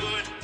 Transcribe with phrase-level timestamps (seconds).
[0.00, 0.43] good.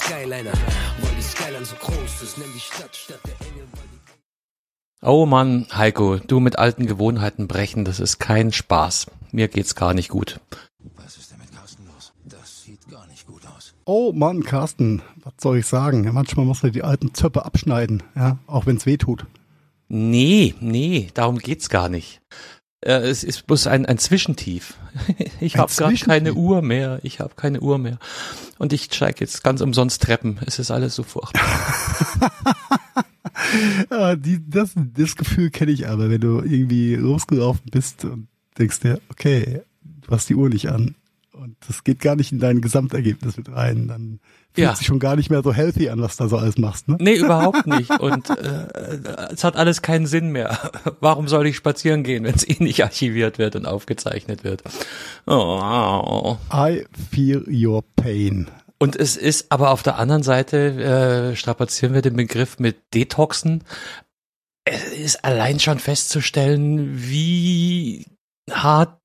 [0.00, 0.52] Skyliner.
[1.00, 3.66] Weil die Skyline so groß ist, nenn die Stadt Stadt der Engel.
[3.72, 3.98] weil die-
[5.04, 9.06] Oh Mann, Heiko, du mit alten Gewohnheiten brechen, das ist kein Spaß.
[9.32, 10.40] Mir geht's gar nicht gut.
[10.96, 12.12] Was ist denn mit Carsten los?
[12.24, 13.74] Das sieht gar nicht gut aus.
[13.84, 16.04] Oh Mann, Carsten, was soll ich sagen?
[16.04, 19.26] Ja, manchmal muss man die alten Zöpfe abschneiden, ja, auch wenn es weh tut.
[19.88, 22.20] Nee, nee, darum geht's gar nicht.
[22.82, 24.74] Äh, es ist bloß ein, ein Zwischentief.
[25.40, 26.06] Ich habe Zwischentief?
[26.06, 27.00] keine Uhr mehr.
[27.02, 27.98] Ich habe keine Uhr mehr.
[28.58, 30.38] Und ich steige jetzt ganz umsonst Treppen.
[30.46, 31.42] Es ist alles so furchtbar.
[33.90, 38.80] Ja, die, das, das Gefühl kenne ich aber, wenn du irgendwie losgelaufen bist und denkst
[38.80, 40.94] dir, okay, du hast die Uhr nicht an
[41.32, 44.20] und das geht gar nicht in dein Gesamtergebnis mit rein, dann
[44.54, 44.74] fühlt Ja.
[44.74, 46.96] sich schon gar nicht mehr so healthy an, was da so alles machst, ne?
[47.00, 47.90] Nee, überhaupt nicht.
[47.90, 48.68] Und äh,
[49.32, 50.58] es hat alles keinen Sinn mehr.
[51.00, 54.62] Warum soll ich spazieren gehen, wenn es eh nicht archiviert wird und aufgezeichnet wird?
[55.26, 56.36] Oh.
[56.52, 58.48] I feel your pain.
[58.78, 63.62] Und es ist aber auf der anderen Seite, äh, strapazieren wir den Begriff mit Detoxen.
[64.64, 68.06] Es ist allein schon festzustellen, wie
[68.50, 68.98] hart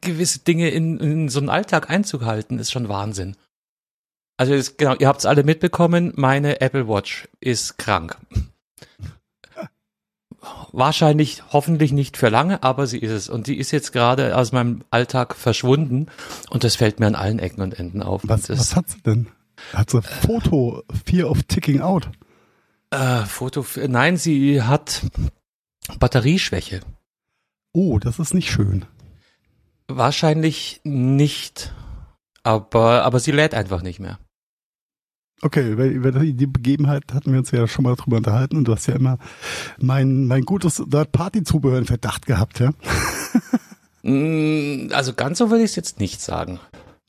[0.00, 3.36] gewisse Dinge in, in so einen Alltag Einzug halten, ist schon Wahnsinn.
[4.36, 8.16] Also es, genau, ihr habt es alle mitbekommen, meine Apple Watch ist krank.
[10.72, 13.28] Wahrscheinlich, hoffentlich nicht für lange, aber sie ist es.
[13.28, 16.06] Und die ist jetzt gerade aus meinem Alltag verschwunden.
[16.50, 18.22] Und das fällt mir an allen Ecken und Enden auf.
[18.24, 19.28] Was, das, was hat sie denn?
[19.72, 22.10] Hat sie Foto, Fear of Ticking Out?
[22.90, 25.02] Äh, Foto, nein, sie hat
[25.98, 26.80] Batterieschwäche.
[27.72, 28.84] Oh, das ist nicht schön.
[29.88, 31.74] Wahrscheinlich nicht,
[32.42, 34.18] aber, aber sie lädt einfach nicht mehr.
[35.42, 38.64] Okay, über, über die die Begebenheit hatten wir uns ja schon mal drüber unterhalten und
[38.64, 39.18] du hast ja immer
[39.78, 42.70] mein, mein gutes Third-Party-Zubehör in Verdacht gehabt, ja?
[44.02, 46.60] Mm, Also ganz so würde ich es jetzt nicht sagen.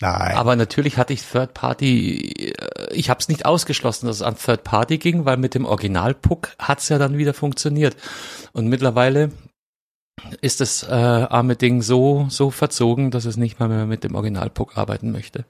[0.02, 0.36] Nein.
[0.36, 4.36] Aber natürlich hatte ich Third Party, äh, ich habe es nicht ausgeschlossen, dass es an
[4.36, 7.96] Third Party ging, weil mit dem Original-Puck hat es ja dann wieder funktioniert.
[8.52, 9.32] Und mittlerweile
[10.42, 14.16] ist das äh, arme Ding so, so verzogen, dass es nicht mal mehr mit dem
[14.16, 15.46] Original-Puck arbeiten möchte.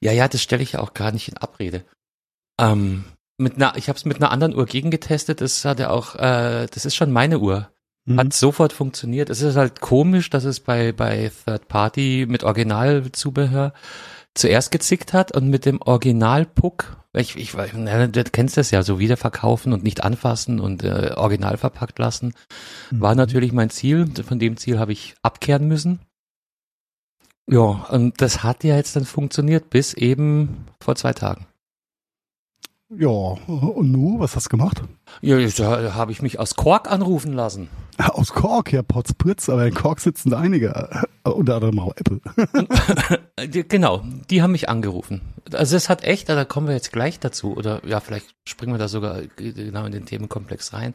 [0.00, 1.84] Ja, ja, das stelle ich ja auch gar nicht in Abrede.
[2.58, 3.04] Ähm,
[3.36, 5.40] mit einer, ich habe es mit einer anderen Uhr gegengetestet.
[5.40, 7.68] Das hat ja auch, äh, das ist schon meine Uhr.
[8.04, 8.18] Mhm.
[8.18, 9.28] Hat sofort funktioniert.
[9.30, 13.72] Es ist halt komisch, dass es bei bei Third Party mit Originalzubehör
[14.34, 19.72] zuerst gezickt hat und mit dem Original-Puck, ich, ich, du kennst das ja, so wiederverkaufen
[19.72, 22.34] und nicht anfassen und äh, original verpackt lassen,
[22.90, 23.18] war Mhm.
[23.18, 24.08] natürlich mein Ziel.
[24.26, 26.00] Von dem Ziel habe ich abkehren müssen.
[27.48, 31.46] Ja, und das hat ja jetzt dann funktioniert bis eben vor zwei Tagen.
[32.90, 34.82] Ja, und nu, was hast du gemacht?
[35.22, 37.68] Ja, da habe ich mich aus Kork anrufen lassen.
[37.98, 42.20] Aus Kork, ja, Potzpritz, aber in Kork sitzen da einige, äh, unter anderem auch Apple.
[43.68, 45.20] Genau, die haben mich angerufen.
[45.52, 48.78] Also es hat echt, da kommen wir jetzt gleich dazu, oder ja, vielleicht springen wir
[48.78, 50.94] da sogar genau in den Themenkomplex rein.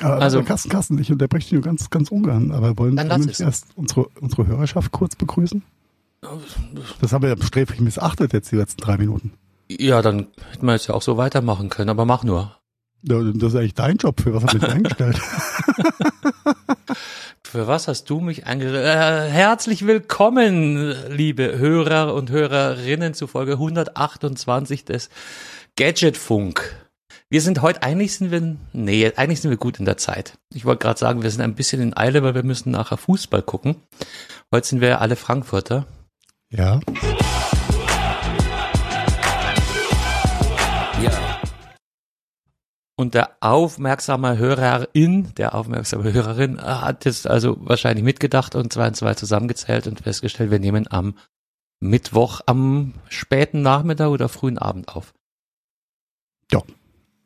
[0.00, 3.66] Also- Carsten, Carsten, ich unterbreche dich nur ganz, ganz ungern, aber wollen, wir nicht erst
[3.76, 5.62] unsere, unsere Hörerschaft kurz begrüßen?
[7.00, 9.32] Das haben wir ja sträflich missachtet jetzt die letzten drei Minuten.
[9.70, 12.56] Ja, dann hätten wir jetzt ja auch so weitermachen können, aber mach nur.
[13.02, 15.20] Ja, Das ist eigentlich dein Job, für was haben wir dich eingestellt?
[17.44, 18.76] Für was hast du mich angerufen?
[18.82, 25.10] Äh, herzlich willkommen, liebe Hörer und Hörerinnen zu Folge 128 des
[25.76, 26.76] Gadgetfunk.
[27.28, 30.38] Wir sind heute, eigentlich sind wir, nee, eigentlich sind wir gut in der Zeit.
[30.54, 33.42] Ich wollte gerade sagen, wir sind ein bisschen in Eile, weil wir müssen nachher Fußball
[33.42, 33.76] gucken.
[34.52, 35.86] Heute sind wir alle Frankfurter.
[36.50, 36.80] ja.
[36.80, 36.80] Ja,
[43.02, 48.88] Und der aufmerksame Hörerin, der aufmerksame Hörerin äh, hat jetzt also wahrscheinlich mitgedacht und zwei
[48.88, 51.14] und zwei zusammengezählt und festgestellt, wir nehmen am
[51.80, 55.12] Mittwoch am späten Nachmittag oder frühen Abend auf.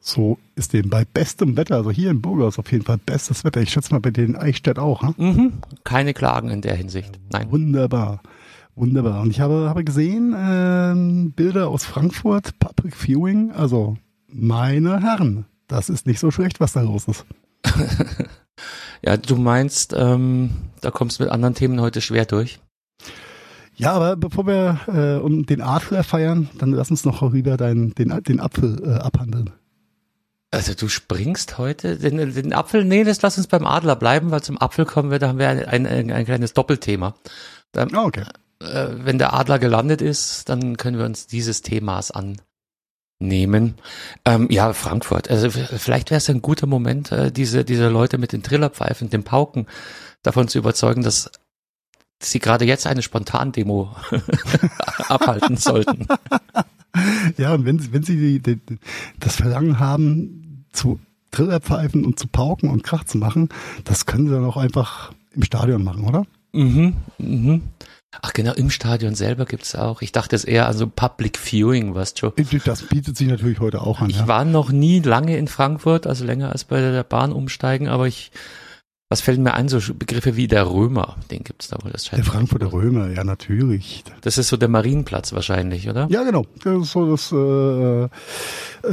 [0.06, 3.60] So ist dem bei bestem Wetter, also hier in Burgos auf jeden Fall bestes Wetter.
[3.60, 5.02] Ich schätze mal bei den Eichstätt auch.
[5.02, 5.14] Hm?
[5.18, 5.52] Mhm.
[5.82, 7.18] Keine Klagen in der Hinsicht.
[7.32, 7.50] Nein.
[7.50, 8.20] Wunderbar.
[8.76, 9.20] Wunderbar.
[9.20, 13.96] Und ich habe, habe gesehen, ähm, Bilder aus Frankfurt, Public Viewing, also
[14.28, 17.24] meine Herren, das ist nicht so schlecht, was da los ist.
[19.04, 22.60] Ja, du meinst, ähm, da kommst du mit anderen Themen heute schwer durch.
[23.74, 27.94] Ja, aber bevor wir äh, um den Adler feiern, dann lass uns noch wieder deinen,
[27.94, 29.50] den, den Apfel äh, abhandeln.
[30.50, 34.42] Also du springst heute den, den Apfel, nee, das lass uns beim Adler bleiben, weil
[34.42, 37.14] zum Apfel kommen wir, da haben wir ein, ein, ein, ein kleines Doppelthema.
[37.72, 38.24] Da, Ah, okay.
[38.62, 42.10] äh, wenn der Adler gelandet ist, dann können wir uns dieses Themas
[43.20, 43.74] annehmen.
[44.24, 45.30] Ähm, ja, Frankfurt.
[45.30, 49.24] Also vielleicht wäre es ein guter Moment, äh, diese, diese Leute mit den Trillerpfeifen, den
[49.24, 49.66] Pauken
[50.22, 51.30] davon zu überzeugen, dass
[52.22, 53.94] sie gerade jetzt eine Spontandemo
[55.08, 56.06] abhalten sollten.
[57.36, 58.78] Ja, und wenn, sie- wenn sie die, die,
[59.20, 60.98] das Verlangen haben, zu
[61.30, 63.50] Trillerpfeifen und zu pauken und Krach zu machen,
[63.84, 66.24] das können sie dann auch einfach im Stadion machen, oder?
[66.54, 67.60] Mhm, mhm.
[68.22, 70.02] Ach genau, im Stadion selber gibt's auch.
[70.02, 72.32] Ich dachte es eher an so Public Viewing, weißt du.
[72.64, 74.10] Das bietet sich natürlich heute auch an.
[74.10, 74.28] Ich Ja.
[74.28, 78.30] war noch nie lange in Frankfurt, also länger als bei der Bahn umsteigen, aber ich,
[79.08, 81.92] was fällt mir ein, so Begriffe wie der Römer, den gibt's da wohl.
[81.92, 84.02] Das Der Frankfurter Römer, ja natürlich.
[84.22, 86.08] Das ist so der Marienplatz wahrscheinlich, oder?
[86.10, 86.44] Ja, genau.
[86.64, 88.04] Das ist so das, äh,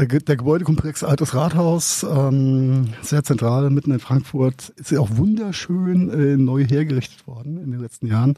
[0.04, 4.70] äh, der Gebäudekomplex Altes Rathaus, ähm, sehr zentral mitten in Frankfurt.
[4.76, 8.36] Ist ja auch wunderschön äh, neu hergerichtet worden in den letzten Jahren.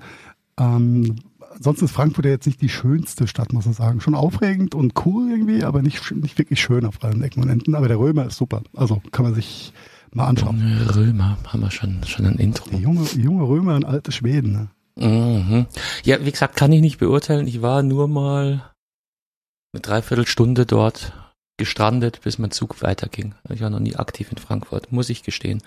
[0.60, 1.18] Ähm,
[1.54, 4.02] ansonsten ist Frankfurt ja jetzt nicht die schönste Stadt, muss man sagen.
[4.02, 7.75] Schon aufregend und cool irgendwie, aber nicht, nicht wirklich schön auf allen Ecken und Enden.
[7.75, 8.62] Aber der Römer ist super.
[8.75, 9.74] Also kann man sich
[10.12, 10.62] mal anschauen.
[10.96, 12.69] Römer, haben wir schon, schon ein Intro.
[12.69, 14.52] Die junge, junge Römer in alte Schweden.
[14.54, 14.69] Ne?
[15.07, 15.66] Mhm.
[16.04, 17.48] Ja, wie gesagt, kann ich nicht beurteilen.
[17.48, 18.72] Ich war nur mal
[19.74, 21.13] eine Dreiviertelstunde dort
[21.57, 23.36] gestrandet, bis mein Zug weiterging.
[23.50, 25.62] Ich war noch nie aktiv in Frankfurt, muss ich gestehen.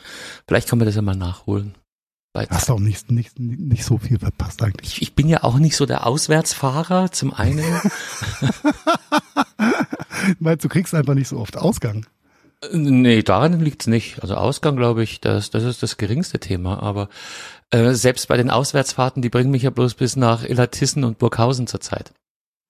[0.46, 1.74] Vielleicht kann man das ja mal nachholen.
[2.34, 4.92] Hast du auch nicht, nicht, nicht so viel verpasst eigentlich.
[4.92, 7.64] ich, ich bin ja auch nicht so der Auswärtsfahrer, zum einen.
[10.38, 12.06] Meinst du, kriegst einfach nicht so oft Ausgang?
[12.72, 14.22] nee, daran liegt's nicht.
[14.22, 16.82] Also Ausgang, glaube ich, das, das ist das geringste Thema.
[16.82, 17.08] Aber
[17.70, 21.66] äh, selbst bei den Auswärtsfahrten, die bringen mich ja bloß bis nach Illertissen und Burghausen
[21.66, 22.12] zurzeit.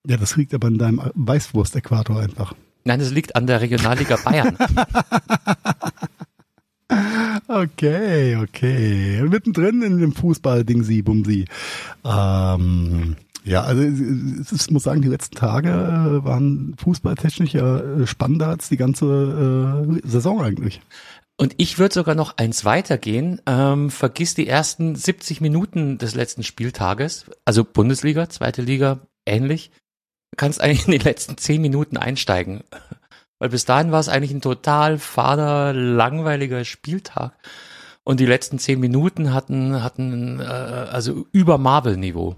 [0.07, 2.55] Ja, das liegt aber an deinem Weißwurst-Äquator einfach.
[2.85, 4.57] Nein, das liegt an der Regionalliga Bayern.
[7.49, 9.23] Okay, okay.
[9.23, 11.47] Mittendrin in dem Fußball-Ding-Sie, Bumsi.
[12.05, 18.49] Ähm, ja, also ich muss sagen, die letzten Tage äh, waren fußballtechnisch ja äh, spannender
[18.49, 19.07] als die ganze
[20.05, 20.81] äh, Saison eigentlich.
[21.41, 23.41] Und ich würde sogar noch eins weitergehen.
[23.47, 29.71] Ähm, vergiss die ersten 70 Minuten des letzten Spieltages, also Bundesliga, zweite Liga, ähnlich.
[30.33, 32.65] Du kannst eigentlich in die letzten 10 Minuten einsteigen.
[33.39, 37.35] Weil bis dahin war es eigentlich ein total fader, langweiliger Spieltag.
[38.05, 42.37] Und die letzten 10 Minuten hatten, hatten äh, also über Marvel-Niveau.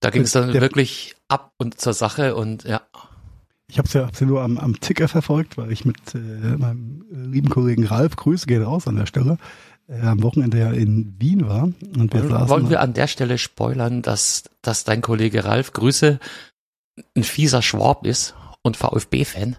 [0.00, 2.82] Da ging es dann Der- wirklich ab und zur Sache und ja.
[3.66, 6.18] Ich habe es ja, hab's ja nur am, am Ticker verfolgt, weil ich mit äh,
[6.18, 9.38] meinem lieben Kollegen Ralf, Grüße gehen raus an der Stelle,
[9.88, 11.62] äh, am Wochenende ja in Wien war.
[11.64, 16.20] Und wir saßen Wollen wir an der Stelle spoilern, dass, dass dein Kollege Ralf Grüße
[17.16, 19.56] ein fieser Schwab ist und VfB-Fan?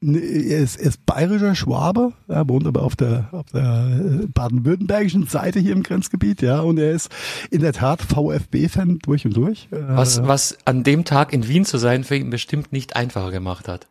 [0.00, 4.26] Nee, Er ist, er ist bayerischer Schwabe, er wohnt aber auf der, auf der äh,
[4.26, 7.10] baden-württembergischen Seite hier im Grenzgebiet, ja, und er ist
[7.50, 9.68] in der Tat VfB-Fan durch und durch.
[9.72, 13.30] Äh, Was, was an dem Tag in Wien zu sein für ihn bestimmt nicht einfacher
[13.30, 13.88] gemacht hat.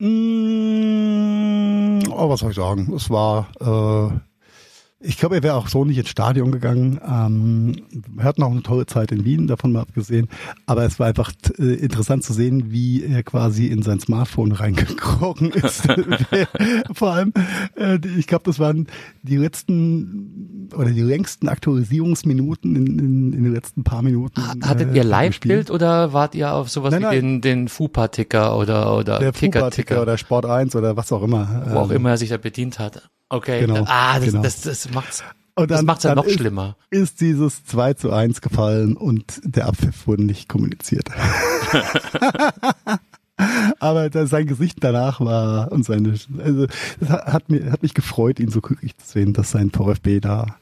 [0.00, 2.92] Mm, oh, was soll ich sagen?
[2.94, 4.18] Es war, äh,
[5.00, 7.00] ich glaube, er wäre auch so nicht ins Stadion gegangen.
[7.06, 7.76] Ähm,
[8.08, 10.28] wir hatten auch eine tolle Zeit in Wien, davon mal abgesehen.
[10.66, 15.52] Aber es war einfach äh, interessant zu sehen, wie er quasi in sein Smartphone reingekrochen
[15.52, 15.86] ist.
[16.92, 17.32] Vor allem,
[17.76, 18.88] äh, ich glaube, das waren
[19.22, 24.42] die letzten oder die längsten Aktualisierungsminuten in, in, in den letzten paar Minuten.
[24.62, 27.14] Hattet äh, ihr im Live-Bild oder wart ihr auf sowas Nein, wie nein.
[27.14, 31.62] den, den FUPA-Ticker oder, oder Der Kicker-Ticker, oder Sport 1 oder was auch immer.
[31.70, 33.08] wo auch Ähm, immer er sich da bedient hat?
[33.30, 34.42] Okay, Genau, ah, das, genau.
[34.42, 35.22] das, das macht's,
[35.54, 36.76] Und das dann- macht's ja noch ist- schlimmer.
[36.90, 41.08] ist dieses 2 zu 1 gefallen und der Abpfiff wurde nicht kommuniziert.
[43.78, 46.66] Aber das, sein Gesicht danach war und seine, also
[46.98, 50.56] das hat, mir, hat mich gefreut, ihn so glücklich zu sehen, dass sein VfB da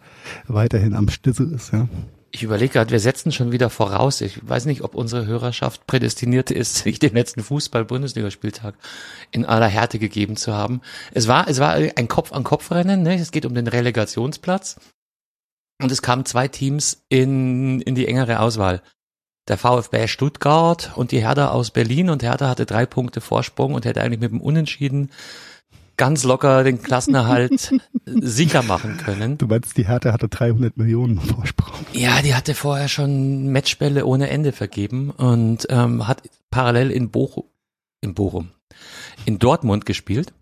[0.46, 1.88] weiterhin am Stissel ist, ja.
[2.36, 4.20] Ich überlege gerade, wir setzen schon wieder voraus.
[4.20, 8.74] Ich weiß nicht, ob unsere Hörerschaft prädestiniert ist, sich den letzten Fußball-Bundesligaspieltag
[9.30, 10.82] in aller Härte gegeben zu haben.
[11.14, 13.14] Es war, es war ein Kopf-an-Kopf-Rennen, ne?
[13.14, 14.78] Es geht um den Relegationsplatz.
[15.80, 18.82] Und es kamen zwei Teams in, in die engere Auswahl.
[19.48, 22.10] Der VfB Stuttgart und die Hertha aus Berlin.
[22.10, 25.10] Und Hertha hatte drei Punkte Vorsprung und hätte eigentlich mit dem Unentschieden
[25.96, 27.72] ganz locker den Klassenerhalt
[28.06, 29.38] sicher machen können.
[29.38, 31.86] Du meinst, die Hertha hatte 300 Millionen Vorsprung.
[31.92, 37.44] Ja, die hatte vorher schon Matchbälle ohne Ende vergeben und ähm, hat parallel in Bochum,
[38.00, 38.50] in Bochum,
[39.24, 40.32] in Dortmund gespielt.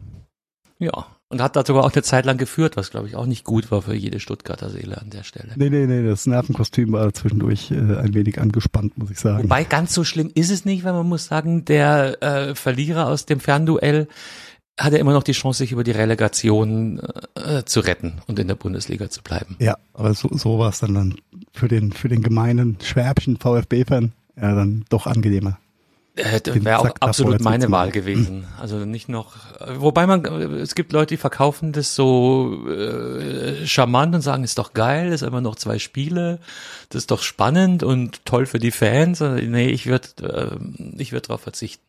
[0.78, 1.06] Ja.
[1.28, 3.70] Und hat da sogar auch eine Zeit lang geführt, was glaube ich auch nicht gut
[3.70, 5.52] war für jede Stuttgarter Seele an der Stelle.
[5.56, 9.44] Nee, nee, nee, das Nervenkostüm war zwischendurch äh, ein wenig angespannt, muss ich sagen.
[9.44, 13.26] Wobei ganz so schlimm ist es nicht, weil man muss sagen, der äh, Verlierer aus
[13.26, 14.06] dem Fernduell
[14.78, 17.00] hat ja immer noch die Chance, sich über die Relegation
[17.34, 19.56] äh, zu retten und in der Bundesliga zu bleiben.
[19.60, 21.14] Ja, aber so, so war es dann, dann
[21.52, 25.58] für den, für den gemeinen Schwäbischen VfB-Fan ja dann doch angenehmer.
[26.16, 28.46] Äh, Wäre auch absolut meine Wahl gewesen.
[28.60, 29.34] Also nicht noch,
[29.78, 34.72] wobei man, es gibt Leute, die verkaufen das so äh, charmant und sagen, ist doch
[34.72, 36.38] geil, ist immer noch zwei Spiele,
[36.88, 39.20] das ist doch spannend und toll für die Fans.
[39.20, 41.84] Also, Nee, ich würde, äh, ich würde darauf verzichten.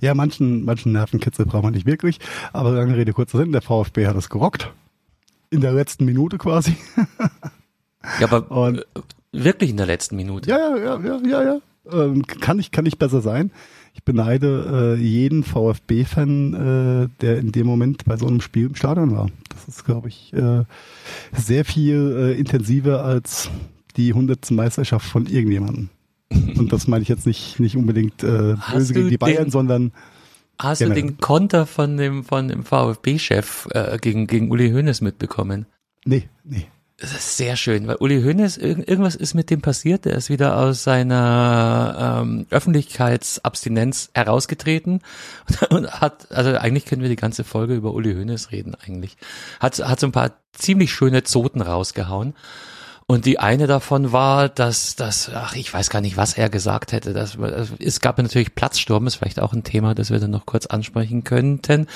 [0.00, 2.18] Ja, manchen, manchen Nervenkitzel braucht man nicht wirklich,
[2.52, 4.72] aber lange Rede, kurzer Sinn, der VfB hat es gerockt.
[5.50, 6.76] In der letzten Minute quasi.
[8.18, 8.84] Ja, aber Und äh,
[9.30, 10.50] wirklich in der letzten Minute.
[10.50, 11.60] Ja, ja, ja, ja, ja, ja.
[11.90, 13.50] Ähm, kann ich, kann ich besser sein.
[13.94, 18.74] Ich beneide äh, jeden VfB-Fan, äh, der in dem Moment bei so einem Spiel im
[18.74, 19.28] Stadion war.
[19.50, 20.64] Das ist, glaube ich, äh,
[21.32, 23.50] sehr viel äh, intensiver als
[23.96, 25.90] die hundertste Meisterschaft von irgendjemandem.
[26.58, 29.92] Und das meine ich jetzt nicht, nicht unbedingt äh, böse gegen die Bayern, den- sondern
[30.58, 30.94] Hast Genau.
[30.94, 35.66] du den Konter von dem, von dem VfB-Chef äh, gegen, gegen Uli Hoeneß mitbekommen?
[36.04, 36.66] nee, nee.
[36.98, 40.04] Das ist sehr schön, weil Uli Hoeneß, irg irgendwas ist mit dem passiert.
[40.04, 45.00] Der ist wieder aus seiner ähm, Öffentlichkeitsabstinenz herausgetreten
[45.70, 49.16] und hat, also eigentlich können wir die ganze Folge über Uli Hoeneß reden eigentlich.
[49.58, 52.34] Hat, hat so ein paar ziemlich schöne Zoten rausgehauen.
[53.12, 56.92] Und die eine davon war, dass, dass, ach, ich weiß gar nicht, was er gesagt
[56.92, 57.12] hätte.
[57.12, 57.36] Das,
[57.78, 61.22] es gab natürlich Platzsturm, ist vielleicht auch ein Thema, das wir dann noch kurz ansprechen
[61.22, 61.88] könnten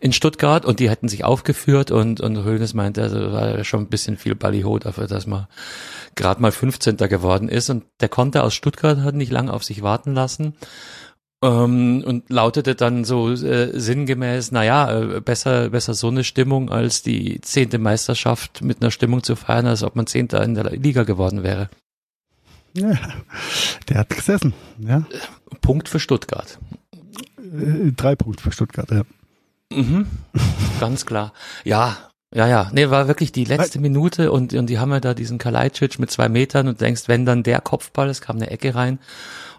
[0.00, 0.64] in Stuttgart.
[0.64, 4.34] Und die hätten sich aufgeführt und, und Hönes meinte, also war schon ein bisschen viel
[4.34, 5.46] Ballyho dafür, dass man
[6.16, 6.96] gerade mal 15.
[6.96, 7.70] geworden ist.
[7.70, 10.56] Und der Konter aus Stuttgart hat nicht lange auf sich warten lassen.
[11.44, 17.02] Ähm, und lautete dann so äh, sinngemäß, naja, äh, besser, besser so eine Stimmung als
[17.02, 21.02] die zehnte Meisterschaft mit einer Stimmung zu feiern, als ob man Zehnter in der Liga
[21.02, 21.68] geworden wäre.
[22.72, 22.98] Ja,
[23.90, 24.54] der hat gesessen.
[24.78, 25.04] Ja,
[25.60, 26.58] Punkt für Stuttgart.
[27.38, 28.90] äh, drei Punkte für Stuttgart.
[28.90, 29.02] Ja.
[29.70, 30.06] Mhm.
[30.80, 31.34] Ganz klar.
[31.64, 32.70] Ja, ja, ja.
[32.72, 36.10] Nee, war wirklich die letzte Minute und, und die haben ja da diesen Kalajdzic mit
[36.10, 38.98] zwei Metern und denkst, wenn dann der Kopfball, es kam eine Ecke rein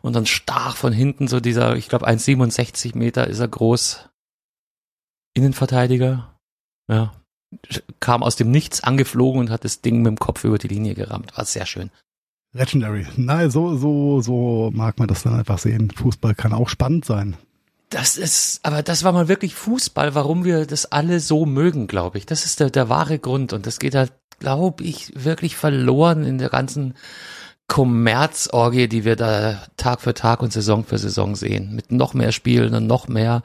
[0.02, 4.10] und dann stach von hinten so dieser, ich glaube 1,67 Meter ist er groß,
[5.34, 6.36] Innenverteidiger,
[6.90, 7.14] ja,
[8.02, 10.96] kam aus dem Nichts angeflogen und hat das Ding mit dem Kopf über die Linie
[10.96, 11.38] gerammt.
[11.38, 11.92] War sehr schön.
[12.52, 13.06] Legendary.
[13.16, 15.92] Nein, so, so, so mag man das dann einfach sehen.
[15.92, 17.38] Fußball kann auch spannend sein.
[17.90, 22.18] Das ist, aber das war mal wirklich Fußball, warum wir das alle so mögen, glaube
[22.18, 22.26] ich.
[22.26, 26.38] Das ist der, der wahre Grund und das geht halt, glaube ich, wirklich verloren in
[26.38, 26.96] der ganzen
[27.68, 31.76] Kommerzorgie, die wir da Tag für Tag und Saison für Saison sehen.
[31.76, 33.42] Mit noch mehr Spielen und noch mehr.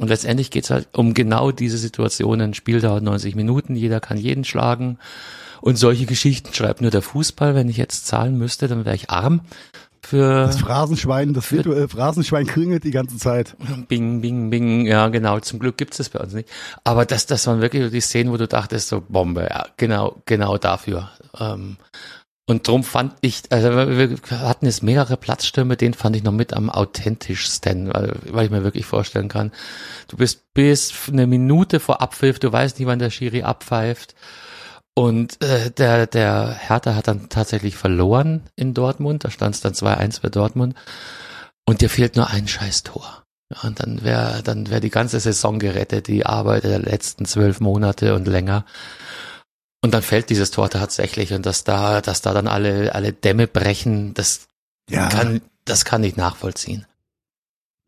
[0.00, 2.52] Und letztendlich geht's halt um genau diese Situationen.
[2.52, 4.98] Spiel dauert 90 Minuten, jeder kann jeden schlagen.
[5.62, 7.54] Und solche Geschichten schreibt nur der Fußball.
[7.54, 9.40] Wenn ich jetzt zahlen müsste, dann wäre ich arm.
[10.04, 13.56] Für Das Phrasenschwein, das virtuelle Phrasenschwein klingelt die ganze Zeit.
[13.88, 14.86] Bing, bing, bing.
[14.86, 15.40] Ja, genau.
[15.40, 16.48] Zum Glück gibt's das bei uns nicht.
[16.84, 19.48] Aber das, das waren wirklich die Szenen, wo du dachtest, so Bombe.
[19.48, 21.10] Ja, genau, genau dafür.
[21.40, 21.78] Ähm,
[22.46, 26.52] und drum fand ich, also wir hatten jetzt mehrere Platzstürme, den fand ich noch mit
[26.52, 29.52] am authentischsten, weil, weil ich mir wirklich vorstellen kann,
[30.08, 34.14] du bist bis eine Minute vor Abpfiff, du weißt nicht, wann der Schiri abpfeift.
[34.96, 39.72] Und äh, der, der Hertha hat dann tatsächlich verloren in Dortmund, da stand es dann
[39.72, 40.74] 2-1 für Dortmund.
[41.66, 43.24] Und dir fehlt nur ein scheiß Tor.
[43.52, 47.60] Ja, und dann wäre dann wär die ganze Saison gerettet, die Arbeit der letzten zwölf
[47.60, 48.64] Monate und länger.
[49.82, 53.46] Und dann fällt dieses Tor tatsächlich und dass da, dass da dann alle, alle Dämme
[53.46, 54.46] brechen, das
[54.88, 56.86] Ja, kann, das kann ich nachvollziehen.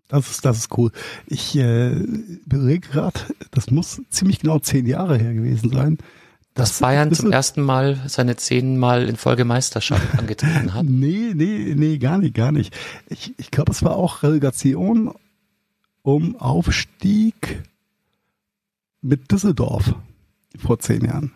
[0.09, 0.93] das ist, das ist cool.
[1.27, 3.19] Ich äh, überlege gerade,
[3.51, 5.99] das muss ziemlich genau zehn Jahre her gewesen sein.
[6.57, 10.85] Dass Bayern zum ersten Mal seine zehnmal in Folge Meisterschaft angetreten hat.
[10.87, 12.75] Nee, nee, nee, gar nicht, gar nicht.
[13.09, 15.15] Ich, ich glaube, es war auch Relegation
[16.03, 17.63] um Aufstieg
[19.03, 19.95] mit Düsseldorf
[20.59, 21.33] vor zehn Jahren.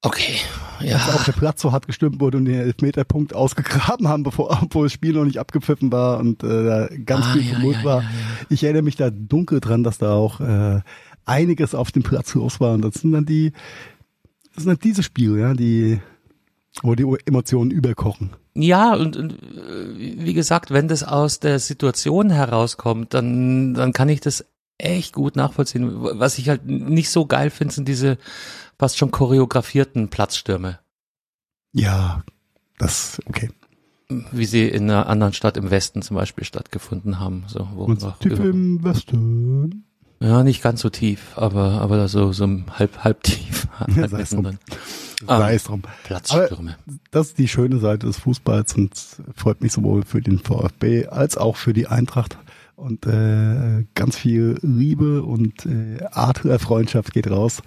[0.00, 0.36] Okay,
[0.80, 0.96] ja.
[0.96, 4.92] auch der Platz so hart gestimmt wurde und den Elfmeterpunkt ausgegraben haben, bevor, obwohl das
[4.92, 8.02] Spiel noch nicht abgepfiffen war und äh, da ganz Ah, viel Tumult ja, war.
[8.02, 8.16] ja, ja.
[8.48, 10.82] Ich erinnere mich da dunkel dran, dass da auch äh,
[11.28, 12.74] einiges auf dem Platz los war.
[12.74, 13.52] Und das sind dann die,
[14.54, 16.00] das sind dann diese Spiele, ja, die,
[16.82, 18.30] wo die Emotionen überkochen.
[18.54, 24.08] Ja, und, und äh, wie gesagt, wenn das aus der Situation herauskommt, dann, dann kann
[24.08, 24.44] ich das
[24.78, 25.90] echt gut nachvollziehen.
[26.00, 28.18] Was ich halt nicht so geil finde, sind diese
[28.78, 30.78] fast schon choreografierten Platzstürme.
[31.72, 32.24] Ja,
[32.78, 33.50] das, okay.
[34.08, 37.44] wie sie in einer anderen Stadt im Westen zum Beispiel stattgefunden haben.
[37.48, 39.84] So, wo Typ im Westen.
[40.20, 42.48] Ja, nicht ganz so tief, aber, aber so, so
[42.78, 43.68] halb, halb tief.
[43.94, 44.42] Ja, sei es drum.
[44.42, 44.58] mittendrin.
[45.26, 45.38] Ah.
[45.38, 45.82] Sei es drum.
[46.02, 46.76] Platzstürme.
[47.12, 48.92] Das ist die schöne Seite des Fußballs und
[49.36, 52.38] freut mich sowohl für den VfB als auch für die Eintracht.
[52.74, 57.62] Und äh, ganz viel Liebe und äh, Art Freundschaft geht raus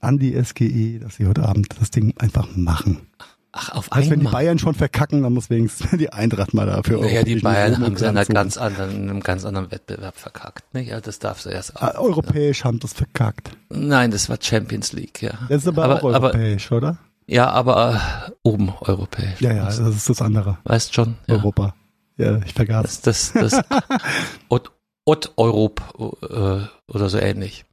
[0.00, 3.06] an die SGE, dass sie heute Abend das Ding einfach machen.
[3.18, 4.42] Ach, auf Also wenn die einmal.
[4.42, 7.06] Bayern schon verkacken, dann muss wenigstens die Eintracht mal dafür.
[7.08, 10.74] Ja, die Bayern haben sie in einer ganz anderen, in einem ganz anderen Wettbewerb verkackt.
[10.74, 10.88] Nicht?
[10.90, 13.50] Ja, das darfst du erst Ah, Europäisch haben das verkackt.
[13.70, 15.32] Nein, das war Champions League, ja.
[15.48, 16.98] Das ist aber, auch europäisch, oder?
[17.26, 17.94] ja, aber
[18.28, 19.40] äh, oben europäisch.
[19.40, 20.58] Ja, ja, das ist das andere.
[20.64, 21.16] Weißt schon?
[21.26, 21.36] Ja.
[21.36, 21.74] Europa.
[22.16, 23.00] Ja, ich vergaß.
[23.02, 23.64] Das, das, das
[24.48, 24.70] Ott,
[25.04, 25.80] Ott Europ
[26.22, 27.64] äh, oder so ähnlich.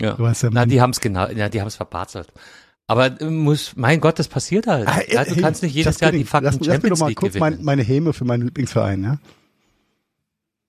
[0.00, 0.12] Ja.
[0.14, 2.28] Du weißt ja, Na, die haben es genau, ja, die haben es verbarzelt.
[2.86, 4.88] Aber äh, muss, mein Gott, das passiert halt.
[4.88, 7.00] Ah, ja, du hey, kannst nicht jedes Jahr die fucking lass, lass mir doch Champions
[7.00, 7.56] mal League kurz gewinnen.
[7.56, 9.18] mein, meine Häme für meinen Lieblingsverein, ja?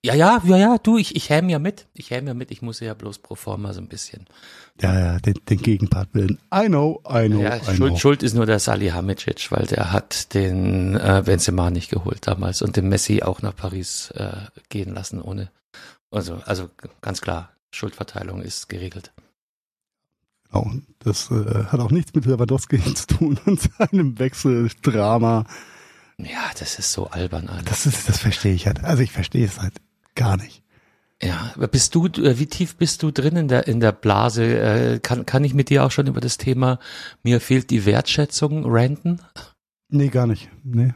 [0.06, 1.88] ja, ja, ja, ja, du, ich, ich häme ja mit.
[1.94, 2.52] Ich häme ja mit.
[2.52, 4.26] Ich muss ja bloß pro forma so ein bisschen.
[4.82, 6.40] Ja, ja, den, den Gegenpart bilden.
[6.54, 7.74] I know, I know, Ja, I know.
[7.76, 12.62] Schuld, Schuld ist nur der Salihamidzic, weil der hat den äh, Benzema nicht geholt damals
[12.62, 14.34] und den Messi auch nach Paris äh,
[14.68, 15.52] gehen lassen ohne.
[16.12, 16.70] Also, also
[17.02, 19.13] ganz klar, Schuldverteilung ist geregelt.
[20.54, 20.72] Genau.
[21.00, 25.46] Das äh, hat auch nichts mit Lewandowski zu tun und seinem Wechseldrama.
[26.18, 27.66] Ja, das ist so albern alles.
[27.66, 28.84] Das ist, das verstehe ich halt.
[28.84, 29.74] Also ich verstehe es halt
[30.16, 30.64] gar nicht.
[31.22, 34.44] Ja, bist du, äh, wie tief bist du drin in der, in der Blase?
[34.44, 36.80] Äh, Kann, kann ich mit dir auch schon über das Thema,
[37.24, 39.22] mir fehlt die Wertschätzung, ranten?
[39.90, 40.50] Nee, gar nicht.
[40.64, 40.94] Nee.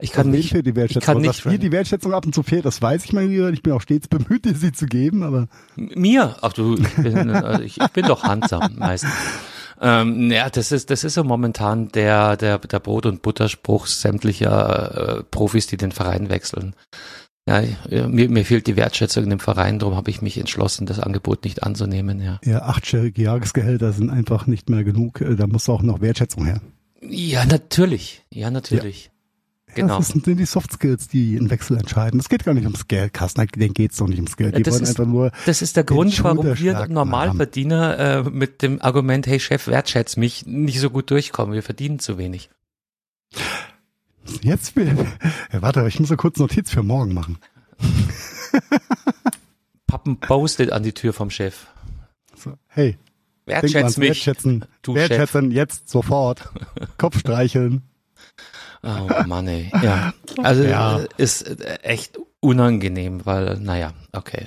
[0.00, 1.00] Ich kann nicht, fehlt die Wertschätzung.
[1.00, 3.50] ich kann nicht dir die Wertschätzung ab und zu fehlt, das weiß ich mal lieber.
[3.50, 5.46] Ich bin auch stets bemüht, dir sie zu geben, aber
[5.76, 9.12] mir, ach du, ich bin, also ich, ich bin doch handsam meistens.
[9.80, 15.18] Ähm, ja, das ist, das ist so momentan der, der, der Brot- und Butterspruch sämtlicher
[15.18, 16.74] äh, Profis, die den Verein wechseln.
[17.46, 17.62] Ja,
[18.08, 21.44] mir, mir fehlt die Wertschätzung in dem Verein, darum habe ich mich entschlossen, das Angebot
[21.44, 22.40] nicht anzunehmen, ja.
[22.42, 25.20] ja, achtjährige Jahresgehälter sind einfach nicht mehr genug.
[25.20, 26.62] Äh, Da muss auch noch Wertschätzung her.
[27.02, 28.24] Ja, natürlich.
[28.30, 29.10] Ja, natürlich.
[29.74, 29.98] Genau.
[29.98, 32.20] Das sind die Soft Skills, die einen Wechsel entscheiden.
[32.20, 34.56] Es geht gar nicht ums Geld, Carsten, denen geht's doch nicht ums Geld.
[34.56, 38.62] Die das wollen ist- einfach nur, Das ist der Grund, warum wir Normalverdiener äh, mit
[38.62, 41.54] dem Argument, hey Chef, wertschätz mich, nicht so gut durchkommen.
[41.54, 42.50] Wir verdienen zu wenig.
[44.42, 44.96] jetzt will,
[45.52, 47.38] ja, warte, ich muss so kurz Notiz für morgen machen.
[49.86, 51.66] Pappen postet an die Tür vom Chef.
[52.36, 52.96] So, hey,
[53.46, 54.08] Wertschätz mich.
[54.08, 54.64] Wertschätzen.
[54.82, 56.50] du Wertschätzen jetzt sofort.
[56.98, 57.82] Kopf streicheln.
[58.84, 59.70] Oh Mann, ey.
[59.82, 60.12] Ja.
[60.42, 60.98] Also Ja.
[61.00, 64.46] äh, ist äh, echt unangenehm, weil, naja, okay.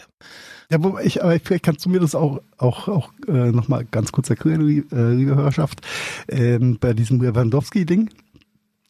[0.70, 4.12] Ja, wobei ich, aber vielleicht kannst du mir das auch, auch, auch äh, nochmal ganz
[4.12, 5.82] kurz erklären, äh, liebe Hörerschaft.
[6.28, 8.10] Ähm, bei diesem Lewandowski-Ding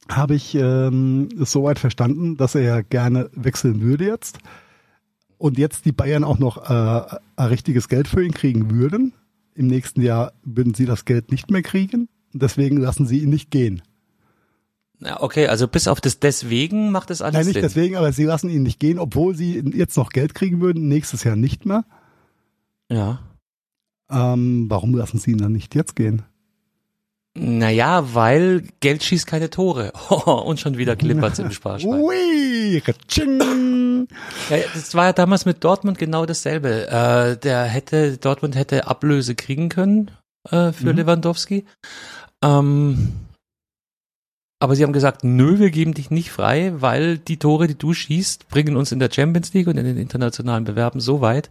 [0.09, 4.39] habe ich ähm, soweit verstanden, dass er ja gerne wechseln würde jetzt.
[5.37, 9.13] Und jetzt die Bayern auch noch äh, ein richtiges Geld für ihn kriegen würden.
[9.53, 12.09] Im nächsten Jahr würden sie das Geld nicht mehr kriegen.
[12.33, 13.83] Deswegen lassen sie ihn nicht gehen.
[14.99, 17.61] Ja, okay, also bis auf das deswegen macht das alles Nein, nicht Sinn.
[17.61, 21.23] deswegen, aber sie lassen ihn nicht gehen, obwohl sie jetzt noch Geld kriegen würden, nächstes
[21.23, 21.85] Jahr nicht mehr.
[22.91, 23.19] Ja.
[24.09, 26.23] Ähm, warum lassen sie ihn dann nicht jetzt gehen?
[27.39, 29.91] Naja, weil Geld schießt keine Tore.
[30.25, 32.01] Und schon wieder klippert's im Sparschwein.
[32.01, 32.81] Ui.
[34.49, 36.87] Ja, das war ja damals mit Dortmund genau dasselbe.
[36.87, 40.09] Äh, der hätte, Dortmund hätte Ablöse kriegen können
[40.49, 40.97] äh, für Mhm.
[40.97, 41.65] Lewandowski.
[42.43, 43.13] Ähm,
[44.59, 47.93] aber sie haben gesagt, nö, wir geben dich nicht frei, weil die Tore, die du
[47.93, 51.49] schießt, bringen uns in der Champions League und in den internationalen Bewerben so weit,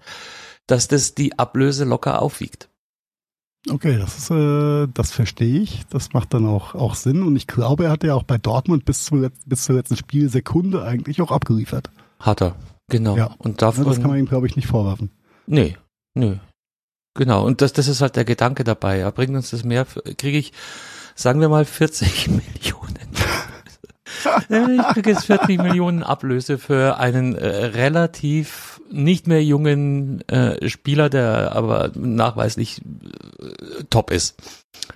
[0.66, 2.68] dass das die Ablöse locker aufwiegt.
[3.68, 5.86] Okay, das ist, äh, das verstehe ich.
[5.90, 7.22] Das macht dann auch, auch Sinn.
[7.22, 10.84] Und ich glaube, er hat ja auch bei Dortmund bis, zu, bis zur letzten Spielsekunde
[10.84, 11.90] eigentlich auch abgeliefert.
[12.20, 12.56] Hat er.
[12.88, 13.16] Genau.
[13.16, 13.34] Ja.
[13.38, 15.10] Und Ja, davon, das kann man ihm, glaube ich, nicht vorwerfen.
[15.46, 15.76] Nee,
[16.14, 16.36] nö.
[17.14, 18.98] Genau, und das, das ist halt der Gedanke dabei.
[18.98, 20.52] Ja, bringt uns das mehr, kriege ich,
[21.16, 22.86] sagen wir mal, 40 Millionen.
[24.48, 30.68] Ja, ich kriege jetzt 40 Millionen Ablöse für einen äh, relativ nicht mehr jungen äh,
[30.68, 34.36] Spieler, der aber nachweislich äh, top ist.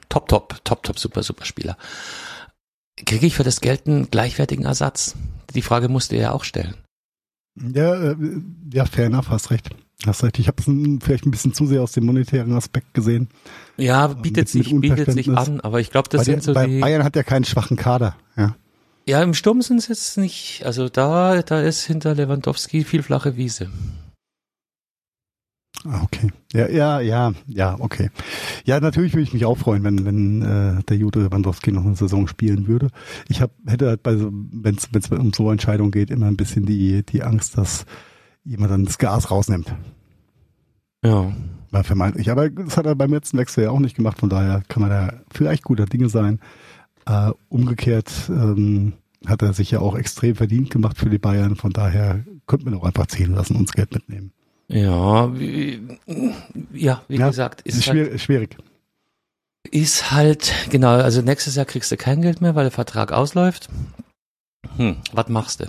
[0.09, 1.77] Top, top, top, top, super, super Spieler.
[3.05, 5.17] Kriege ich für das Geld einen gleichwertigen Ersatz?
[5.55, 6.75] Die Frage musst du ja auch stellen.
[7.57, 8.17] Ja, äh,
[8.73, 9.71] ja, fair enough, hast recht.
[10.07, 10.39] Hast recht.
[10.39, 10.65] Ich habe es
[11.05, 13.29] vielleicht ein bisschen zu sehr aus dem monetären Aspekt gesehen.
[13.77, 16.67] Ja, bietet sich, bietet sich an, aber ich glaube, das bei, sind der, so bei
[16.67, 16.81] die.
[16.81, 18.17] Bayern hat ja keinen schwachen Kader.
[18.37, 18.57] Ja.
[19.07, 20.63] Ja, im Sturm sind es jetzt nicht.
[20.65, 23.71] Also da, da ist hinter Lewandowski viel flache Wiese.
[25.85, 26.31] Ah, Okay.
[26.53, 28.11] Ja, ja, ja, ja, okay.
[28.65, 31.95] Ja, natürlich würde ich mich auch freuen, wenn, wenn äh, der Jude Lewandowski noch eine
[31.95, 32.89] Saison spielen würde.
[33.29, 36.67] Ich hab, hätte halt bei so, wenn es um so Entscheidungen geht, immer ein bisschen
[36.67, 37.87] die, die Angst, dass
[38.51, 39.73] jemand dann das Gas rausnimmt.
[41.05, 41.33] Ja.
[41.71, 42.31] Weil vermeintlich.
[42.31, 44.91] Aber das hat er beim letzten Wechsel ja auch nicht gemacht, von daher kann man
[44.91, 46.41] da vielleicht guter Dinge sein.
[47.07, 48.95] Äh, umgekehrt ähm,
[49.27, 52.75] hat er sich ja auch extrem verdient gemacht für die Bayern, von daher könnte man
[52.75, 54.33] auch einfach ziehen lassen und das Geld mitnehmen.
[54.67, 55.81] Ja, wie,
[56.73, 58.23] ja, wie ja, gesagt, ist ist halt, schwierig.
[58.23, 58.57] schwierig.
[59.71, 63.69] ist halt, genau, also nächstes Jahr kriegst du kein Geld mehr, weil der Vertrag ausläuft.
[64.77, 65.67] Hm, was machst du?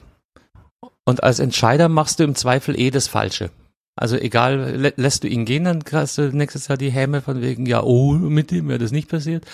[1.05, 3.49] Und als Entscheider machst du im Zweifel eh das Falsche.
[3.95, 7.41] Also egal, lä lässt du ihn gehen, dann hast du nächstes Jahr die Häme von
[7.41, 9.45] wegen, ja, oh, mit dem wäre das nicht passiert.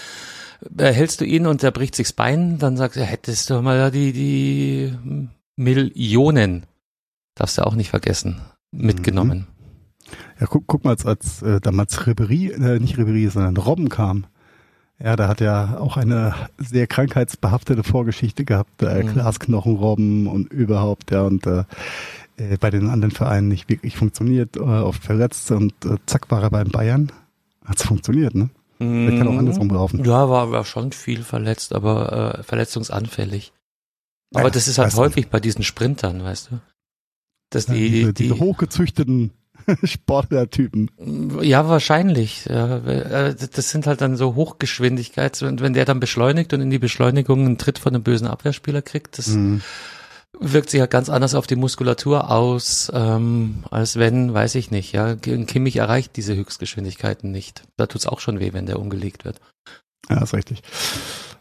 [0.77, 3.91] Äh, hältst du ihn und der bricht sich's Bein, dann sagst du, hättest du mal
[3.91, 4.93] die, die
[5.55, 6.65] Millionen,
[7.35, 9.47] darfst du auch nicht vergessen, mitgenommen.
[10.39, 14.27] Ja, guck, guck mal, als, als äh, damals Ribery, äh, nicht Ribery, sondern Robben kam.
[14.99, 19.13] Ja, da hat er auch eine sehr krankheitsbehaftete Vorgeschichte gehabt, äh, Mhm.
[19.13, 21.65] Glasknochenrobben und überhaupt, ja, und äh,
[22.37, 26.41] äh, bei den anderen Vereinen nicht wirklich funktioniert, äh, oft verletzt und äh, zack war
[26.41, 27.11] er beim Bayern.
[27.65, 28.49] Hat's funktioniert, ne?
[28.79, 30.03] Der kann auch andersrum laufen.
[30.05, 33.51] Ja, war, war schon viel verletzt, aber äh, verletzungsanfällig.
[34.35, 36.59] Aber Ja, das ist halt häufig bei diesen Sprintern, weißt du?
[37.49, 39.31] Dass Ja, die, diese, die, diese hochgezüchteten
[39.83, 40.89] Sportlertypen.
[41.41, 42.49] ja, wahrscheinlich.
[42.49, 46.79] Äh, das sind halt dann so Hochgeschwindigkeits, wenn, wenn der dann beschleunigt und in die
[46.79, 49.61] Beschleunigung einen Tritt von einem bösen Abwehrspieler kriegt, das Mhm.
[50.39, 54.93] wirkt sich ja ganz anders auf die Muskulatur aus, ähm, als wenn, weiß ich nicht,
[54.93, 57.63] ja, ein Kimmich erreicht diese Höchstgeschwindigkeiten nicht.
[57.75, 59.39] Da tut's auch schon weh, wenn der umgelegt wird.
[60.09, 60.61] Ja, ist richtig.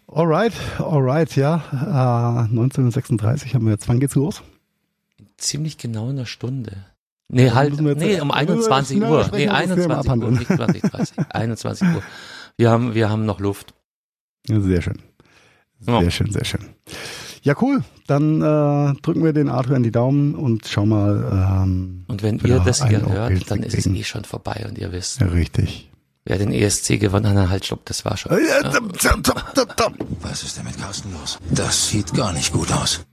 [0.09, 1.63] Alright, alright, ja.
[1.73, 4.43] Äh, 1936 haben wir jetzt, wann geht's los?
[5.37, 6.87] Ziemlich genau in einer Stunde.
[7.29, 9.25] Nee, Dann halt, nee, um müssen wir 21 schneller Uhr.
[9.25, 11.17] sprechen, Nee, das Thema 21 Uhr, nicht 20, 30.
[11.31, 12.03] 21 Uhr.
[12.57, 13.75] Wir haben, wir haben noch Luft.
[14.49, 14.99] Sehr schön.
[15.81, 16.11] Sehr Ja.
[16.11, 16.61] schön, sehr schön.
[17.43, 17.83] Ja, cool.
[18.07, 21.63] Dann äh, drücken wir den Arthur in die Daumen und schau mal.
[21.65, 24.79] Ähm, Und wenn ihr das hier Bild hört, dann ist es eh schon vorbei und
[24.79, 25.91] ihr wisst, ja, richtig.
[26.25, 28.33] wer den ESC gewonnen hat, halt, stopp, das war schon.
[30.23, 31.39] Was ist denn mit Carsten los?
[31.51, 33.05] Das sieht gar nicht gut aus.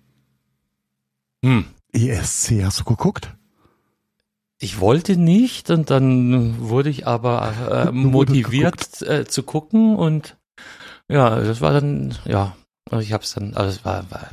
[1.43, 1.65] Hm.
[1.91, 3.34] ESC, hast du geguckt?
[4.63, 10.38] Ich wollte nicht und dann wurde ich aber äh, motiviert äh, zu gucken und
[11.10, 12.56] ja, das war dann, ja,
[12.97, 14.30] ich hab's dann, also es war, war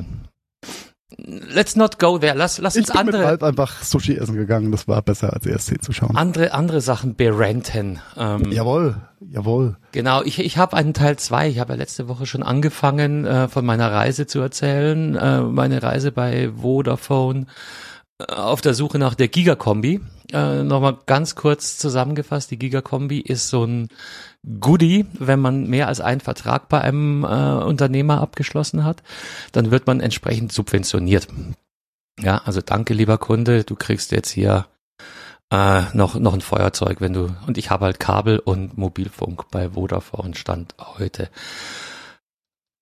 [1.19, 2.37] Let's not go there.
[2.37, 4.71] Lass, lass Ich uns bin mit andere, Ralf einfach Sushi essen gegangen.
[4.71, 6.17] Das war besser als ESC zu schauen.
[6.17, 8.01] andere, andere Sachen berenten.
[8.17, 9.77] Ähm, Jawohl, jawohl.
[9.91, 11.49] Genau, ich, ich habe einen Teil zwei.
[11.49, 15.17] Ich habe ja letzte Woche schon angefangen, äh, von meiner Reise zu erzählen.
[15.17, 17.47] Äh, meine Reise bei Vodafone
[18.19, 20.01] äh, auf der Suche nach der Gigakombi.
[20.33, 23.89] Äh, Nochmal ganz kurz zusammengefasst, die Gigakombi ist so ein
[24.61, 29.03] Goodie, wenn man mehr als einen Vertrag bei einem äh, Unternehmer abgeschlossen hat,
[29.53, 31.29] dann wird man entsprechend subventioniert.
[32.21, 34.67] Ja, also danke, lieber Kunde, du kriegst jetzt hier
[35.51, 39.71] äh, noch, noch ein Feuerzeug, wenn du, und ich habe halt Kabel und Mobilfunk bei
[39.71, 41.29] Vodafone Stand heute.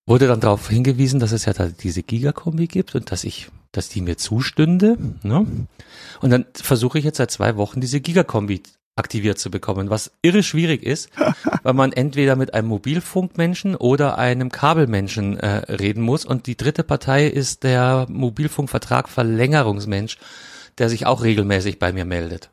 [0.08, 3.90] Wurde dann darauf hingewiesen, dass es ja da diese Gigakombi gibt und dass ich, dass
[3.90, 4.96] die mir zustünde.
[5.22, 5.46] Ne?
[6.22, 8.62] Und dann versuche ich jetzt seit zwei Wochen diese Gigakombi
[8.96, 11.10] aktiviert zu bekommen, was irre schwierig ist,
[11.62, 16.24] weil man entweder mit einem Mobilfunkmenschen oder einem Kabelmenschen äh, reden muss.
[16.24, 20.16] Und die dritte Partei ist der Mobilfunkvertrag-Verlängerungsmensch,
[20.78, 22.48] der sich auch regelmäßig bei mir meldet.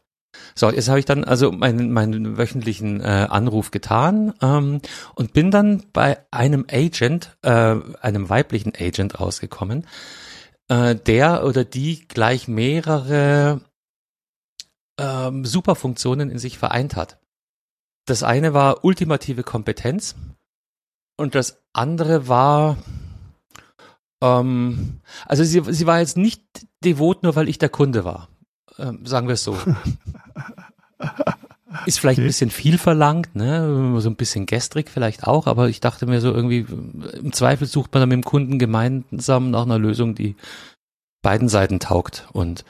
[0.55, 4.81] So, jetzt habe ich dann also meinen, meinen wöchentlichen äh, Anruf getan ähm,
[5.15, 9.85] und bin dann bei einem Agent, äh, einem weiblichen Agent rausgekommen,
[10.69, 13.61] äh, der oder die gleich mehrere
[14.99, 17.19] ähm, Superfunktionen in sich vereint hat.
[18.05, 20.15] Das eine war ultimative Kompetenz
[21.17, 22.77] und das andere war,
[24.21, 26.43] ähm, also sie, sie war jetzt nicht
[26.83, 28.29] devot, nur weil ich der Kunde war.
[28.79, 29.57] Ähm, sagen wir es so.
[31.85, 32.27] Ist vielleicht ein Okay.
[32.27, 33.99] bisschen viel verlangt, ne?
[33.99, 36.65] So ein bisschen gestrig vielleicht auch, aber ich dachte mir so irgendwie,
[37.21, 40.35] im Zweifel sucht man dann mit dem Kunden gemeinsam nach einer Lösung, die
[41.21, 42.27] beiden Seiten taugt.
[42.31, 42.63] Und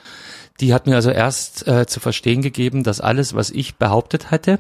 [0.60, 4.60] die hat mir also erst äh, zu verstehen gegeben, dass alles, was ich behauptet hatte,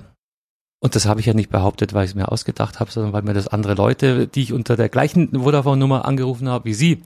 [0.81, 3.23] und das habe ich ja nicht behauptet, weil ich es mir ausgedacht habe, sondern weil
[3.23, 7.01] mir das andere Leute, die ich unter der gleichen Vodafone-Nummer angerufen habe wie sie,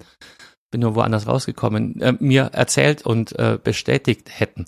[0.72, 4.66] bin nur woanders rausgekommen, äh, mir erzählt und äh, bestätigt hätten.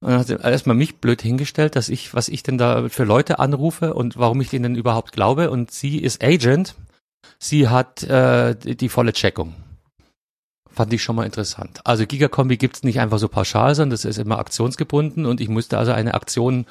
[0.00, 3.04] Und dann hat sie erstmal mich blöd hingestellt, dass ich, was ich denn da für
[3.04, 5.50] Leute anrufe und warum ich denen überhaupt glaube.
[5.50, 6.74] Und sie ist Agent.
[7.38, 9.54] Sie hat äh, die, die volle Checkung
[10.72, 11.80] Fand ich schon mal interessant.
[11.84, 15.78] Also Gigakombi gibt's nicht einfach so pauschal, sondern das ist immer aktionsgebunden und ich musste
[15.78, 16.64] also eine Aktion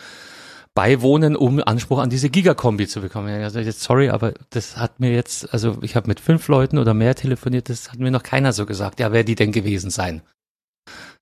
[0.79, 3.43] beiwohnen, um Anspruch an diese Gigakombi zu bekommen.
[3.43, 6.93] Also jetzt sorry, aber das hat mir jetzt, also ich habe mit fünf Leuten oder
[6.93, 9.01] mehr telefoniert, das hat mir noch keiner so gesagt.
[9.01, 10.21] Ja, wer die denn gewesen sein?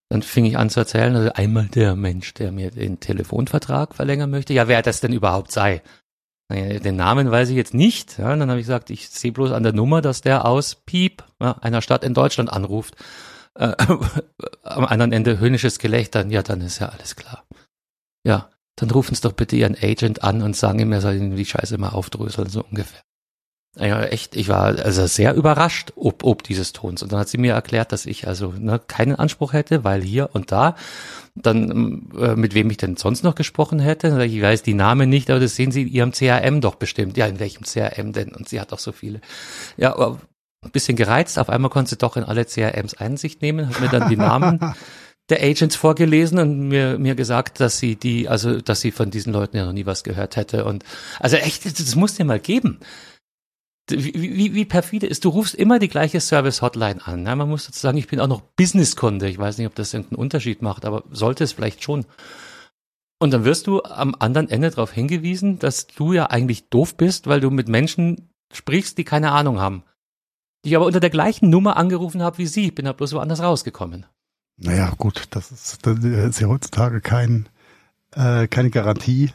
[0.10, 4.30] Dann fing ich an zu erzählen, also einmal der Mensch, der mir den Telefonvertrag verlängern
[4.30, 4.54] möchte.
[4.54, 5.82] Ja, wer das denn überhaupt sei.
[6.54, 8.20] Den Namen weiß ich jetzt nicht.
[8.20, 11.24] Ja, dann habe ich gesagt, ich sehe bloß an der Nummer, dass der aus Piep,
[11.42, 12.96] ja, einer Stadt in Deutschland anruft.
[13.56, 13.74] Äh,
[14.62, 16.28] am anderen Ende höhnisches Gelächter.
[16.28, 17.44] Ja, dann ist ja alles klar.
[18.24, 21.46] Ja, dann rufen Sie doch bitte Ihren Agent an und sagen ihm, er soll die
[21.46, 23.02] Scheiße mal aufdröseln, so ungefähr.
[23.80, 27.04] Ja, echt, ich war also sehr überrascht, ob, ob dieses Tons.
[27.04, 30.30] Und dann hat sie mir erklärt, dass ich also ne, keinen Anspruch hätte, weil hier
[30.34, 30.76] und da,
[31.36, 34.24] dann äh, mit wem ich denn sonst noch gesprochen hätte.
[34.26, 37.18] Ich weiß die Namen nicht, aber das sehen Sie in Ihrem CRM doch bestimmt.
[37.18, 38.30] Ja, in welchem CRM denn?
[38.30, 39.22] Und sie hat auch so viele.
[39.76, 40.20] Ja, aber
[40.64, 41.38] ein bisschen gereizt.
[41.38, 44.60] Auf einmal konnte sie doch in alle CRMs Einsicht nehmen, hat mir dann die Namen
[45.30, 49.34] der Agents vorgelesen und mir, mir gesagt, dass sie die, also, dass sie von diesen
[49.34, 50.64] Leuten ja noch nie was gehört hätte.
[50.66, 50.86] Und,
[51.20, 52.80] also echt, das muss dir mal geben.
[53.90, 57.26] Wie, wie, wie perfide ist, du rufst immer die gleiche Service-Hotline an.
[57.26, 59.30] Ja, man muss dazu sagen, ich bin auch noch Businesskunde.
[59.30, 62.06] Ich weiß nicht, ob das irgendeinen Unterschied macht, aber sollte es vielleicht schon.
[63.20, 67.28] Und dann wirst du am anderen Ende darauf hingewiesen, dass du ja eigentlich doof bist,
[67.28, 69.84] weil du mit Menschen sprichst, die keine Ahnung haben.
[70.64, 72.68] Die ich aber unter der gleichen Nummer angerufen habe wie sie.
[72.68, 74.06] Ich bin da bloß woanders rausgekommen.
[74.58, 77.48] Naja, gut, das ist, das ist ja heutzutage kein,
[78.16, 79.32] äh, keine Garantie,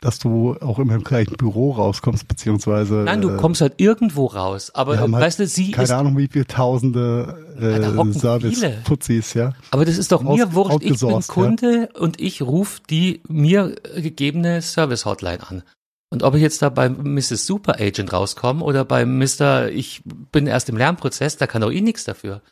[0.00, 2.96] dass du auch immer im gleichen Büro rauskommst, beziehungsweise.
[2.96, 4.70] Nein, du äh, kommst halt irgendwo raus.
[4.74, 8.12] Aber halt weißt du, sie keine ist Ahnung, wie viele tausende Ja, äh.
[8.12, 9.54] Service-Putzis, ja.
[9.70, 10.82] Aber das ist doch mir Aus- wurscht.
[10.82, 15.62] Ich bin Kunde und ich rufe die mir gegebene Service-Hotline an.
[16.10, 17.46] Und ob ich jetzt da beim Mrs.
[17.46, 19.70] Super Agent rauskomme oder beim Mr.
[19.70, 22.42] Ich bin erst im Lernprozess, da kann doch eh nichts dafür.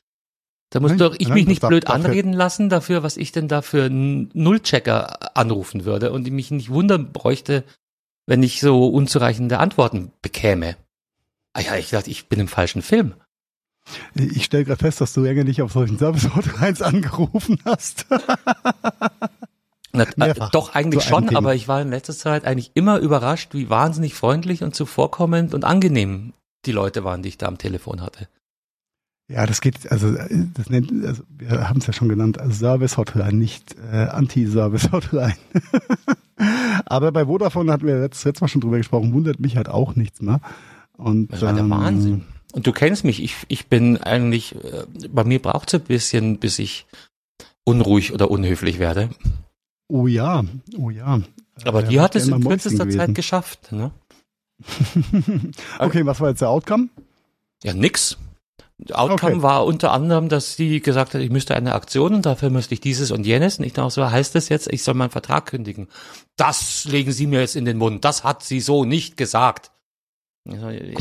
[0.73, 3.31] Da muss Nein, doch ich nein, mich nicht blöd dafür- anreden lassen dafür, was ich
[3.31, 7.63] denn da für einen Nullchecker anrufen würde und ich mich nicht wundern bräuchte,
[8.27, 10.77] wenn ich so unzureichende Antworten bekäme.
[11.53, 13.15] Ah ja, ich dachte, ich bin im falschen Film.
[14.15, 18.07] Ich stelle gerade fest, dass du länger nicht auf solchen Service-Hotlines angerufen hast.
[19.93, 21.39] Na, äh, doch eigentlich schon, Thema.
[21.39, 25.65] aber ich war in letzter Zeit eigentlich immer überrascht, wie wahnsinnig freundlich und zuvorkommend und
[25.65, 26.33] angenehm
[26.65, 28.29] die Leute waren, die ich da am Telefon hatte.
[29.33, 32.53] Ja, das geht, also äh, das nennt, also wir haben es ja schon genannt, also
[32.53, 35.37] Service-Hotline, nicht äh, Anti-Service-Hotline.
[36.87, 39.97] Aber bei Vodafone hatten wir letztes, letztes Mal schon drüber gesprochen, wundert mich halt auch
[39.97, 40.41] nichts mehr.
[40.97, 42.25] Und, Das war der ähm, Wahnsinn.
[42.53, 46.39] Und du kennst mich, ich, ich bin eigentlich, äh, bei mir braucht es ein bisschen,
[46.39, 46.87] bis ich
[47.65, 49.09] unruhig oder unhöflich werde.
[49.89, 50.45] Oh ja,
[50.77, 51.21] oh ja.
[51.65, 53.15] Aber Äh, die hat es in kürzester Mäuschen Zeit gewesen.
[53.15, 53.73] geschafft.
[53.73, 53.93] Ne?
[55.79, 56.89] okay, was war jetzt der Outcome?
[57.63, 58.19] Ja, nix.
[58.93, 59.43] Outcome Okay.
[59.43, 62.81] war unter anderem, dass sie gesagt hat, ich müsste eine Aktion und dafür müsste ich
[62.81, 63.59] dieses und jenes.
[63.59, 65.89] Und ich dachte so, heißt das jetzt, ich soll meinen Vertrag kündigen?
[66.37, 68.05] Das legen Sie mir jetzt in den Mund.
[68.05, 69.71] Das hat sie so nicht gesagt.
[70.49, 70.55] Oh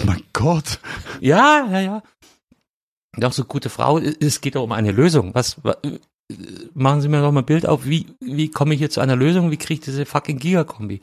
[0.06, 0.80] mein Gott.
[1.20, 1.80] ja, ja.
[1.80, 2.04] ja.
[3.17, 5.34] Doch so gute Frau, es geht doch um eine Lösung.
[5.34, 5.76] Was, wa-
[6.74, 9.15] machen Sie mir doch mal ein Bild auf, wie, wie komme ich hier zu einer
[9.17, 9.52] Lösung?
[9.52, 11.02] Wie kriege ich diese fucking Gigakombi?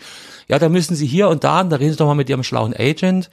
[0.48, 2.44] Ja, da müssen Sie hier und da, und da reden Sie doch mal mit Ihrem
[2.44, 3.28] schlauen Agent.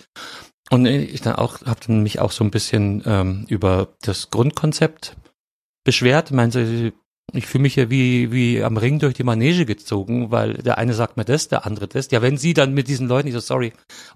[0.72, 5.16] Und ich dann auch, habe dann mich auch so ein bisschen ähm, über das Grundkonzept
[5.84, 6.32] beschwert.
[6.32, 6.92] Meinte,
[7.34, 10.94] ich fühle mich ja wie, wie am Ring durch die Manege gezogen, weil der eine
[10.94, 12.10] sagt mir das, der andere das.
[12.12, 13.74] Ja, wenn Sie dann mit diesen Leuten, ich so, sorry,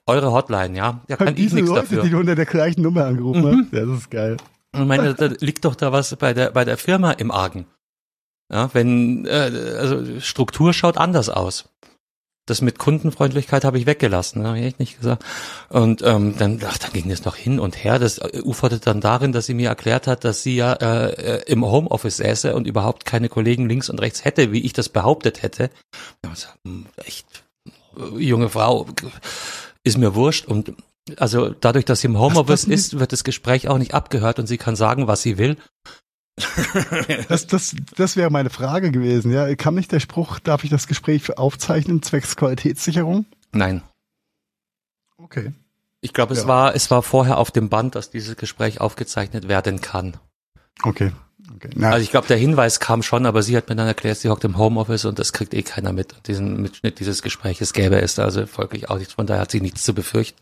[0.07, 2.01] eure Hotline, ja, da kann ich nichts Leute, dafür.
[2.03, 3.65] die du unter der gleichen Nummer angerufen Mhm.
[3.65, 3.73] hast.
[3.73, 4.37] Ja, das ist geil.
[4.73, 7.65] Ich meine, da liegt doch da was bei der, bei der Firma im Argen.
[8.51, 9.29] Ja, wenn, äh,
[9.79, 11.69] also Struktur schaut anders aus.
[12.49, 15.23] Das mit Kundenfreundlichkeit habe ich weggelassen, habe ich echt nicht gesagt.
[15.69, 17.99] Und ähm, dann, ach, dann ging das noch hin und her.
[17.99, 21.43] Das äh, uferte dann darin, dass sie mir erklärt hat, dass sie ja äh, äh,
[21.45, 25.43] im Homeoffice säße und überhaupt keine Kollegen links und rechts hätte, wie ich das behauptet
[25.43, 25.69] hätte.
[26.65, 27.27] Hm, echt,
[27.97, 28.87] äh, junge Frau,
[29.83, 30.45] ist mir wurscht.
[30.45, 30.73] Und
[31.17, 34.57] also dadurch, dass sie im Homeoffice ist, wird das Gespräch auch nicht abgehört und sie
[34.57, 35.57] kann sagen, was sie will.
[37.27, 39.31] Das, das, das wäre meine Frage gewesen.
[39.31, 43.25] Ja, kam nicht der Spruch, darf ich das Gespräch aufzeichnen, zwecks Qualitätssicherung?
[43.51, 43.81] Nein.
[45.17, 45.53] Okay.
[46.01, 46.47] Ich glaube, es Ja.
[46.47, 50.15] war, es war vorher auf dem Band, dass dieses Gespräch aufgezeichnet werden kann.
[50.81, 51.11] Okay.
[51.53, 51.69] okay.
[51.75, 54.29] Na, Also ich glaube, der Hinweis kam schon, aber sie hat mir dann erklärt, sie
[54.29, 56.15] hockt im Homeoffice und das kriegt eh keiner mit.
[56.27, 59.13] Diesen Mitschnitt dieses Gespräches gäbe es da also folglich auch nichts.
[59.15, 60.39] Von daher hat sie nichts zu befürchten.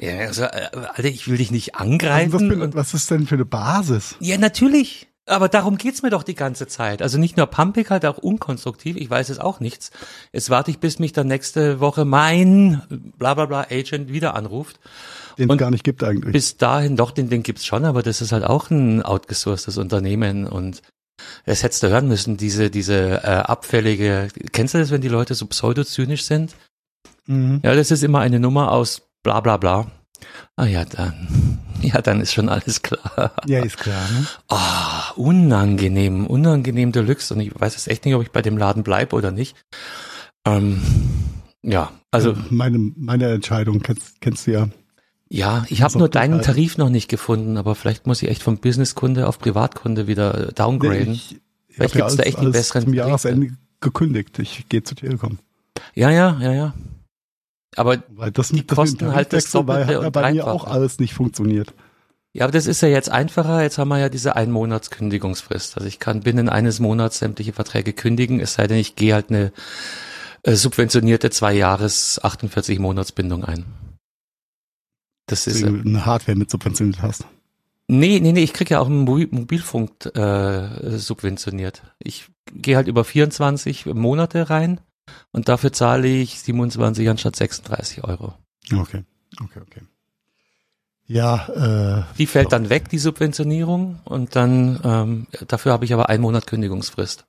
[0.00, 2.50] Ja, also, äh, Alter, ich will dich nicht was, angreifen.
[2.50, 4.16] für, und, was ist denn für eine Basis?
[4.18, 5.05] ja, natürlich.
[5.28, 7.02] Aber darum geht's mir doch die ganze Zeit.
[7.02, 8.96] Also nicht nur pumpig, halt auch unkonstruktiv.
[8.96, 9.90] Ich weiß es auch nichts.
[10.32, 12.82] Jetzt warte ich, bis mich dann nächste Woche mein
[13.18, 14.78] bla bla bla Agent wieder anruft
[15.36, 16.32] Den es gar nicht gibt eigentlich.
[16.32, 20.46] bis dahin, doch, den, den gibt's schon, aber das ist halt auch ein outgesourcetes Unternehmen
[20.46, 20.82] und
[21.44, 25.34] das hättest du hören müssen, diese, diese äh, abfällige, kennst du das, wenn die Leute
[25.34, 26.54] so pseudozynisch sind?
[27.26, 27.60] Mhm.
[27.64, 29.90] Ja, das ist immer eine Nummer aus bla bla bla.
[30.56, 33.32] Ah ja, dann, ja, dann ist schon alles klar.
[33.46, 34.08] Ja, ist klar.
[34.10, 34.26] Ne?
[34.48, 38.82] Ah, unangenehm, unangenehm Deluxe und ich weiß jetzt echt nicht, ob ich bei dem Laden
[38.82, 39.56] bleibe oder nicht.
[40.46, 40.80] Ähm,
[41.62, 44.68] ja, also meine, meine Entscheidung kennst, kennst du ja.
[45.28, 46.40] Ja, ich habe nur deinen.
[46.40, 51.12] Tarif noch nicht gefunden, aber vielleicht muss ich echt vom Businesskunde auf Privatkunde wieder downgraden.
[51.12, 51.40] Ich, ich
[51.74, 53.08] Vielleicht hab ja gibt's da echt einen besseren Zum Tarif.
[53.08, 53.48] Jahresende
[53.80, 54.38] gekündigt.
[54.38, 55.38] Ich gehe zu Telekom.
[55.94, 56.74] Ja, ja, ja, ja.
[57.76, 60.98] Aber Weil das, Die das kosten halt das Doppelte ja und bei mir auch alles
[60.98, 61.74] nicht funktioniert.
[62.32, 63.62] ja, aber das ist ja jetzt einfacher.
[63.62, 65.76] Jetzt haben wir ja diese ein Monats Kündigungsfrist.
[65.76, 69.30] Also ich kann binnen eines Monats sämtliche Verträge kündigen, es sei denn, ich gehe halt
[69.30, 69.52] eine
[70.42, 73.66] äh, subventionierte zwei Jahres 48 Monatsbindung ein.
[75.26, 77.26] Das ist Deswegen äh, du eine Hardware mit subventioniert hast.
[77.88, 81.82] Nee, nee, nee, ich krieg ja auch einen Mobil Mobilfunk äh, subventioniert.
[81.98, 84.80] Ich gehe halt über 24 Monate rein
[85.32, 88.34] und dafür zahle ich 27 anstatt 36 Euro.
[88.72, 89.04] Okay,
[89.42, 89.82] okay, okay.
[91.08, 91.46] Ja,
[92.08, 96.22] äh, Die fällt dann weg, die Subventionierung, und dann ähm, dafür habe ich aber einen
[96.22, 97.26] Monat Kündigungsfrist.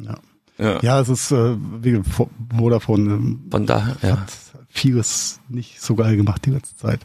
[0.00, 0.18] Ja.
[0.58, 0.78] Ja.
[0.82, 4.20] ja, es ist äh, wie Vo- Vodafone ähm, Von daher, ja.
[4.20, 4.32] hat
[4.68, 7.00] vieles nicht so geil gemacht die letzte Zeit.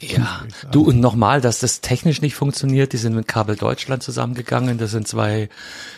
[0.00, 4.76] Ja, du und nochmal, dass das technisch nicht funktioniert, die sind mit Kabel Deutschland zusammengegangen,
[4.76, 5.48] das sind zwei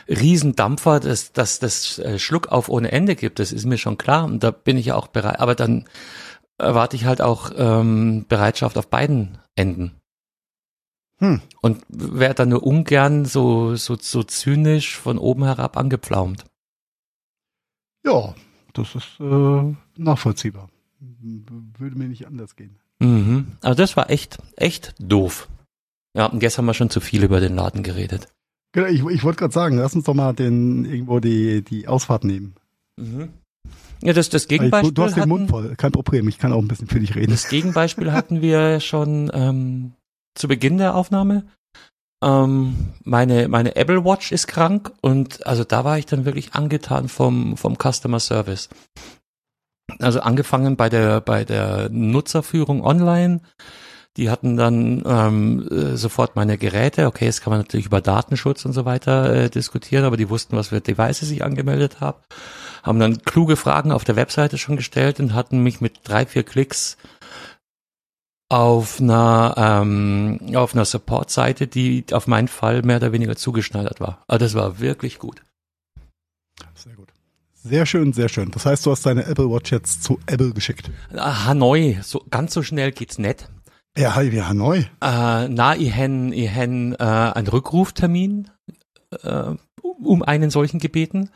[0.08, 4.24] Riesendampfer, dass dass das äh, Schluck auf ohne Ende gibt, das ist mir schon klar
[4.24, 5.86] und da bin ich ja auch bereit, aber dann
[6.58, 9.92] erwarte ich halt auch ähm, Bereitschaft auf beiden Enden.
[11.18, 11.40] Hm.
[11.60, 16.44] Und wäre dann nur ungern so, so, so zynisch von oben herab angepflaumt.
[18.04, 18.34] Ja,
[18.72, 20.68] das ist äh, nachvollziehbar.
[20.98, 22.81] Würde mir nicht anders gehen.
[23.02, 23.46] Mhm.
[23.60, 25.48] Also das war echt, echt doof.
[26.16, 28.28] Ja, und jetzt haben wir schon zu viel über den Laden geredet.
[28.72, 32.24] Genau, ich, ich wollte gerade sagen, lass uns doch mal den irgendwo die, die Ausfahrt
[32.24, 32.54] nehmen.
[34.02, 36.52] Ja, das, das Gegenbeispiel du, du hast den Mund hatten, voll, kein Problem, ich kann
[36.52, 37.30] auch ein bisschen für dich reden.
[37.30, 39.92] das Gegenbeispiel hatten wir schon ähm,
[40.34, 41.44] zu Beginn der Aufnahme.
[42.22, 47.08] Ähm, meine, meine Apple Watch ist krank und also da war ich dann wirklich angetan
[47.08, 48.68] vom, vom Customer Service.
[50.00, 53.40] Also angefangen bei der, bei der Nutzerführung online.
[54.18, 57.06] Die hatten dann ähm, äh, sofort meine Geräte.
[57.06, 60.54] Okay, jetzt kann man natürlich über Datenschutz und so weiter äh, diskutieren, aber die wussten,
[60.54, 62.20] was für Devices ich angemeldet habe.
[62.82, 66.42] Haben dann kluge Fragen auf der Webseite schon gestellt und hatten mich mit drei, vier
[66.42, 66.98] Klicks
[68.50, 74.24] auf einer ähm, auf einer Support-Seite, die auf meinen Fall mehr oder weniger zugeschneidert war.
[74.28, 75.40] Also das war wirklich gut.
[77.64, 78.50] Sehr schön, sehr schön.
[78.50, 80.90] Das heißt, du hast deine Apple Watch jetzt zu Apple geschickt.
[81.14, 83.48] Ah, Hanoi, so ganz so schnell geht's nicht.
[83.96, 84.78] Ja, hi, wir Hanoi.
[85.00, 88.50] Äh, na, ich hen, ich hen äh, einen Rückruftermin
[89.22, 91.30] äh, um einen solchen gebeten.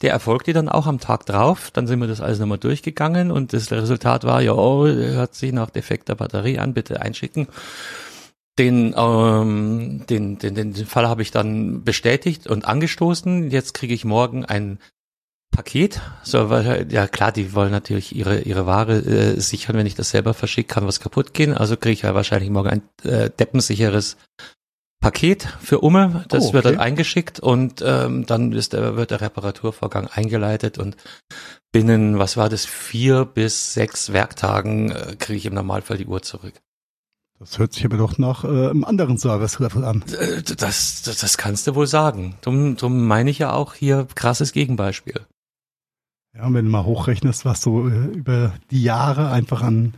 [0.00, 1.70] Der erfolgte dann auch am Tag drauf.
[1.72, 5.52] Dann sind wir das alles nochmal durchgegangen und das Resultat war, ja, oh, hört sich
[5.52, 7.48] nach defekter Batterie an, bitte einschicken.
[8.58, 13.50] Den, ähm, den, den, den Fall habe ich dann bestätigt und angestoßen.
[13.50, 14.78] Jetzt kriege ich morgen ein
[15.56, 16.00] Paket.
[16.22, 19.76] So, weil, ja klar, die wollen natürlich ihre, ihre Ware äh, sichern.
[19.76, 21.54] Wenn ich das selber verschicke, kann was kaputt gehen.
[21.54, 24.16] Also kriege ich ja wahrscheinlich morgen ein äh, deppensicheres
[25.00, 26.24] Paket für Umme.
[26.28, 26.82] Das Oh, wird dann okay.
[26.84, 30.96] eingeschickt und ähm, dann ist der, wird der Reparaturvorgang eingeleitet und
[31.72, 36.22] binnen, was war das, vier bis sechs Werktagen äh, kriege ich im Normalfall die Uhr
[36.22, 36.54] zurück.
[37.38, 40.02] Das hört sich aber doch nach äh, einem anderen Service-Level an.
[40.18, 42.36] Äh, Das, das, das kannst du wohl sagen.
[42.40, 45.20] Drum, drum meine ich ja auch hier krasses Gegenbeispiel.
[46.36, 49.94] Ja, und wenn du mal hochrechnest, was du äh, über die Jahre einfach an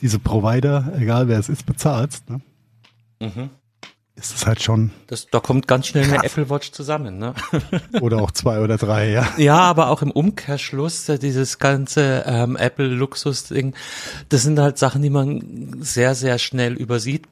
[0.00, 2.40] diese Provider, egal wer es ist, bezahlst, ne,
[4.14, 6.32] ist es halt schon, Das, da kommt ganz schnell eine Krass.
[6.32, 7.34] Apple Watch zusammen, ne?
[8.00, 9.28] oder auch zwei oder drei, ja.
[9.36, 13.74] Ja, aber auch im Umkehrschluss, äh, dieses ganze ähm, Apple-Luxus-Ding,
[14.30, 17.28] das sind halt Sachen, die man sehr, sehr schnell übersieht.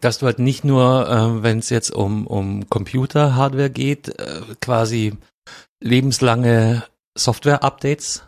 [0.00, 5.14] Dass du halt nicht nur, ähm, wenn es jetzt um, um Computer-Hardware geht, äh, quasi
[5.80, 6.82] lebenslange
[7.16, 8.26] Software-Updates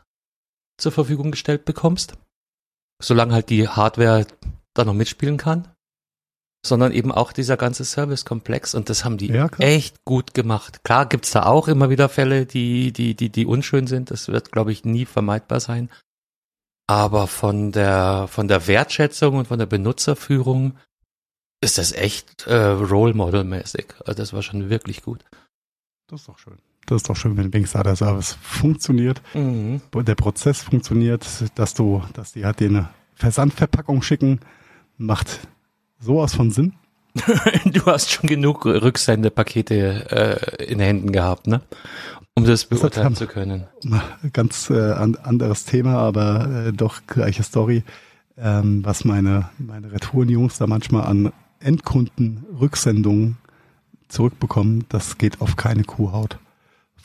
[0.78, 2.14] zur Verfügung gestellt bekommst,
[3.02, 4.26] solange halt die Hardware
[4.74, 5.68] da noch mitspielen kann,
[6.64, 10.84] sondern eben auch dieser ganze Service-Komplex und das haben die Ja, echt gut gemacht.
[10.84, 14.10] Klar gibt's da auch immer wieder Fälle, die, die, die, die unschön sind.
[14.10, 15.90] Das wird, glaube ich, nie vermeidbar sein.
[16.88, 20.78] Aber von der, von der Wertschätzung und von der Benutzerführung
[21.60, 23.94] ist das echt äh, Role Model mäßig.
[24.00, 25.24] Also das war schon wirklich gut.
[26.08, 26.58] Das ist doch schön.
[26.86, 29.80] Das ist doch schön, wenn wenigstens der Service funktioniert, Mhm.
[29.94, 31.26] der Prozess funktioniert,
[31.56, 34.40] dass du, dass die halt den Versandverpackung schicken,
[34.96, 35.40] macht
[35.98, 36.74] sowas von Sinn.
[37.64, 41.60] Du hast schon genug Rücksendepakete äh, in Händen gehabt, ne?
[42.34, 43.64] Um das beurteilen haben- zu können.
[44.34, 47.82] Ganz äh, an, anderes Thema, aber äh, doch gleiche Story.
[48.36, 53.36] Ähm, was meine, meine Retourenjungs da manchmal an Endkunden-Rücksendungen
[54.08, 56.38] zurückbekommen, das geht auf keine Kuhhaut.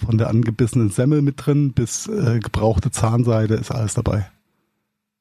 [0.06, 4.30] Von der angebissenen Semmel mit drin bis äh, gebrauchte Zahnseide ist alles dabei.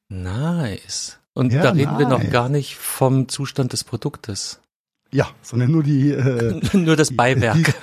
[0.09, 1.19] Nice.
[1.33, 2.31] Und Ja, da reden wir noch nice.
[2.31, 4.59] gar nicht vom Zustand des Produktes.
[5.13, 7.73] Ja, sondern nur die, äh, Nur das Beiwerk.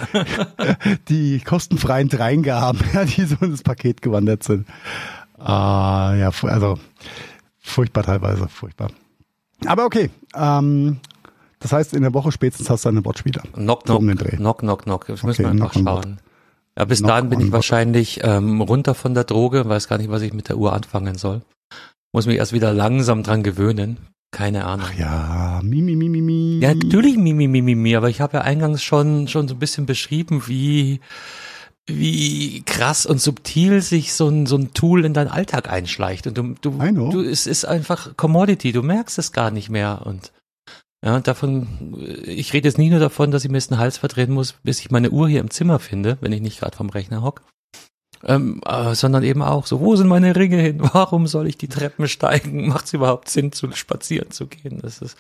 [1.09, 4.66] die kostenfreien Dreingaben, ja, die so in das Paket gewandert sind.
[5.38, 6.78] Ah, ja, also
[7.61, 8.90] furchtbar teilweise, furchtbar.
[9.66, 11.01] Aber okay, ähm,
[11.61, 13.42] das heißt, in der Woche spätestens hast du eine Watch wieder.
[13.53, 14.36] Knock, So knock, um den Dreh.
[14.36, 15.07] knock, knock, knock.
[15.07, 16.18] Das müssen wir Okay, einfach knock schauen.
[16.78, 20.22] Ja, bis dahin bin ich wahrscheinlich ähm, runter von der Droge, weiß gar nicht, was
[20.22, 21.42] ich mit der Uhr anfangen soll.
[22.12, 23.96] Muss mich erst wieder langsam dran gewöhnen.
[24.30, 24.86] Keine Ahnung.
[24.88, 26.60] Ach ja, mi, mi, mi, mi, mi.
[26.62, 29.56] Ja, natürlich mi, mi, mi, mi, mi, aber ich habe ja eingangs schon, schon so
[29.56, 31.00] ein bisschen beschrieben, wie,
[31.86, 36.28] wie krass und subtil sich so ein, so ein Tool in deinen Alltag einschleicht.
[36.28, 36.70] Und du, du,
[37.10, 40.02] du es ist einfach Commodity, du merkst es gar nicht mehr.
[40.04, 40.30] Und
[41.05, 44.32] ja, davon, ich rede jetzt nicht nur davon, dass ich mir jetzt den Hals verdrehen
[44.32, 47.22] muss, bis ich meine Uhr hier im Zimmer finde, wenn ich nicht gerade vom Rechner
[47.22, 47.42] hock.
[48.24, 50.80] Ähm, äh, sondern eben auch so, wo sind meine Ringe hin?
[50.92, 52.66] Warum soll ich die Treppen steigen?
[52.68, 54.80] Macht es überhaupt Sinn, zu spazieren zu gehen?
[54.82, 55.16] Das ist,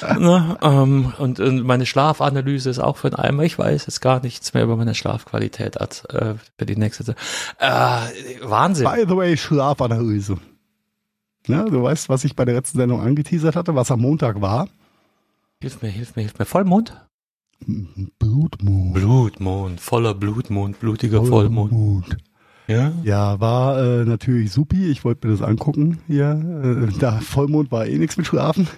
[0.00, 3.42] ne, ähm, und, und meine Schlafanalyse ist auch für den Eimer.
[3.42, 7.16] Ich weiß jetzt gar nichts mehr über meine Schlafqualität als, äh, für die nächste.
[7.58, 8.00] Äh,
[8.42, 8.86] Wahnsinn.
[8.88, 10.38] By the way, Schlafanalyse.
[11.48, 14.68] Ja, du weißt, was ich bei der letzten Sendung angeteasert hatte, was am Montag war.
[15.62, 16.44] Hilf mir, hilf mir, hilf mir.
[16.44, 17.06] Vollmond?
[18.18, 18.94] Blutmond.
[18.94, 21.70] Blutmond, voller Blutmond, blutiger Vollmond.
[21.70, 22.16] Vollmond.
[22.68, 22.92] Ja.
[23.04, 24.90] Ja, war äh, natürlich supi.
[24.90, 26.88] Ich wollte mir das angucken hier.
[26.92, 28.68] Äh, da Vollmond war eh nichts mit Schlafen.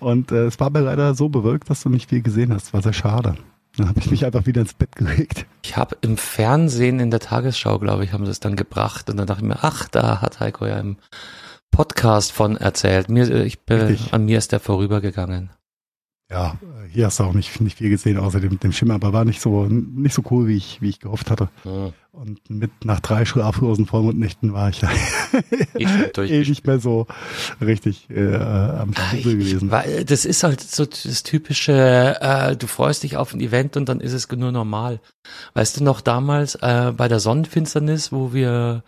[0.00, 2.72] Und äh, es war aber leider so bewölkt, dass du nicht viel gesehen hast.
[2.72, 3.36] War sehr schade.
[3.76, 5.46] Dann habe ich mich einfach wieder ins Bett gelegt.
[5.62, 9.16] Ich habe im Fernsehen in der Tagesschau, glaube ich, haben sie es dann gebracht und
[9.18, 10.96] dann dachte ich mir, ach, da hat Heiko ja im
[11.70, 13.08] Podcast von erzählt.
[13.08, 14.12] Mir, äh, ich Richtig.
[14.12, 15.50] an mir ist der vorübergegangen.
[16.32, 16.56] Ja,
[16.90, 19.42] hier hast du auch nicht, nicht viel gesehen, außer dem, dem Schimmer, aber war nicht
[19.42, 21.50] so nicht so cool, wie ich, wie ich gehofft hatte.
[22.12, 24.80] Und mit nach drei schlaflosen Vollmondnächten war ich
[26.14, 27.06] da eh nicht mehr so
[27.60, 29.70] richtig äh, am ich, gewesen.
[29.70, 33.90] weil das ist halt so das typische, äh, du freust dich auf ein Event und
[33.90, 35.00] dann ist es nur normal.
[35.52, 38.84] Weißt du noch damals äh, bei der Sonnenfinsternis, wo wir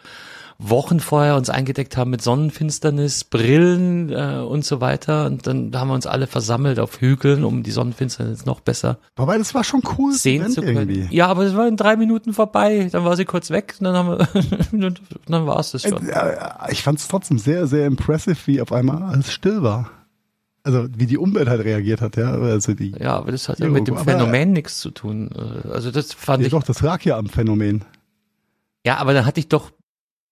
[0.59, 5.89] Wochen vorher uns eingedeckt haben mit Sonnenfinsternis, Brillen äh, und so weiter und dann haben
[5.89, 9.83] wir uns alle versammelt auf Hügeln, um die Sonnenfinsternis noch besser Wobei, das war schon
[9.99, 10.91] cool sehen zu können.
[10.91, 11.15] irgendwie.
[11.17, 13.95] Ja, aber es war in drei Minuten vorbei, dann war sie kurz weg und dann
[13.97, 14.09] haben
[14.73, 14.91] wir,
[15.27, 16.09] dann war es das schon.
[16.09, 16.37] Äh,
[16.71, 19.91] Ich fand es trotzdem sehr, sehr impressive, wie auf einmal alles still war.
[20.67, 22.31] Also wie die Umwelt halt reagiert hat, ja.
[22.33, 25.31] Also die, Ja, aber das hat ja mit dem Phänomen nichts zu tun.
[25.35, 27.85] Äh, Also das fand ja, ich doch, das lag ja am Phänomen.
[28.87, 29.71] Ja, aber dann hatte ich doch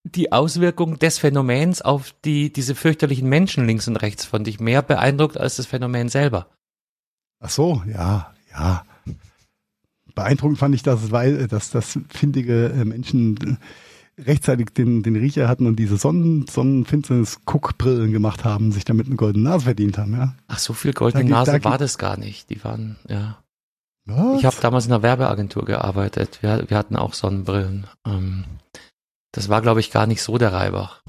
[0.04, 4.82] die Auswirkung des Phänomens auf die, diese fürchterlichen Menschen links und rechts von dich mehr
[4.82, 6.48] beeindruckt als das Phänomen selber.
[7.40, 8.84] Ach so, ja, ja.
[10.14, 13.58] Beeindruckend fand ich das, weil dass das findige äh, Menschen
[14.18, 19.48] rechtzeitig den, den Riecher hatten und diese Sonnen, Sonnenfinsternis-Guckbrillen gemacht haben, sich damit eine goldene
[19.48, 20.34] Nase verdient haben, ja.
[20.48, 22.50] Ach, so viel goldene Da Nase da war das gar nicht.
[22.50, 23.38] Die waren, ja.
[24.04, 24.38] Was?
[24.38, 26.42] Ich habe damals in einer Werbeagentur gearbeitet.
[26.42, 27.86] Wir, wir hatten auch Sonnenbrillen.
[28.06, 28.44] Ähm,
[29.32, 31.02] das war, glaube ich, gar nicht so der Reibach.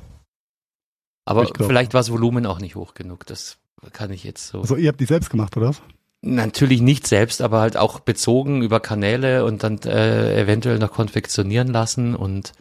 [1.25, 3.25] Aber vielleicht war das Volumen auch nicht hoch genug.
[3.25, 3.57] Das
[3.93, 4.61] kann ich jetzt so.
[4.61, 5.73] also ihr habt die selbst gemacht, oder?
[6.21, 11.67] Natürlich nicht selbst, aber halt auch bezogen über Kanäle und dann äh, eventuell noch konfektionieren
[11.67, 12.53] lassen und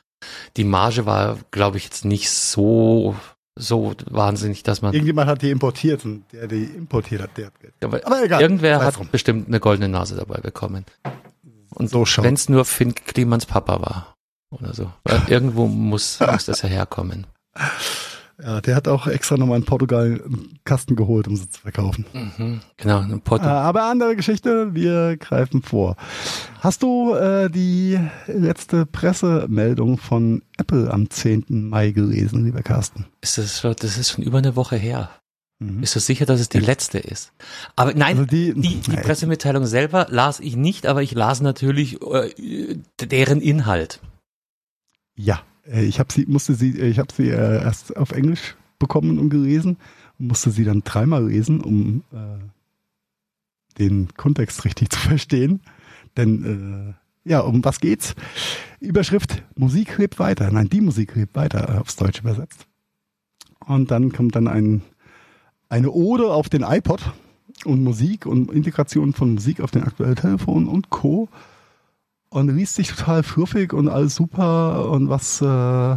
[0.57, 3.17] die Marge war, glaube ich, jetzt nicht so
[3.55, 7.61] so wahnsinnig, dass man Irgendjemand hat die importiert und der, die importiert hat, der hat
[7.61, 7.75] Geld.
[7.85, 8.41] aber Aber egal.
[8.41, 9.09] irgendwer hat drum.
[9.13, 10.87] bestimmt eine goldene Nase dabei bekommen.
[11.75, 14.17] Und So wenn es nur Finn Klimans Papa war
[14.53, 14.93] oder so.
[15.05, 17.27] Weil irgendwo muss, muss das ja herkommen.
[18.43, 22.07] Ja, der hat auch extra nochmal in Portugal einen Kasten geholt, um sie zu verkaufen.
[22.13, 25.97] Mhm, genau, ein Äh, Porto aber andere Geschichte, wir greifen vor.
[26.61, 31.45] Hast du äh, die letzte Pressemeldung von Apple am 10.
[31.69, 33.07] Mai gelesen, lieber Carsten?
[33.21, 35.11] ist das, schon- das ist schon über eine Woche her.
[35.61, 35.83] Mhm.
[35.83, 37.33] Bist du sicher, dass es die letzte ist?
[37.77, 39.03] Aber nein, Also die- die, die Nein.
[39.05, 44.01] Pressemitteilung selber las ich nicht, aber ich las natürlich äh, deren Inhalt.
[45.15, 48.57] Ja, äh, ich habe sie, musste sie, äh, ich habe sie äh, erst auf Englisch
[48.79, 49.77] bekommen und gelesen
[50.19, 55.61] und musste sie dann dreimal lesen, um äh, den Kontext richtig zu verstehen.
[56.17, 58.15] Denn äh, ja, um was geht's?
[58.81, 60.51] Überschrift: Musik lebt weiter.
[60.51, 62.67] Nein, die Musik lebt weiter, aufs Deutsch übersetzt.
[63.67, 64.83] Und dann kommt dann ein,
[65.69, 67.13] eine Ode auf den iPod
[67.65, 71.29] und Musik und Integration von Musik auf den aktuellen Telefon und Co.
[72.33, 75.97] Und liest sich total fluffig und alles super und was äh,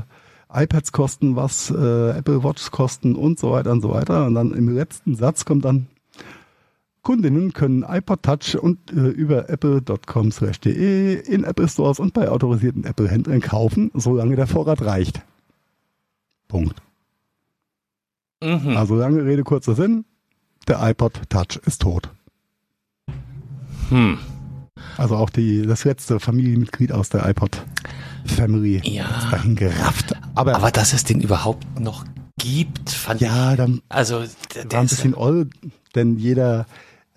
[0.51, 4.25] iPads kosten, was äh, Apple Watch kosten und so weiter und so weiter.
[4.25, 5.87] Und dann im letzten Satz kommt dann
[7.03, 13.39] Kundinnen können iPod Touch und äh, über apple.com/de in Apple Stores und bei autorisierten Apple-Händlern
[13.39, 15.21] kaufen, solange der Vorrat reicht.
[16.49, 16.81] Punkt.
[18.43, 18.75] Mhm.
[18.75, 20.03] Also lange Rede, kurzer Sinn.
[20.67, 22.09] Der iPod Touch ist tot.
[23.89, 24.17] Hm.
[24.97, 27.63] Also auch die, das letzte Familienmitglied aus der iPod
[28.25, 29.05] Family Ja.
[29.19, 30.13] ist dahin gerafft.
[30.35, 32.05] Aber, Aber dass es den überhaupt noch
[32.37, 33.57] gibt, fand ja, ich.
[33.57, 34.23] dann Also,
[34.53, 35.49] der, war ein bisschen oll,
[35.95, 36.65] denn jeder,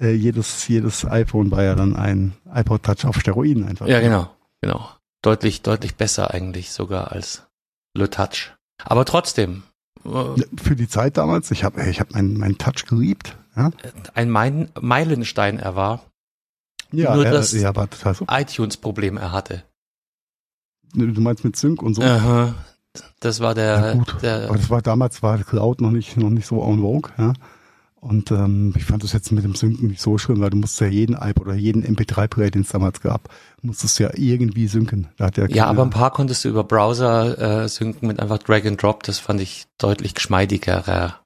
[0.01, 3.87] äh, jedes, jedes iPhone war ja dann ein iPod Touch auf Steroiden einfach.
[3.89, 4.31] ja, genau,
[4.61, 4.89] genau.
[5.23, 7.47] Deutlich, deutlich besser eigentlich sogar als
[7.97, 8.53] Le Touch.
[8.85, 9.65] Aber trotzdem,
[10.05, 13.37] äh, Für die Zeit damals, ich habe ich hab meinen mein Touch geliebt.
[13.57, 13.73] Ja,
[14.15, 16.03] ein Meilenstein er war,
[16.93, 18.26] ja, Nur das- ja war total so.
[18.30, 19.64] iTunes-Problem er hatte.
[20.95, 22.03] Du meinst mit Sync und so.
[22.03, 22.55] Aha.
[23.20, 24.16] Das war Ja, der, gut.
[24.22, 27.32] der Aber das war damals war Cloud noch nicht noch nicht so en vogue, ja.
[28.01, 30.80] Und ähm, ich fand das jetzt mit dem Synken nicht so schlimm, weil du musst
[30.80, 33.28] ja jeden iPod oder jeden MP3-Player, den es damals gab,
[33.61, 35.09] musstest du ja irgendwie synken.
[35.16, 38.39] Da hat ja, Ja, aber ein paar konntest du über Browser äh, synken mit einfach
[38.39, 39.03] Drag and Drop.
[39.03, 41.18] Das fand ich deutlich geschmeidiger.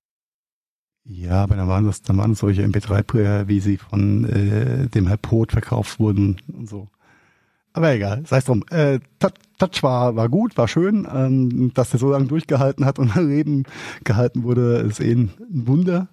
[1.05, 5.09] Ja, aber dann waren das, dann waren das solche MP3-Player, wie sie von äh, dem
[5.09, 6.89] Herr Pot verkauft wurden und so.
[7.73, 8.65] Aber egal, sei es drum.
[8.71, 9.01] Äh,
[9.59, 11.09] Touch, war, war gut, war schön.
[11.13, 13.65] Ähm, dass der so lange durchgehalten hat und am Leben
[14.05, 16.09] gehalten wurde, ist eh ein Wunder.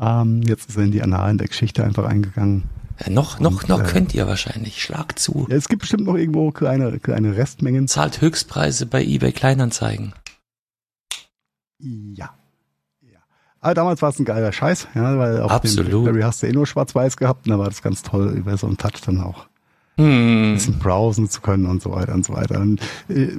[0.00, 2.64] Ähm, jetzt ist er in die Annalen der Geschichte einfach eingegangen.
[2.98, 4.82] Äh, noch, noch, Und, noch äh, könnt ihr wahrscheinlich.
[4.82, 5.46] Schlag zu.
[5.50, 7.86] Ja, es gibt bestimmt noch irgendwo kleine, kleine Restmengen.
[7.86, 10.14] Zahlt Höchstpreise bei eBay Kleinanzeigen.
[11.80, 12.37] Ja.
[13.60, 15.92] Aber damals war es ein geiler Scheiß, ja, weil auf Absolut.
[15.92, 18.56] dem Blackberry hast du eh nur schwarz-weiß gehabt und da war das ganz toll, über
[18.56, 19.46] so einen Touch dann auch
[19.96, 20.54] ein Hm.
[20.54, 22.60] bisschen browsen zu können und so weiter und so weiter.
[22.60, 23.30] Und äh,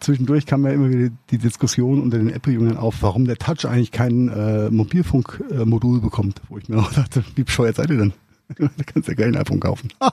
[0.00, 3.92] zwischendurch kam ja immer wieder die Diskussion unter den Apple-Jüngern auf, warum der Touch eigentlich
[3.92, 8.12] kein äh, Mobilfunkmodul bekommt, wo ich mir auch dachte, wie bescheuert seid ihr denn?
[8.58, 9.88] da kannst du ja ein iPhone kaufen.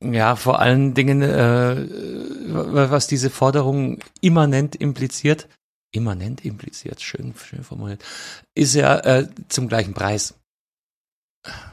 [0.00, 1.76] Ja, vor allen Dingen, äh,
[2.52, 5.48] was diese Forderung immanent impliziert,
[5.92, 8.04] immanent impliziert, schön, schön formuliert,
[8.54, 10.34] ist ja äh, zum gleichen Preis.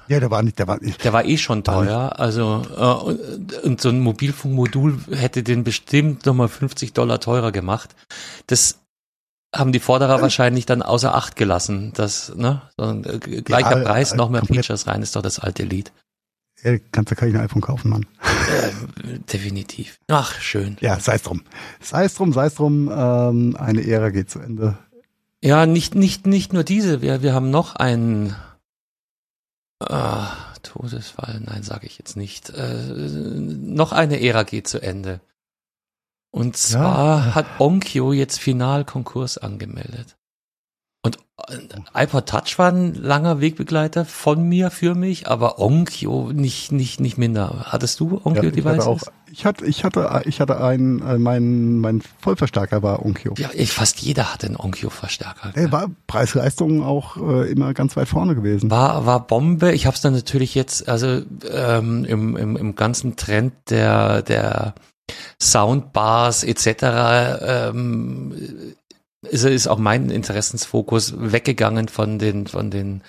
[0.07, 1.03] Ja, der war nicht, der war nicht.
[1.03, 6.26] Der war eh schon teuer, also äh, und, und so ein Mobilfunkmodul hätte den bestimmt
[6.26, 7.95] nochmal 50 Dollar teurer gemacht.
[8.47, 8.80] Das
[9.53, 11.93] haben die Forderer wahrscheinlich dann außer Acht gelassen.
[11.95, 14.43] Das, ne, so ein äh, gleicher Ja, Preis, äh, noch mehr.
[14.45, 15.91] Features rein, ist doch das alte Lied.
[16.66, 18.07] Ja, kannst du kein iPhone kaufen, Mann.
[18.24, 19.99] Äh, definitiv.
[20.07, 20.78] Ach, schön.
[20.82, 21.43] Ja, sei es drum.
[21.80, 24.76] Sei es drum, sei es drum, ähm, eine Ära geht zu Ende.
[25.43, 27.03] Ja, nicht, nicht, nicht nur diese.
[27.03, 28.36] Wir, wir haben noch einen
[29.80, 30.26] äh,
[30.63, 31.39] Todesfall.
[31.45, 32.49] Nein, sage ich jetzt nicht.
[32.49, 35.22] Äh, noch eine Ära geht zu Ende.
[36.32, 40.18] Und zwar hat Onkyo jetzt final Konkurs angemeldet.
[41.95, 47.17] IPod Touch war ein langer Wegbegleiter von mir für mich, aber Onkyo nicht nicht nicht
[47.17, 47.65] minder.
[47.67, 51.17] Hattest du Ja, Onkyo ich hatte auch, ich hatte, ich hatte, ich hatte einen, äh,
[51.17, 53.33] mein, mein Vollverstärker war Onkyo.
[53.37, 55.51] ja, ich, fast jeder hatte einen Onkyo Verstärker.
[55.55, 58.71] Der war Preis-Leistung auch äh, immer ganz weit vorne gewesen.
[58.71, 59.73] War, war Bombe.
[59.73, 61.21] Ich habe es dann natürlich jetzt, also
[61.51, 64.73] ähm, im, im, im ganzen Trend der, der
[65.41, 66.67] Soundbars etc.
[67.41, 68.33] Ähm,
[69.30, 73.01] ist, ist auch mein Interessensfokus weggegangen von den, von den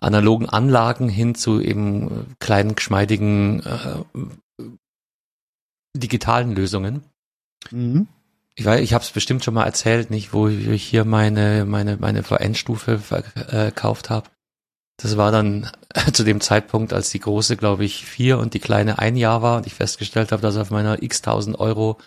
[0.00, 4.64] analogen Anlagen hin zu eben kleinen, geschmeidigen äh,
[5.96, 7.02] digitalen Lösungen.
[7.70, 8.08] Mhm.
[8.54, 11.96] Ich weiß, ich habe es bestimmt schon mal erzählt, nicht, wo ich hier meine meine
[11.96, 14.28] meine VN-Stufe verkauft habe.
[14.98, 15.70] Das war dann
[16.12, 19.56] zu dem Zeitpunkt, als die große, glaube ich, vier und die kleine ein Jahr war
[19.56, 21.98] und ich festgestellt habe, dass auf meiner x tausend Euro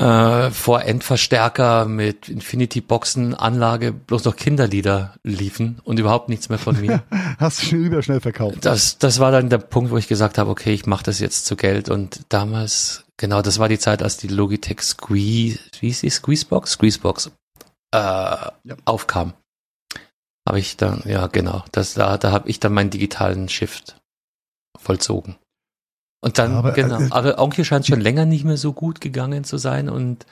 [0.00, 6.80] äh, vor Endverstärker mit Infinity-Boxen Anlage bloß noch Kinderlieder liefen und überhaupt nichts mehr von
[6.80, 7.02] mir.
[7.38, 8.64] Hast du schon überschnell verkauft.
[8.64, 11.44] Das, das war dann der Punkt, wo ich gesagt habe, okay, ich mache das jetzt
[11.44, 11.90] zu Geld.
[11.90, 16.72] Und damals, genau, das war die Zeit, als die Logitech Squeeze, wie ist die Squeezebox?
[16.72, 17.30] Squeezebox
[17.94, 18.36] äh,
[18.86, 19.34] aufkam.
[20.48, 23.96] Habe ich dann, ja genau, das, da, da habe ich dann meinen digitalen Shift
[24.78, 25.36] vollzogen.
[26.22, 29.44] Und dann, Aber, genau, äh, aber Onkyo scheint schon länger nicht mehr so gut gegangen
[29.44, 30.26] zu sein und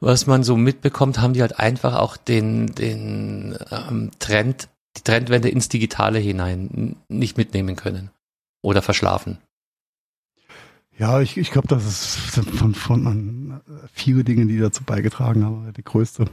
[0.00, 5.48] was man so mitbekommt, haben die halt einfach auch den, den ähm, Trend, die Trendwende
[5.48, 8.10] ins Digitale hinein nicht mitnehmen können
[8.62, 9.38] oder verschlafen.
[10.96, 12.16] Ja, ich, ich glaube, das ist
[12.50, 13.60] von, von an
[13.92, 15.72] viele Dinge, die dazu beigetragen haben.
[15.76, 16.26] Die größte,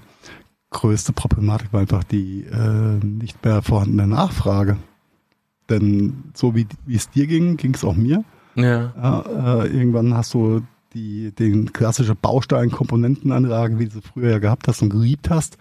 [0.69, 4.77] größte Problematik war einfach die äh, nicht mehr vorhandene Nachfrage.
[5.69, 8.23] Denn so wie, wie es dir ging, ging es auch mir.
[8.55, 9.63] Ja.
[9.63, 10.61] Äh, irgendwann hast du
[10.93, 15.57] die, den klassische Baustein-Komponentenanlage, wie du sie früher ja gehabt hast und geliebt hast,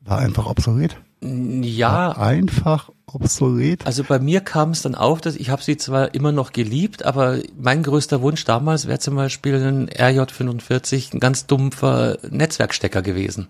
[0.00, 0.96] war einfach obsolet.
[1.24, 3.86] Ja, Einfach obsolet.
[3.86, 7.04] Also bei mir kam es dann auf, dass ich habe sie zwar immer noch geliebt,
[7.04, 13.48] aber mein größter Wunsch damals wäre zum Beispiel ein RJ45, ein ganz dumpfer Netzwerkstecker gewesen.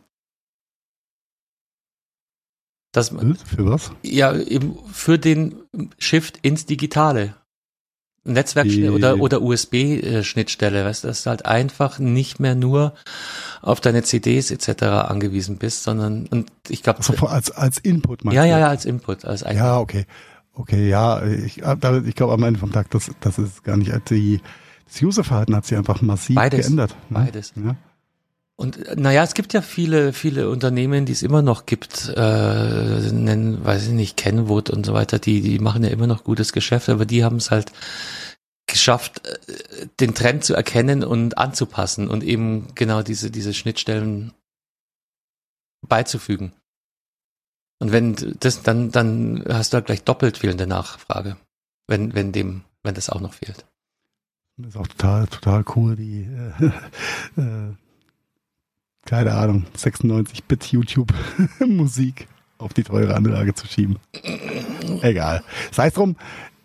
[2.93, 3.91] Das, Für was?
[4.03, 5.63] ja, eben für den
[5.99, 7.35] Shift ins Digitale.
[8.25, 12.95] Netzwerk oder, oder USB-Schnittstelle, weißt du, dass du halt einfach nicht mehr nur
[13.63, 14.83] auf deine CDs etc.
[14.85, 18.49] angewiesen bist, sondern, und ich glaube, Also als, als Input meinst ja, du?
[18.51, 20.07] ja, ja, als Input, als ein Ja, okay.
[20.55, 23.91] Okay, ja, ich, da- ich glaube am Ende vom Tag, das, das ist gar nicht,
[24.11, 24.41] die,
[24.87, 26.67] das Userverhalten hat sich einfach massiv Beides.
[26.67, 26.91] geändert.
[27.09, 27.21] Ne?
[27.25, 27.53] Beides.
[27.57, 27.75] Ja.
[28.63, 33.13] Und äh, naja, es gibt ja viele, viele Unternehmen, die es immer noch gibt, äh,
[33.13, 36.53] nennen, weiß ich nicht, Kenwood und so weiter, die, die machen ja immer noch gutes
[36.53, 37.73] Geschäft, aber die haben es halt
[38.69, 44.33] geschafft, äh, den Trend zu erkennen und anzupassen und eben genau diese, diese Schnittstellen
[45.85, 46.53] beizufügen.
[47.81, 51.37] Und wenn das, dann, dann hast du halt gleich doppelt fehlende Nachfrage,
[51.89, 53.67] wenn, wenn dem, wenn das auch noch fehlt.
[54.57, 56.29] Das ist auch total, total cool, die,
[57.37, 57.75] äh, äh,
[59.05, 62.29] keine Ahnung, 96-Bit YouTube-Musik
[62.59, 63.99] auf die teure Anlage zu schieben.
[65.03, 65.43] Egal.
[65.71, 66.17] Sei es drum,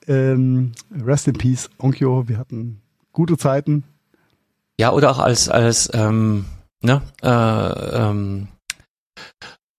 [0.08, 0.74] ähm,
[1.04, 2.82] Rest in Peace, Onkyo, wir hatten
[3.12, 3.84] gute Zeiten.
[4.80, 6.46] Ja, oder auch als, als ähm,
[6.82, 8.48] ne, äh, ähm,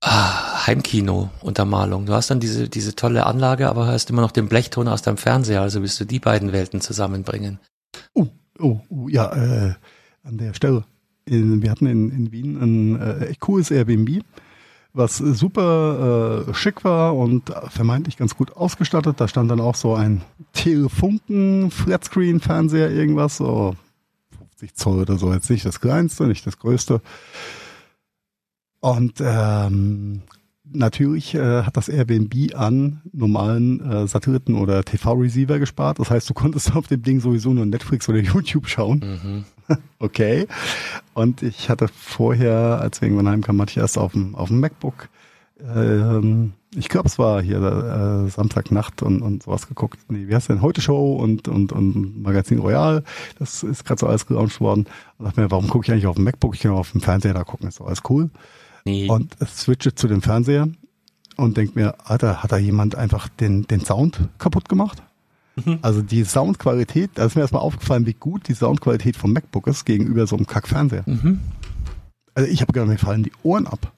[0.01, 2.07] ah, Heimkino-Untermalung.
[2.07, 5.17] Du hast dann diese, diese tolle Anlage, aber hast immer noch den Blechton aus deinem
[5.17, 7.61] Fernseher, also willst du die beiden Welten zusammenbringen.
[8.15, 8.27] Oh,
[8.59, 9.75] oh, oh ja, äh,
[10.25, 10.85] an der Stelle.
[11.29, 14.23] In, wir hatten in, in Wien ein äh, echt cooles Airbnb,
[14.93, 19.21] was super äh, schick war und vermeintlich ganz gut ausgestattet.
[19.21, 20.23] Da stand dann auch so ein
[20.53, 23.77] Telefunken Flatscreen Fernseher irgendwas, so
[24.39, 27.01] 50 Zoll oder so, jetzt nicht das kleinste, nicht das größte.
[28.81, 30.23] Und ähm,
[30.73, 35.99] natürlich äh, hat das Airbnb an normalen äh, Satelliten- oder TV-Receiver gespart.
[35.99, 39.45] Das heißt, du konntest auf dem Ding sowieso nur Netflix oder YouTube schauen.
[39.99, 40.47] Okay.
[41.13, 44.61] Und ich hatte vorher, als wir irgendwann heimkamen, hatte ich erst auf dem, auf dem
[44.61, 45.11] MacBook,
[45.61, 49.99] ähm, ich glaube, es war hier äh, Samstagnacht und, und sowas geguckt.
[50.09, 50.63] Nee, wie heißt denn?
[50.63, 53.03] Heute Show und, und, und Magazin Royal.
[53.39, 54.87] Das ist gerade so alles gelauncht worden.
[55.17, 56.55] Und dachte mir, warum gucke ich eigentlich auf dem MacBook?
[56.55, 58.31] Ich kann auch auf dem Fernseher da gucken, ist doch alles cool.
[58.89, 59.09] Nee.
[59.11, 60.69] Und switche zu dem Fernseher
[61.37, 65.03] und denk mir, Alter, hat da jemand einfach den, den Sound kaputt gemacht?
[65.83, 69.85] Also die Soundqualität, da ist mir erstmal aufgefallen, wie gut die Soundqualität vom MacBook ist
[69.85, 71.03] gegenüber so einem Kack-Fernseher.
[71.07, 71.41] Mhm.
[72.35, 73.93] Also ich habe gedacht, mir fallen die Ohren ab,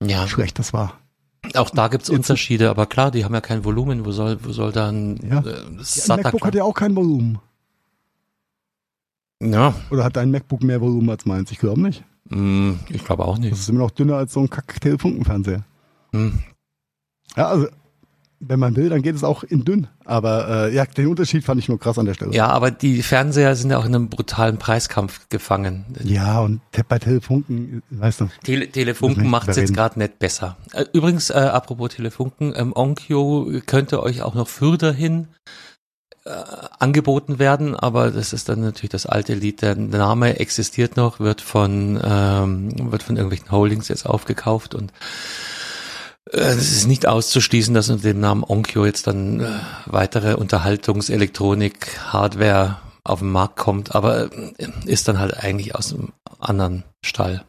[0.00, 1.00] Ja, wie schlecht das war.
[1.56, 4.04] auch da gibt's Jetzt- Unterschiede, aber klar, die haben ja kein Volumen.
[4.04, 5.40] Wo soll, wo soll dann Ja.
[5.40, 5.64] äh,
[6.06, 7.40] Ja, MacBook hat ja auch kein Volumen.
[9.42, 11.50] Ja, Oder hat dein MacBook mehr Volumen als meins?
[11.50, 12.04] Ich glaube nicht.
[12.30, 13.52] Mm, ich glaube auch Das nicht.
[13.52, 15.64] ist immer noch dünner als so ein Kack-Telefunkenfernseher.
[16.12, 16.40] Hm.
[17.36, 17.66] Ja, also
[18.46, 19.86] wenn man will, dann geht es auch in dünn.
[20.04, 22.32] Aber äh, ja, den Unterschied fand ich nur krass an der Stelle.
[22.34, 25.86] Ja, aber die Fernseher sind ja auch in einem brutalen Preiskampf gefangen.
[26.02, 30.56] Ja, und bei Telefunken, weißt du, Tele Telefunken macht es jetzt gerade nicht besser.
[30.72, 35.28] Äh, Übrigens, äh, apropos Telefunken, ähm, Onkyo könnte euch auch noch fürderhin
[36.24, 36.30] äh,
[36.78, 39.62] angeboten werden, aber das ist dann natürlich das alte Lied.
[39.62, 44.92] Der Name existiert noch, wird von ähm, wird von irgendwelchen Holdings jetzt aufgekauft und
[46.30, 49.48] äh, es ist nicht auszuschließen, dass unter dem Namen Onkyo jetzt dann äh,
[49.86, 56.12] weitere Unterhaltungselektronik, Hardware auf den Markt kommt, aber äh, ist dann halt eigentlich aus einem
[56.38, 57.44] anderen Stall.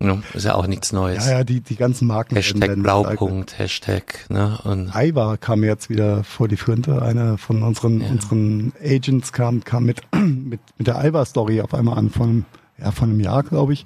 [0.00, 1.26] Ja, ist ja auch nichts Neues.
[1.26, 2.34] ja, ja, die, die ganzen Marken.
[2.36, 7.02] Hashtag Blaupunkt, Hashtag, ne, und Aiwa kam jetzt wieder vor die Frünte.
[7.02, 8.08] Einer von unseren, Ja.
[8.10, 12.44] unseren Agents kam, kam mit, mit, mit der Aiwa-Story auf einmal an, von,
[12.78, 13.84] ja, von einem Jahr, glaube ich.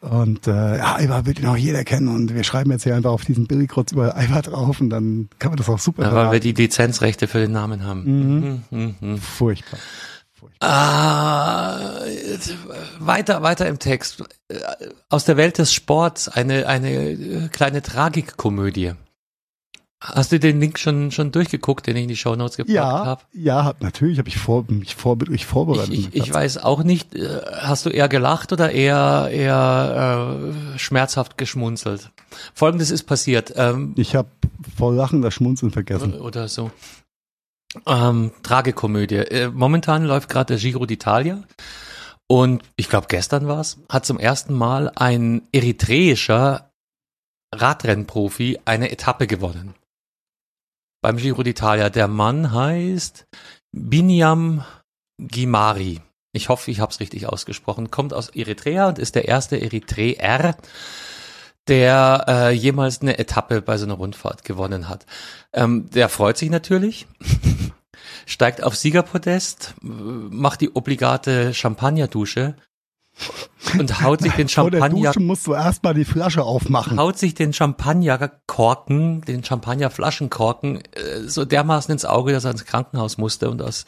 [0.00, 3.10] Und äh, ja, Aiwa wird ihn auch jeder kennen und wir schreiben jetzt hier einfach
[3.10, 6.30] auf diesen Billigrotz über Aiwa drauf und dann kann man das auch super ja, weil
[6.30, 8.04] wir die Lizenzrechte für den Namen haben.
[8.04, 8.62] Mhm.
[8.70, 8.94] Mhm.
[9.00, 9.18] Mhm.
[9.18, 9.80] Furchtbar.
[10.60, 12.54] Ah, jetzt, äh,
[13.00, 14.22] weiter, weiter im Text.
[14.48, 14.56] Äh,
[15.08, 18.92] Aus der Welt des Sports eine, eine äh, kleine Tragikkomödie.
[20.00, 23.22] Hast du den Link schon, schon durchgeguckt, den ich in die Shownotes gepackt Ja, habe?
[23.32, 25.92] ja, hab, natürlich habe ich vor, mich vorbildlich vorbereitet.
[25.92, 30.78] Ich, ich, ich weiß auch nicht, äh, hast du eher gelacht oder eher, eher äh,
[30.78, 32.12] schmerzhaft geschmunzelt?
[32.54, 33.54] Folgendes ist passiert.
[33.56, 34.28] Ähm, ich habe
[34.76, 36.14] vor Lachen das Schmunzeln vergessen.
[36.14, 36.70] oder so.
[37.86, 39.16] Ähm, Tragekomödie.
[39.16, 41.42] Äh, momentan läuft gerade der Giro d'Italia
[42.28, 46.70] Und ich glaube, gestern war's, hat zum ersten Mal ein eritreischer
[47.54, 49.74] Radrennprofi eine Etappe gewonnen.
[51.00, 51.88] Beim Giro d'Italia.
[51.88, 53.26] Der Mann heißt
[53.72, 54.64] Binyam
[55.18, 56.00] Gimari.
[56.32, 57.90] Ich hoffe, ich habe es richtig ausgesprochen.
[57.90, 60.56] Kommt aus Eritrea und ist der erste Eritreer,
[61.66, 65.06] der äh, jemals eine Etappe bei so einer Rundfahrt gewonnen hat.
[65.52, 67.06] Ähm, der freut sich natürlich,
[68.28, 72.56] steigt auf Siegerpodest, macht die obligate Champagnerdusche
[73.78, 76.98] und haut sich den Vor der Champagner Dusche musst du erstmal die Flasche aufmachen.
[76.98, 83.16] haut sich den Champagnerkorken, den Champagnerflaschenkorken äh, so dermaßen ins Auge, dass er ins Krankenhaus
[83.16, 83.86] musste und aus,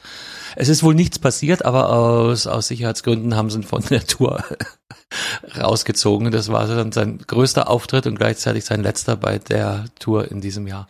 [0.57, 4.43] es ist wohl nichts passiert, aber aus, aus Sicherheitsgründen haben sie ihn von der Tour
[5.57, 6.31] rausgezogen.
[6.31, 10.67] Das war dann sein größter Auftritt und gleichzeitig sein letzter bei der Tour in diesem
[10.67, 10.89] Jahr.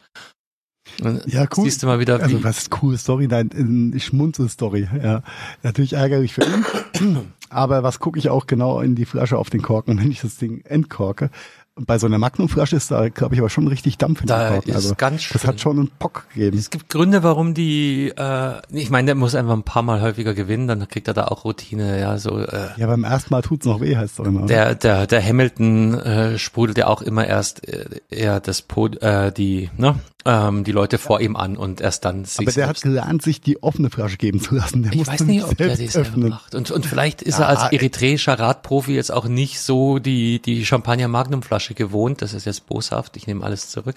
[1.26, 1.64] Ja, cool.
[1.64, 5.22] Siehst du mal wieder, wie, Also was ist cool, Story, nein, Schmunzel-Story, ja.
[5.62, 9.62] Natürlich ärgerlich für ihn, aber was gucke ich auch genau in die Flasche auf den
[9.62, 11.30] Korken, wenn ich das Ding entkorke.
[11.76, 14.42] Und bei so einer Magnumflasche ist da, glaube ich, aber schon richtig Dampf in Da
[14.48, 14.70] den Korken.
[14.70, 15.58] ist Also ganz das hat schön.
[15.60, 16.58] schon einen Pock gegeben.
[16.58, 20.34] Es gibt Gründe, warum die, äh, ich meine, der muss einfach ein paar Mal häufiger
[20.34, 23.64] gewinnen, dann kriegt er da auch Routine, ja, so, äh, Ja, beim ersten Mal tut's
[23.64, 24.44] noch weh, heißt es doch immer.
[24.46, 29.32] Der, der, der Hamilton äh, sprudelt ja auch immer erst äh, eher das Pod, äh,
[29.32, 29.94] die, ne,
[30.24, 32.82] ähm, die Leute vor ihm an und erst dann sich aber der hat selbst.
[32.82, 34.82] gelernt, sich die offene Flasche geben zu lassen.
[34.82, 36.28] Der ich weiß nicht, ob der selber öffnen.
[36.30, 36.54] macht.
[36.54, 40.66] Und, und vielleicht ist Ja, er als eritreischer Radprofi jetzt auch nicht so die, die
[40.66, 42.20] Champagner Magnum Flasche gewohnt.
[42.22, 43.16] Das ist jetzt boshaft.
[43.16, 43.96] Ich nehme alles zurück.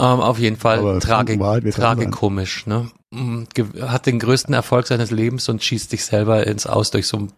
[0.00, 1.40] Ähm, auf jeden Fall tragik,
[1.72, 2.88] tragikomisch, ne?
[3.10, 3.44] Mm,
[3.82, 7.32] Hat den größten Erfolg seines Lebens und schießt sich selber ins Aus durch so einen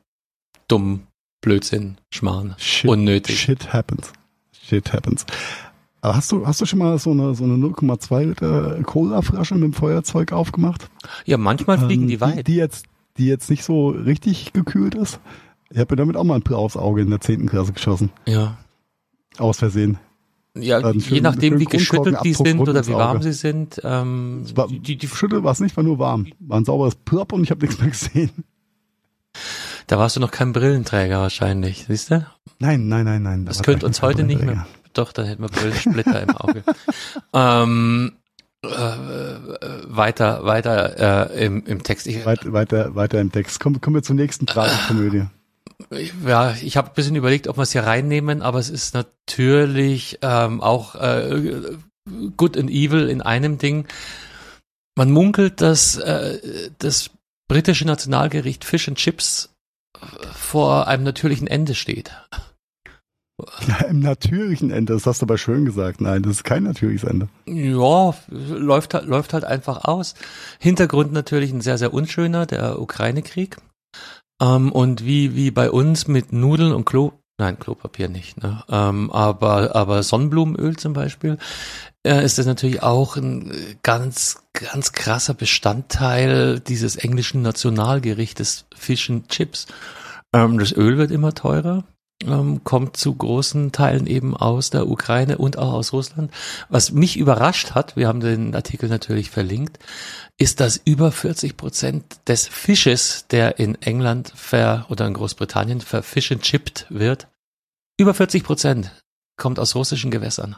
[0.68, 1.06] dummen
[1.40, 2.54] Blödsinn, Schmarrn.
[2.58, 3.40] Shit, Unnötig.
[3.40, 4.12] Shit happens.
[4.52, 5.24] Shit happens.
[6.02, 9.64] Aber hast du, hast du schon mal so eine, so eine 0,2 Liter Cola-Flasche mit
[9.64, 10.88] dem Feuerzeug aufgemacht?
[11.26, 12.46] Ja, manchmal fliegen Ähm, die weit.
[12.46, 12.86] Die, jetzt,
[13.18, 15.20] die jetzt nicht so richtig gekühlt ist.
[15.70, 17.46] Ich habe mir damit auch mal ein blaues Auge in der 10.
[17.46, 18.10] Klasse geschossen.
[18.26, 18.58] Ja.
[19.38, 19.98] Aus Versehen.
[20.56, 23.80] Ja, Dann je schön- nachdem, schön wie geschüttelt die sind oder wie warm sie sind.
[23.84, 26.26] Ähm, war, die, die, die, Schüttel war es nicht, war nur warm.
[26.40, 28.30] War ein sauberes Plop und ich habe nichts mehr gesehen.
[29.86, 32.26] da warst du noch kein Brillenträger wahrscheinlich, siehst du?
[32.58, 33.44] Nein, nein, nein, nein.
[33.44, 34.66] Das könnte uns heute nicht mehr.
[34.92, 36.64] Doch, dann hätten wir Brillensplitter im Auge.
[37.32, 38.12] Ähm,
[38.62, 42.06] äh, weiter, weiter äh, im, im Text.
[42.06, 43.60] Ich, Weit, weiter, weiter im Text.
[43.60, 45.26] Kommen, kommen wir zur nächsten Tragikomödie.
[46.26, 50.18] ja, ich habe ein bisschen überlegt, ob wir es hier reinnehmen, aber es ist natürlich
[50.20, 51.62] ähm, auch äh,
[52.36, 53.86] Good and Evil in einem Ding.
[54.94, 57.10] Man munkelt, dass äh, das
[57.48, 59.54] britische Nationalgericht Fish and Chips
[59.98, 62.12] äh, vor einem natürlichen Ende steht.
[63.66, 66.00] Ja, Im natürlichen Ende, das hast du aber schön gesagt.
[66.00, 67.28] Nein, das ist kein natürliches Ende.
[67.46, 70.14] Ja, läuft halt, läuft halt einfach aus.
[70.58, 73.56] Hintergrund natürlich ein sehr, sehr unschöner, der Ukraine-Krieg.
[74.40, 78.64] Ähm, und wie, wie bei uns mit Nudeln und Klo, nein, Klopapier nicht, ne?
[78.68, 81.38] ähm, aber, aber Sonnenblumenöl zum Beispiel,
[82.06, 89.28] äh, ist das natürlich auch ein ganz, ganz krasser Bestandteil dieses englischen Nationalgerichtes Fish and
[89.28, 89.66] Chips.
[90.32, 91.84] Ähm, das Öl wird immer teurer.
[92.26, 96.30] Ähm, kommt zu großen Teilen eben aus der Ukraine und auch aus Russland.
[96.68, 99.78] Was mich überrascht hat, wir haben den Artikel natürlich verlinkt,
[100.36, 106.30] ist, dass über 40 Prozent des Fisches, der in England ver oder in Großbritannien verfish
[106.30, 107.28] and chipped wird,
[107.98, 108.90] über 40 Prozent
[109.38, 110.56] kommt aus russischen Gewässern.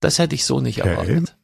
[0.00, 0.90] Das hätte ich so nicht Okay.
[0.90, 1.36] erwartet.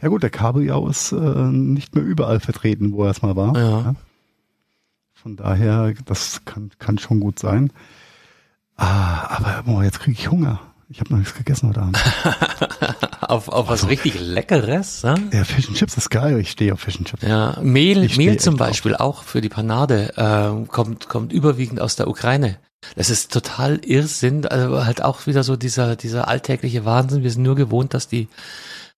[0.00, 3.56] Ja gut, der Kabeljau ist äh, nicht mehr überall vertreten, wo er es mal war.
[3.58, 3.94] Ja.
[5.24, 7.72] Von daher, das kann, kann schon gut sein.
[8.76, 10.60] Ah, aber boah, jetzt kriege ich Hunger.
[10.90, 11.98] Ich habe noch nichts gegessen heute Abend.
[13.22, 15.00] auf, auf was richtig Leckeres.
[15.00, 15.14] Ja?
[15.32, 16.38] Ja, Fish and Chips ist geil.
[16.40, 17.22] Ich stehe auf Fish and Chips.
[17.22, 18.58] Ja, Mehl, Ich Mehl zum.
[18.58, 22.58] Beispiel auch für die Panade ähm, kommt kommt überwiegend aus der Ukraine.
[22.94, 27.22] Das ist total Irrsinn, also halt auch wieder so dieser dieser alltägliche Wahnsinn.
[27.22, 28.28] Wir sind nur gewohnt, dass die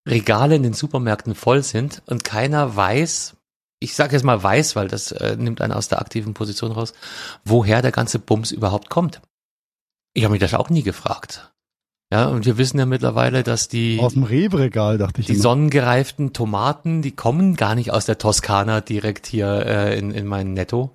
[0.04, 3.35] Regale in den Supermärkten voll sind und keiner weiß,
[3.80, 6.94] ich sage jetzt mal weiß, weil das äh, nimmt einen aus der aktiven Position raus,
[7.44, 9.20] woher der ganze Bums überhaupt kommt.
[10.14, 11.52] Ich habe mich das auch nie gefragt.
[12.12, 15.26] Ja, und wir wissen ja mittlerweile, dass die Aus dem Rewe-Regal, dachte ich.
[15.26, 15.42] die immer.
[15.42, 20.54] sonnengereiften Tomaten, die kommen gar nicht aus der Toskana direkt hier äh, in, in mein
[20.54, 20.94] Netto,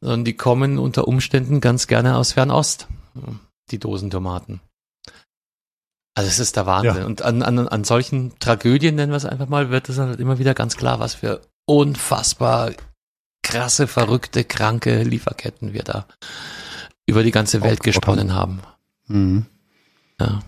[0.00, 2.88] sondern die kommen unter Umständen ganz gerne aus Fernost,
[3.70, 4.60] die Dosentomaten.
[6.14, 7.02] Also es ist der Wahnsinn.
[7.02, 7.06] Ja.
[7.06, 10.38] Und an, an, an solchen Tragödien, nennen wir es einfach mal, wird es halt immer
[10.38, 12.72] wieder ganz klar, was für unfassbar
[13.42, 16.06] krasse, verrückte, kranke Lieferketten wir da
[17.06, 18.60] über die ganze Welt gesponnen haben.
[19.06, 19.46] Mhm.
[20.20, 20.40] Ja.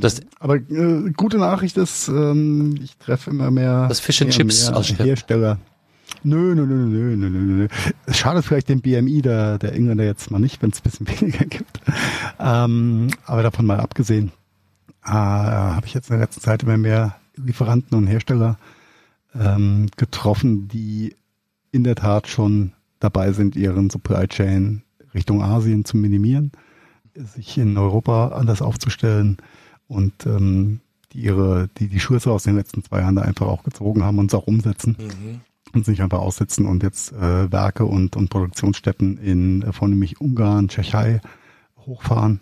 [0.00, 4.36] Das- aber äh, gute Nachricht ist, ähm, ich treffe immer mehr, Das Fish and mehr,
[4.38, 5.06] Chips mehr.
[5.06, 5.58] Hersteller,
[6.22, 7.68] Nö, nö, nö, nö, nö, nö, nö.
[8.06, 11.08] Es schadet vielleicht dem BMI der, der Engländer jetzt mal nicht, wenn es ein bisschen
[11.20, 11.80] weniger gibt.
[12.38, 14.32] Ähm, aber davon mal abgesehen,
[15.04, 18.58] äh, habe ich jetzt in der letzten Zeit immer mehr Lieferanten und Hersteller
[19.38, 21.14] ähm, getroffen, die
[21.72, 24.82] in der Tat schon dabei sind, ihren Supply Chain
[25.12, 26.52] Richtung Asien zu minimieren,
[27.14, 29.36] sich in Europa anders aufzustellen
[29.86, 30.80] und ähm,
[31.12, 34.18] die ihre, die die Schuhe aus den letzten zwei Jahren da einfach auch gezogen haben
[34.18, 35.40] und es auch umsetzen Mhm.
[35.72, 40.68] und sich einfach aussetzen und jetzt äh, Werke und, und Produktionsstätten in äh, vornehmlich Ungarn,
[40.68, 41.20] Tschechei
[41.86, 42.40] hochfahren.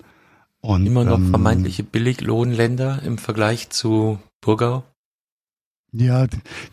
[0.60, 4.84] Und, Immer noch ähm, vermeintliche Billiglohnländer im Vergleich zu Burgau.
[5.92, 6.26] Ja,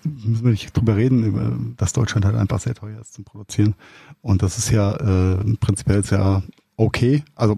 [0.03, 3.75] müssen wir nicht drüber reden, dass Deutschland halt einfach sehr teuer ist zum Produzieren.
[4.21, 6.41] Und das ist ja äh, prinzipiell sehr
[6.77, 7.23] okay.
[7.35, 7.57] Also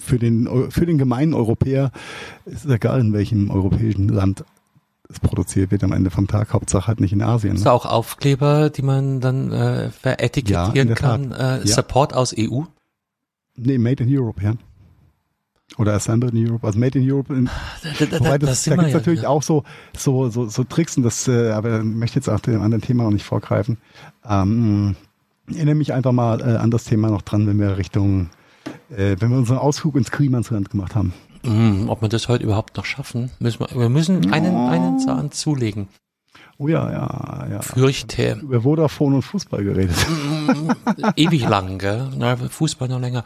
[0.00, 1.90] für den für den gemeinen Europäer
[2.44, 4.44] ist es egal, in welchem europäischen Land
[5.08, 6.52] es produziert wird am Ende vom Tag.
[6.52, 7.54] Hauptsache halt nicht in Asien.
[7.54, 7.64] Ist Ne?
[7.64, 11.32] da auch Aufkleber, die man dann äh, Ja, veretikettieren der kann?
[11.32, 11.66] Äh, Ja.
[11.66, 12.62] Support aus EU?
[13.56, 14.54] Nee, Made in Europe, ja.
[15.78, 16.66] Oder Assembled in Europe.
[16.66, 17.46] Also Made in Europe in,
[17.82, 19.30] Da, da, Wobei da, das, da gibt's ja natürlich wieder.
[19.30, 19.64] auch so,
[19.96, 23.04] so, so, so Tricks und das, äh, aber ich möchte jetzt auch dem anderen Thema
[23.04, 23.78] noch nicht vorgreifen.
[24.28, 24.96] Ähm,
[25.48, 28.30] ich erinnere mich einfach mal äh, an das Thema noch dran, wenn wir Richtung,
[28.90, 31.12] äh, wenn wir unseren Ausflug ins Klimansland gemacht haben.
[31.44, 33.30] Hm, ob wir das heute überhaupt noch schaffen?
[33.38, 35.88] Müssen wir, wir müssen einen, einen Zahn zulegen.
[36.56, 37.62] Oh ja, ja, ja.
[37.62, 38.38] Fürchte.
[38.40, 39.96] Über Vodafone und Fußball geredet.
[41.16, 42.08] Ewig lang, gell?
[42.16, 43.24] Na, Fußball noch länger.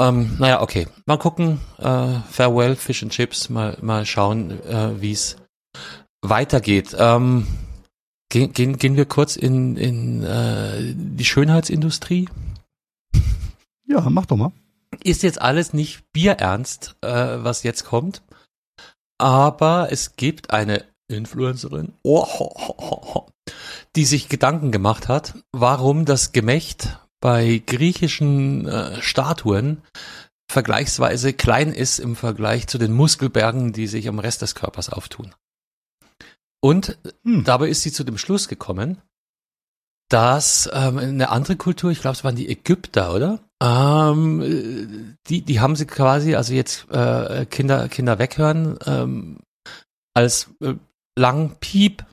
[0.00, 0.88] Ähm, naja, okay.
[1.04, 1.60] Mal gucken.
[1.78, 3.50] Äh, farewell, Fish and Chips.
[3.50, 5.36] Mal, mal schauen, äh, wie es
[6.22, 6.96] weitergeht.
[6.98, 7.46] Ähm,
[8.30, 12.28] gehen, gehen, gehen wir kurz in, in äh, die Schönheitsindustrie.
[13.86, 14.52] Ja, mach doch mal.
[15.04, 18.22] Ist jetzt alles nicht bierernst, äh, was jetzt kommt.
[19.18, 23.26] Aber es gibt eine Influencerin, oh, ho, ho, ho,
[23.96, 29.82] die sich Gedanken gemacht hat, warum das Gemächt bei griechischen äh, Statuen
[30.50, 35.34] vergleichsweise klein ist im Vergleich zu den Muskelbergen, die sich am Rest des Körpers auftun.
[36.60, 37.44] Und Hm.
[37.44, 39.00] dabei ist sie zu dem Schluss gekommen,
[40.10, 43.38] dass ähm, eine andere Kultur, ich glaube, es waren die Ägypter, oder?
[43.62, 49.38] Ähm, äh, die, die haben sie quasi, also jetzt äh, Kinder, Kinder weghören, ähm,
[50.14, 50.74] als äh,
[51.16, 52.04] lang Piep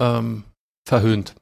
[0.00, 0.44] ähm,
[0.88, 1.34] verhöhnt.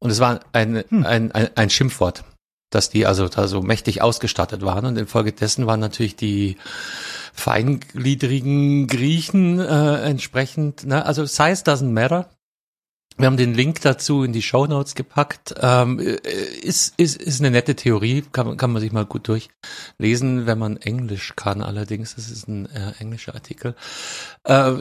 [0.00, 1.06] Und es war ein, Hm.
[1.06, 2.24] ein, ein, ein Schimpfwort,
[2.70, 4.86] dass die also da so mächtig ausgestattet waren.
[4.86, 6.56] Und infolgedessen waren natürlich die
[7.32, 11.04] feingliedrigen Griechen äh, entsprechend, ne?
[11.06, 12.28] also size doesn't matter.
[13.20, 15.54] Wir haben den Link dazu in die Show Notes gepackt.
[15.60, 16.16] Ähm, äh,
[16.62, 20.58] ist, ist, ist eine nette Theorie, kann, man- kann man sich mal gut durchlesen, wenn
[20.58, 21.62] man Englisch kann.
[21.62, 23.74] Allerdings, das ist ein äh, englischer Artikel.
[24.44, 24.72] Äh,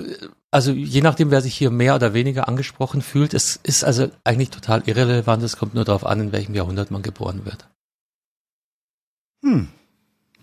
[0.51, 4.49] also je nachdem, wer sich hier mehr oder weniger angesprochen fühlt, es ist also eigentlich
[4.49, 5.43] total irrelevant.
[5.43, 7.67] Es kommt nur darauf an, in welchem Jahrhundert man geboren wird.
[9.43, 9.69] Hm.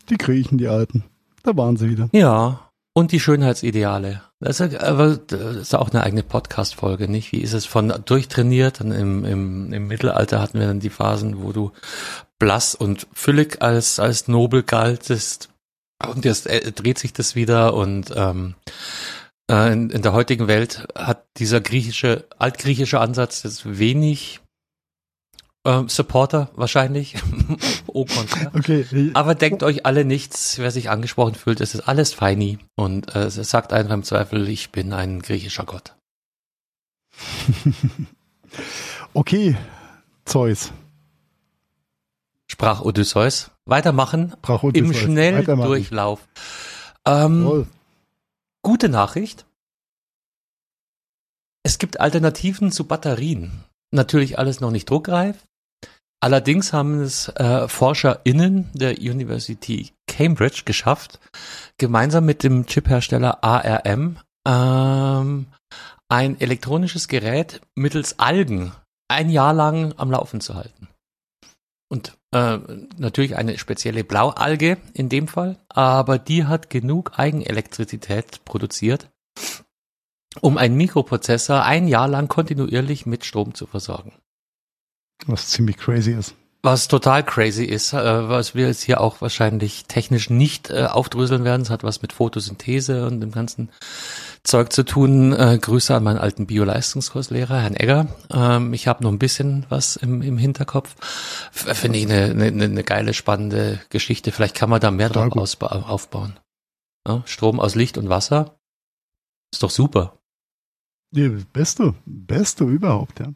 [0.09, 1.05] Die Griechen, die Alten.
[1.43, 2.09] Da waren sie wieder.
[2.13, 2.71] Ja.
[2.95, 4.23] Und die Schönheitsideale.
[4.39, 7.32] Das ist, aber das ist auch eine eigene Podcast-Folge, nicht?
[7.32, 8.80] Wie ist es von durchtrainiert?
[8.80, 11.72] Dann im, im, im Mittelalter hatten wir dann die Phasen, wo du
[12.39, 15.49] blass und füllig als, als nobel galtest.
[16.07, 18.55] Und jetzt äh, dreht sich das wieder und ähm,
[19.51, 24.41] äh, in, in der heutigen Welt hat dieser griechische, altgriechische Ansatz jetzt wenig
[25.67, 27.17] ähm, Supporter wahrscheinlich.
[27.97, 29.11] Okay.
[29.14, 33.25] Aber denkt euch alle nichts, wer sich angesprochen fühlt, es ist alles feini und äh,
[33.25, 35.97] es sagt einfach im Zweifel, ich bin ein griechischer Gott.
[39.14, 39.57] Okay.
[40.27, 40.73] Zeus.
[42.47, 43.51] Sprach Odysseus.
[43.64, 44.95] Weitermachen im Odysseus.
[44.95, 44.95] Weitermachen.
[44.95, 46.29] Schnelldurchlauf.
[47.07, 47.67] Ähm,
[48.62, 49.47] gute Nachricht.
[51.62, 53.64] Es gibt Alternativen zu Batterien.
[53.91, 55.46] Natürlich alles noch nicht druckreif.
[56.27, 61.20] Allerdings haben es äh, ForscherInnen der University Cambridge geschafft,
[61.79, 65.47] gemeinsam mit dem Chiphersteller ARM ähm,
[66.09, 68.72] ein elektronisches Gerät mittels Algen
[69.07, 70.89] ein Jahr lang am Laufen zu halten.
[71.89, 72.59] Und äh,
[72.97, 79.11] natürlich eine spezielle Blaualge in dem Fall, aber die hat genug Eigenelektrizität produziert,
[80.41, 84.12] um einen Mikroprozessor ein Jahr lang kontinuierlich mit Strom zu versorgen.
[85.27, 86.35] Was ziemlich crazy ist.
[86.62, 91.45] Was total crazy ist, äh, was wir jetzt hier auch wahrscheinlich technisch nicht äh, aufdröseln
[91.45, 91.62] werden.
[91.62, 93.71] Es hat was mit Photosynthese und dem ganzen
[94.43, 95.33] Zeug zu tun.
[95.33, 98.09] Äh, Grüße an meinen alten Bio-Leistungskurslehrer, Herrn Egger.
[98.33, 100.97] Ähm, ich habe noch ein bisschen was im, im Hinterkopf.
[101.53, 104.33] Finde ich eine, eine, eine geile, spannende Geschichte.
[104.33, 106.37] Vielleicht kann man da mehr drauf aufbauen.
[107.07, 108.59] Ja, Strom aus Licht und Wasser
[109.53, 110.16] ist doch super.
[111.13, 113.33] Das Beste, Beste überhaupt, ja.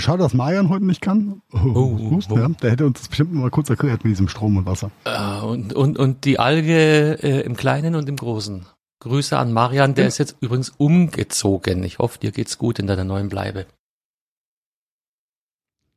[0.00, 1.42] Schade, dass Marian heute nicht kann.
[1.52, 2.38] Oh, Oh, Hust, oh.
[2.38, 2.48] Ja.
[2.48, 4.90] Der hätte uns das bestimmt mal kurz erklärt mit diesem Strom und Wasser.
[5.04, 8.66] Äh, und, und, und die Alge äh, im Kleinen und im Großen.
[9.00, 10.08] Grüße an Marian, der Ja.
[10.08, 11.84] ist jetzt übrigens umgezogen.
[11.84, 13.66] Ich hoffe, dir geht's gut in deiner neuen Bleibe.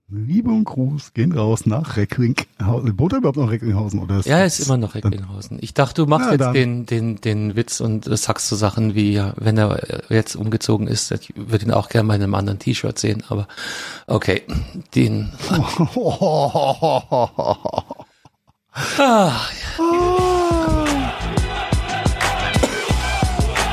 [0.08, 3.00] Liebe und Gruß gehen raus nach Recklinghausen.
[3.00, 4.00] Wohnt er überhaupt noch in Recklinghausen?
[4.00, 5.58] Oder Ja, er ist immer noch Recklinghausen.
[5.62, 9.14] Ich dachte, du machst Ja, jetzt den, den, den Witz und sagst so Sachen wie,
[9.14, 12.60] ja, wenn er jetzt umgezogen ist, ich würde ihn auch gerne mal in einem anderen
[12.60, 13.48] T-Shirt sehen, aber
[14.06, 14.44] okay,
[14.94, 15.32] den,
[19.00, 19.32] ah,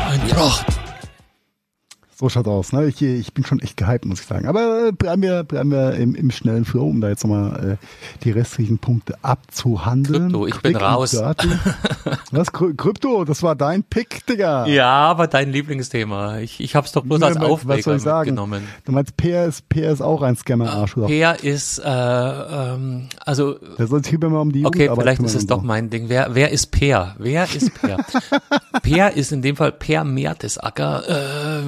[0.09, 0.72] ein Brach.
[2.23, 2.87] So schaut aus, ne?
[2.87, 4.47] Ich, ich bin schon echt gehypt, muss ich sagen.
[4.47, 7.87] Aber äh, bleiben wir, bleiben wir im, im schnellen Flow, um da jetzt nochmal äh,
[8.23, 10.31] die restlichen Punkte abzuhandeln.
[10.31, 11.17] Krypto, ich bin Quick and raus.
[12.31, 12.53] Was?
[12.53, 14.67] Kry- Krypto, das war dein Pick, Digga.
[14.67, 16.39] Ja, aber dein Lieblingsthema.
[16.39, 18.31] Ich, ich hab's doch bloß Ja, als was- was Aufreger soll ich sagen?
[18.31, 18.63] mitgenommen.
[18.85, 21.09] Du meinst, Peer ist, Peer ist auch ein Scammer-Arsch, oder?
[21.09, 25.35] Peer ist, äh, ähm, also Der soll sich mal um die Okay, Jugendarbeit vielleicht ist
[25.35, 26.09] es doch mein Ding.
[26.09, 27.17] Wer, wer ist Peer?
[27.19, 27.97] Wer ist Peer?
[28.83, 31.63] Peer ist in dem Fall Per Mertesacker, äh,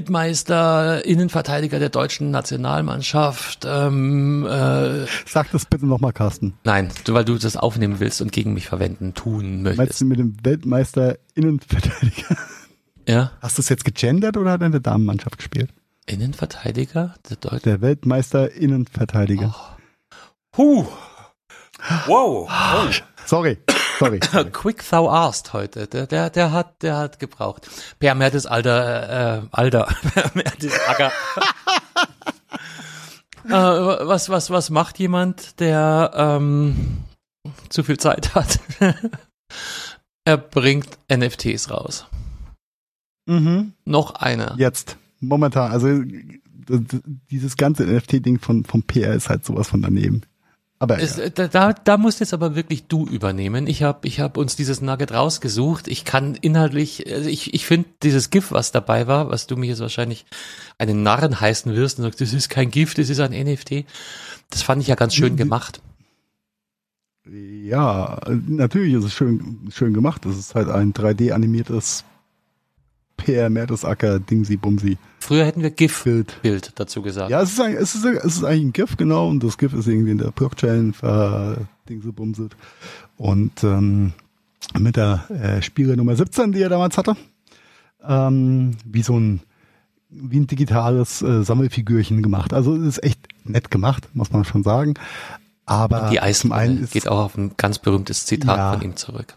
[0.00, 3.66] Weltmeister, Innenverteidiger der deutschen Nationalmannschaft.
[3.68, 6.54] Ähm, äh, Sag das bitte nochmal, Carsten.
[6.64, 10.00] nein, weil du das aufnehmen willst und gegen mich verwenden, tun Meinst möchtest.
[10.00, 12.34] du mit dem Weltmeister Innenverteidiger?
[13.06, 15.68] Ja, Hast du es jetzt gegendert oder hat er in der Damenmannschaft gespielt?
[16.06, 17.60] Innenverteidiger der Deutschen.
[17.64, 19.54] Der Weltmeister Innenverteidiger.
[20.56, 20.86] Huh.
[22.06, 22.48] Wow.
[23.26, 23.58] Sorry,
[24.00, 24.20] sorry.
[24.52, 25.86] Quick thou asked heute.
[25.86, 27.68] Der, der, der hat, der hat gebraucht.
[27.98, 29.84] Per Mertesalter, äh, Alter.
[30.14, 31.12] Per Mertesacker.
[33.44, 37.04] äh, was, was, was macht jemand, der ähm,
[37.68, 38.60] zu viel Zeit hat?
[40.24, 42.06] er bringt NFTs raus.
[43.26, 43.72] mhm.
[43.84, 44.54] Noch einer.
[44.58, 46.02] Jetzt, momentan, also
[47.30, 50.22] dieses ganze NFT-Ding von vom PR ist halt sowas von daneben.
[50.82, 51.28] Aber ja.
[51.28, 53.66] da, da, musst jetzt aber wirklich du übernehmen.
[53.66, 55.86] Ich habe ich hab uns dieses Nugget rausgesucht.
[55.88, 59.68] Ich kann inhaltlich, also ich, ich finde dieses GIF, was dabei war, was du mich
[59.68, 60.24] jetzt wahrscheinlich
[60.78, 63.84] einen Narren heißen wirst und sagst, das ist kein GIF, das ist ein NFT.
[64.48, 65.82] Das fand ich ja ganz schön gemacht.
[67.26, 70.24] ja, natürlich ist es schön, schön gemacht.
[70.24, 72.04] Das ist halt ein 3D-animiertes
[73.24, 76.72] PR Mertesacker Dingsi Bumsi Früher hätten wir GIF-Bild Bild.
[76.76, 77.30] dazu gesagt.
[77.30, 79.72] Ja, es ist, ein, es, ist, es ist eigentlich ein GIF, genau, und das GIF
[79.74, 81.58] ist irgendwie in der Blockchain ver
[81.88, 82.56] Dingsi Bumsit.
[83.16, 84.12] Und ähm,
[84.78, 87.16] mit der äh, Spiele Nummer 17, die er damals hatte,
[88.06, 89.40] ähm, wie so ein
[90.12, 92.52] wie ein digitales äh, Sammelfigürchen gemacht.
[92.52, 94.94] Also es ist echt nett gemacht, muss man schon sagen.
[95.66, 96.16] Aber Die
[96.82, 98.72] ist geht auch auf ein ganz berühmtes Zitat Ja.
[98.72, 99.36] von ihm zurück.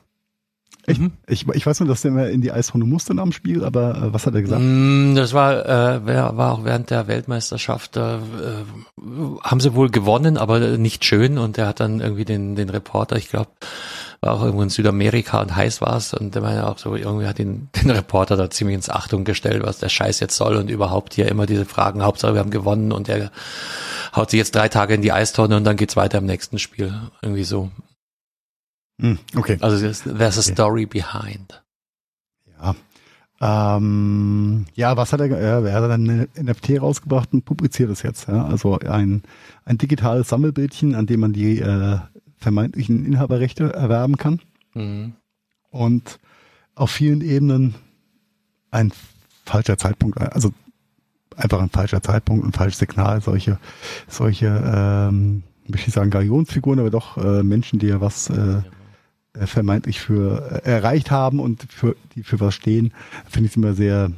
[0.85, 1.11] Ich, Mhm.
[1.27, 4.13] ich, ich weiß nur, dass der immer in die Eistonne musste am Spiel, aber äh,
[4.13, 4.61] was hat er gesagt?
[4.63, 8.19] Mm, Das war, äh, wer- war auch während der Weltmeisterschaft, äh, äh,
[9.43, 11.37] haben sie wohl gewonnen, aber nicht schön.
[11.37, 13.49] Und er hat dann irgendwie den, den Reporter, ich glaube,
[14.21, 16.13] war auch irgendwo in Südamerika und heiß war es.
[16.13, 19.63] Und der meinte auch so, irgendwie hat den, den Reporter da ziemlich ins Achtung gestellt,
[19.65, 22.03] was der Scheiß jetzt soll und überhaupt hier immer diese Fragen.
[22.03, 23.31] Hauptsache, wir haben gewonnen und er
[24.15, 26.93] haut sich jetzt drei Tage in die Eistonne und dann geht's weiter im nächsten Spiel.
[27.21, 27.69] Irgendwie so.
[29.01, 29.57] Hm, okay.
[29.61, 30.05] Also there's
[30.37, 30.53] a Okay.
[30.53, 31.63] story behind.
[32.61, 32.75] Ja.
[33.41, 38.01] Ähm, ja, was hat er, ja, er hat dann eine NFT rausgebracht und publiziert es
[38.03, 38.27] jetzt.
[38.27, 38.45] Ja?
[38.45, 39.23] Also ein,
[39.65, 41.97] ein digitales Sammelbildchen, an dem man die äh,
[42.37, 44.39] vermeintlichen Inhaberrechte erwerben kann.
[44.73, 45.13] Mhm.
[45.71, 46.19] Und
[46.75, 47.75] auf vielen Ebenen
[48.71, 48.93] ein
[49.45, 50.53] falscher Zeitpunkt, also
[51.35, 53.59] einfach ein falscher Zeitpunkt, ein falsches Signal, solche,
[54.07, 58.61] solche, ähm, möchte ich sagen, Galionsfiguren, aber doch äh, Menschen, die ja was äh, äh,
[59.33, 62.93] vermeintlich für äh, erreicht haben und für die für was stehen,
[63.29, 64.11] finde ich immer sehr,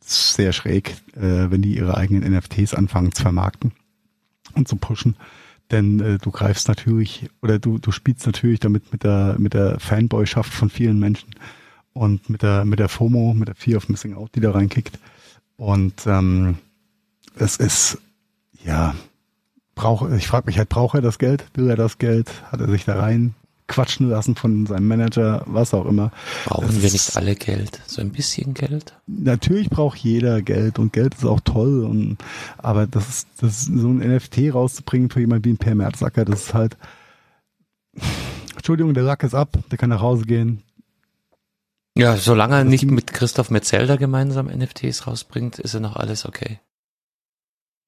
[0.00, 3.72] sehr schräg, äh, wenn die ihre eigenen NFTs anfangen zu vermarkten
[4.54, 5.16] und zu pushen.
[5.70, 9.80] Denn äh, du greifst natürlich oder du, du spielst natürlich damit mit der mit der
[9.80, 11.30] Fanboyschaft von vielen Menschen
[11.92, 14.98] und mit der mit der FOMO, mit der Fear of Missing Out, die da reinkickt.
[15.56, 16.58] Und ähm,
[17.36, 17.98] es ist
[18.64, 18.94] ja
[19.74, 21.46] brauch, ich frage mich halt, braucht er das Geld?
[21.54, 22.30] Will er das Geld?
[22.50, 23.34] Hat er sich da rein
[23.68, 26.12] quatschen lassen von seinem Manager, was auch immer.
[26.44, 27.80] Brauchen Das wir nicht alle Geld?
[27.86, 28.94] So ein bisschen Geld?
[29.06, 32.18] Natürlich braucht jeder Geld und Geld ist auch toll und
[32.58, 36.24] aber das ist, das ist so ein NFT rauszubringen für jemanden wie ein Per Merzacker,
[36.24, 36.76] das ist halt
[38.54, 40.62] Entschuldigung, der Lack ist ab, der kann nach Hause gehen.
[41.96, 46.60] Ja, solange er nicht mit Christoph Metzelder gemeinsam NFTs rausbringt, ist ja noch alles okay.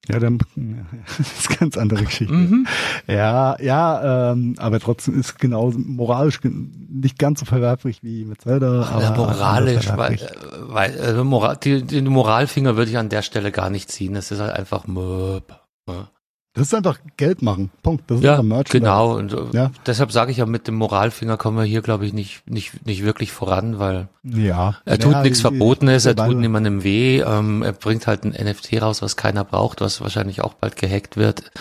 [0.07, 0.39] Ja, dann
[1.17, 2.33] das ist ganz andere Geschichte.
[2.33, 2.67] Mhm.
[3.07, 8.87] Ja, ja, ähm, aber trotzdem ist genau moralisch nicht ganz so verwerflich wie mit Zelda.
[8.87, 10.19] aber Ja, moralisch, weil, äh,
[10.61, 14.13] weil also Moral, die, den Moralfinger würde ich an der Stelle gar nicht ziehen.
[14.13, 15.59] Das ist halt einfach Möb.
[15.85, 16.07] Möb.
[16.53, 17.69] Das ist einfach Geld machen.
[17.83, 18.09] Punkt.
[18.09, 18.79] Das ist Ja, Merchandise.
[18.79, 19.15] genau.
[19.15, 19.71] Und äh, Ja.
[19.85, 23.03] deshalb sage ich ja, mit dem Moralfinger kommen wir hier, glaube ich, nicht, nicht, nicht
[23.03, 24.75] wirklich voran, weil Ja.
[24.83, 28.81] er tut Ja, nichts Verbotenes, er tut niemandem weh, ähm, er bringt halt ein NFT
[28.81, 31.51] raus, was keiner braucht, was wahrscheinlich auch bald gehackt wird.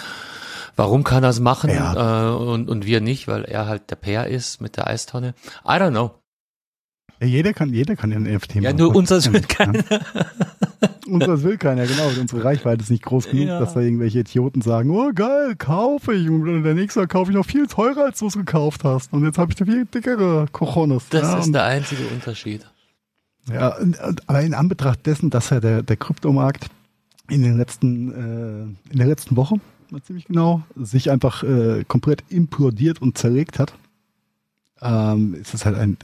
[0.75, 2.31] Warum kann er es machen Ja.
[2.31, 5.35] äh, und, und wir nicht, weil er halt der Pair ist mit der Eistonne?
[5.67, 6.13] I don't know.
[7.21, 8.63] Jeder kann, jeder kann ein NFT machen.
[8.65, 9.47] Ja, nur unseres will Ja.
[9.49, 9.85] keiner.
[11.11, 12.09] Unseres will keiner, genau.
[12.21, 13.59] Unsere Reichweite ist nicht groß genug, Ja.
[13.61, 16.29] dass da irgendwelche Idioten sagen, oh geil, kaufe ich.
[16.29, 19.13] Und der nächste kaufe ich noch viel teurer, als du es gekauft hast.
[19.13, 21.09] Und jetzt habe ich da viel dickere Cojones.
[21.11, 22.67] Das ja, ist der einzige Unterschied.
[23.53, 26.67] ja, und, und, aber in Anbetracht dessen, dass ja der, der Kryptomarkt
[27.31, 29.57] in den letzten, äh, in der letzten Woche,
[29.91, 33.75] mal ziemlich genau, sich einfach äh, komplett implodiert und zerlegt hat,
[34.81, 35.97] ähm, ist es halt ein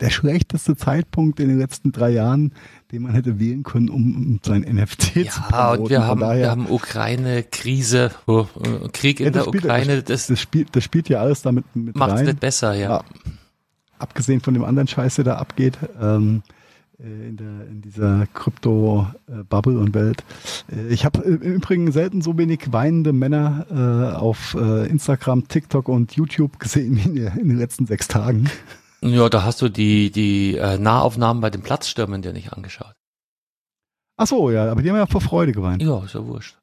[0.00, 2.52] der schlechteste Zeitpunkt in den letzten drei Jahren,
[2.92, 6.66] den man hätte wählen können, um, sein NFT zu Ja, und wir haben, wir haben
[6.70, 11.20] Ukraine-Krise, oh, äh, Krieg in Ja, der spielt- Ukraine, das das spielt, das spielt ja
[11.20, 12.24] alles damit mit macht es rein.
[12.26, 12.90] nicht besser, ja.
[12.90, 13.04] Ja.
[13.98, 16.42] Abgesehen von dem anderen Scheiß, der da abgeht, ähm,
[16.98, 20.24] äh, in, der, in dieser Krypto-Bubble und Welt.
[20.70, 25.88] Äh, Ich habe im Übrigen selten so wenig weinende Männer äh, auf äh, Instagram, TikTok
[25.88, 28.48] und YouTube gesehen wie in, in den letzten sechs Tagen.
[29.02, 32.94] Ja, da hast du die, die äh, Nahaufnahmen bei den Platzstürmen dir nicht angeschaut.
[34.16, 35.82] Ach so, ja, aber die haben ja vor Freude geweint.
[35.82, 36.58] Ja, ist ja wurscht.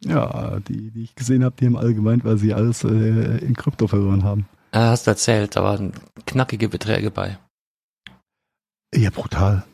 [0.00, 3.54] Ja, die, die ich gesehen habe, die haben alle geweint, weil sie alles äh, in
[3.54, 4.48] Krypto verloren haben.
[4.74, 5.92] Ja, hast erzählt, da waren
[6.26, 7.38] knackige Beträge bei.
[8.92, 9.64] Ja, brutal.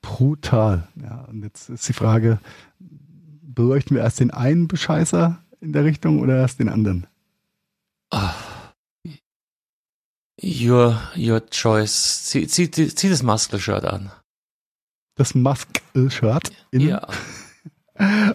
[0.00, 0.86] Brutal.
[1.02, 2.38] Ja, und jetzt ist die Frage,
[3.42, 7.06] beleuchten wir erst den einen Bescheißer in der Richtung oder erst den anderen?
[8.10, 8.32] Ah.
[10.44, 12.24] Your, your choice.
[12.24, 14.10] Zieh, zieh, zieh, das Muscle-Shirt an.
[15.16, 15.34] Das
[16.70, 16.88] innen?
[16.88, 17.06] Ja.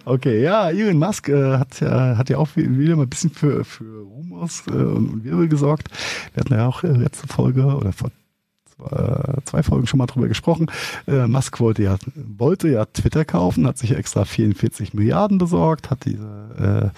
[0.06, 3.66] Okay, ja, Elon Musk äh, hat, ja, hat ja auch wieder mal ein bisschen für,
[3.66, 5.90] für Rumors äh, und, Wirbel gesorgt.
[6.34, 8.10] Wir hatten ja auch äh, letzte Folge oder vor
[8.78, 10.68] zwei, zwei Folgen schon mal drüber gesprochen.
[11.08, 16.06] Äh, Musk wollte ja, wollte ja Twitter kaufen, hat sich extra 44 Milliarden besorgt, hat
[16.06, 16.94] diese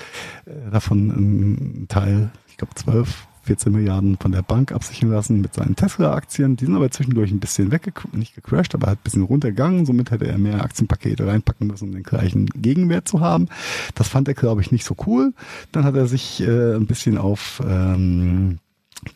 [0.45, 5.41] äh, äh, davon einen Teil, ich glaube 12, 14 Milliarden von der Bank absichern lassen
[5.41, 6.55] mit seinen Tesla-Aktien.
[6.55, 9.85] Die sind aber zwischendurch ein bisschen wegge nicht gecrashed, aber halt ein bisschen runtergegangen.
[9.85, 13.49] Somit hätte er mehr Aktienpakete reinpacken müssen, um den gleichen Gegenwert zu haben.
[13.93, 15.33] Das fand er, glaube ich, nicht so cool.
[15.73, 18.59] Dann hat er sich äh, ein bisschen auf ähm,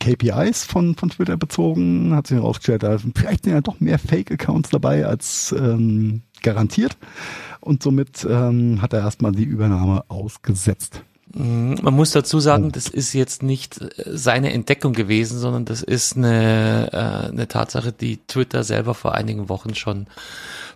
[0.00, 4.68] KPIs von, von Twitter bezogen, hat sich herausgestellt, da sind vielleicht ja doch mehr Fake-Accounts
[4.68, 6.98] dabei als ähm, garantiert.
[7.60, 11.02] Und somit ähm, hat er erstmal die Übernahme ausgesetzt.
[11.36, 12.70] Mm, Man muss dazu sagen, Oh.
[12.70, 17.92] das ist jetzt nicht äh, seine Entdeckung gewesen, sondern das ist eine, äh, eine Tatsache,
[17.92, 20.06] die Twitter selber vor einigen Wochen schon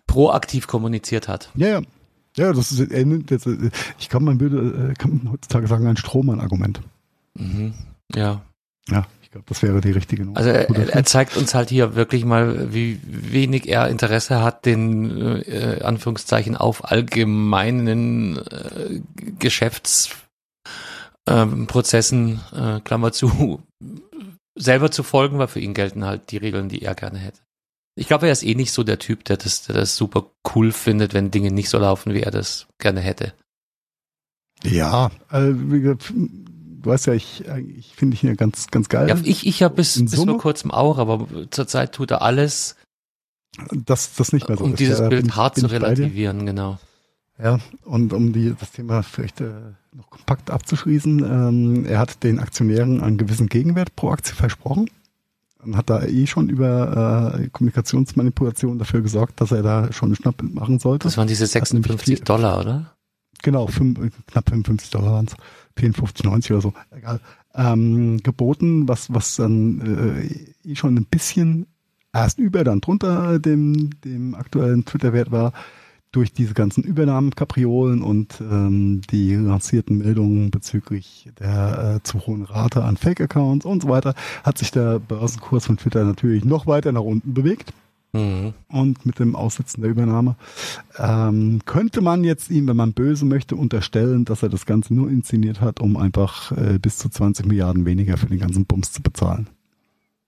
[0.07, 1.49] proaktiv kommuniziert hat.
[1.55, 1.81] Ja, ja.
[2.37, 5.97] Ja, das ist, jetzt, äh, ich glaube, man würde, äh, kann man heutzutage sagen, ein
[5.97, 6.81] Strohmann-Argument.
[7.35, 7.75] Mhm.
[8.15, 8.43] Ja.
[8.89, 10.37] Ja, ich glaube, das wäre die richtige Nummer.
[10.39, 15.43] Also er, er zeigt uns halt hier wirklich mal, wie wenig er Interesse hat, den
[15.43, 19.01] äh, Anführungszeichen auf allgemeinen äh,
[19.41, 20.30] Geschäftsprozessen,
[21.29, 23.63] ähm, Prozessen, äh, Klammer zu,
[24.57, 27.41] selber zu folgen, weil für ihn gelten halt die Regeln, die er gerne hätte.
[27.97, 30.73] Ich glaube, er ist eh nicht so der Typ, der das, der das super cool
[30.73, 33.35] findet, wenn Dinge nicht so laufen, wie er das gerne hätte.
[34.63, 37.45] Ja, äh, wie gesagt, du weißt ja, ich,
[37.77, 39.09] ich finde ich hier ganz, ganz geil.
[39.09, 42.77] Ja, ich ich habe bis, bis vor kurzem auch, aber zurzeit tut er alles,
[43.73, 44.81] dass das nicht mehr so um ist.
[44.81, 46.79] dieses Ja, Bild hart bin zu relativieren, genau.
[47.43, 49.51] Ja, und um die, das Thema vielleicht äh,
[49.95, 54.91] noch kompakt abzuschließen, ähm, er hat den Aktionären einen gewissen Gegenwert pro Aktie versprochen
[55.65, 60.17] und hat da eh schon über äh, Kommunikationsmanipulation dafür gesorgt, dass er da schon einen
[60.17, 61.05] Schnapp machen sollte.
[61.05, 62.93] Das waren diese Hat nämlich 56 viel- Dollar, oder?
[63.43, 65.35] Genau, fünf, knapp 55 Dollar waren es,
[65.83, 67.21] 54,90 oder so, egal.
[67.55, 69.81] Ähm, geboten, was, was dann
[70.65, 71.67] äh, eh schon ein bisschen
[72.13, 75.53] erst über, dann drunter dem, dem aktuellen Twitter-Wert war,
[76.13, 82.83] durch diese ganzen Übernahmenkapriolen und ähm, die lancierten Meldungen bezüglich der äh, zu hohen Rate
[82.83, 87.03] an Fake-Accounts und so weiter, hat sich der Börsenkurs von Twitter natürlich noch weiter nach
[87.03, 87.73] unten bewegt
[88.13, 88.55] Mhm.
[88.67, 90.35] und mit dem Aussetzen der Übernahme
[90.99, 95.09] ähm, könnte man jetzt ihm, wenn man böse möchte, unterstellen, dass er das Ganze nur
[95.09, 99.01] inszeniert hat, um einfach äh, bis zu 20 Milliarden weniger für den ganzen Bums zu
[99.01, 99.49] bezahlen.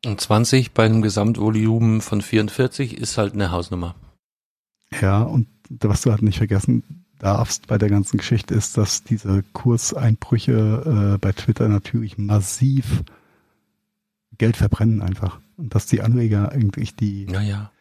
[0.05, 3.97] Und 20 bei einem Gesamtvolumen von 44 ist halt eine Hausnummer.
[5.01, 5.49] Ja, und
[5.81, 11.19] was du halt nicht vergessen darfst bei der ganzen Geschichte, ist, dass diese Kurseinbrüche äh,
[11.19, 13.05] bei Twitter natürlich massiv
[14.39, 15.41] Geld verbrennen einfach.
[15.57, 17.72] Und dass die Anleger eigentlich die Naja.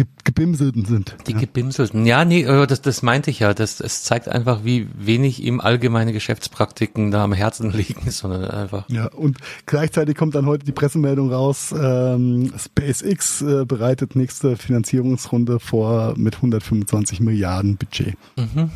[0.00, 1.14] Ge Gebimselten sind.
[1.26, 1.40] Die ja.
[1.40, 2.06] Gebimselten.
[2.06, 3.52] Ja, nee, äh, das, das meinte ich ja.
[3.52, 8.88] Das, es zeigt einfach, wie wenig ihm allgemeine Geschäftspraktiken da am Herzen liegen, sondern einfach.
[8.88, 9.36] Ja, und
[9.66, 16.36] gleichzeitig kommt dann heute die Pressemeldung raus, ähm, SpaceX äh, bereitet nächste Finanzierungsrunde vor mit
[16.36, 18.16] 125 Milliarden Budget.
[18.36, 18.70] Mhm.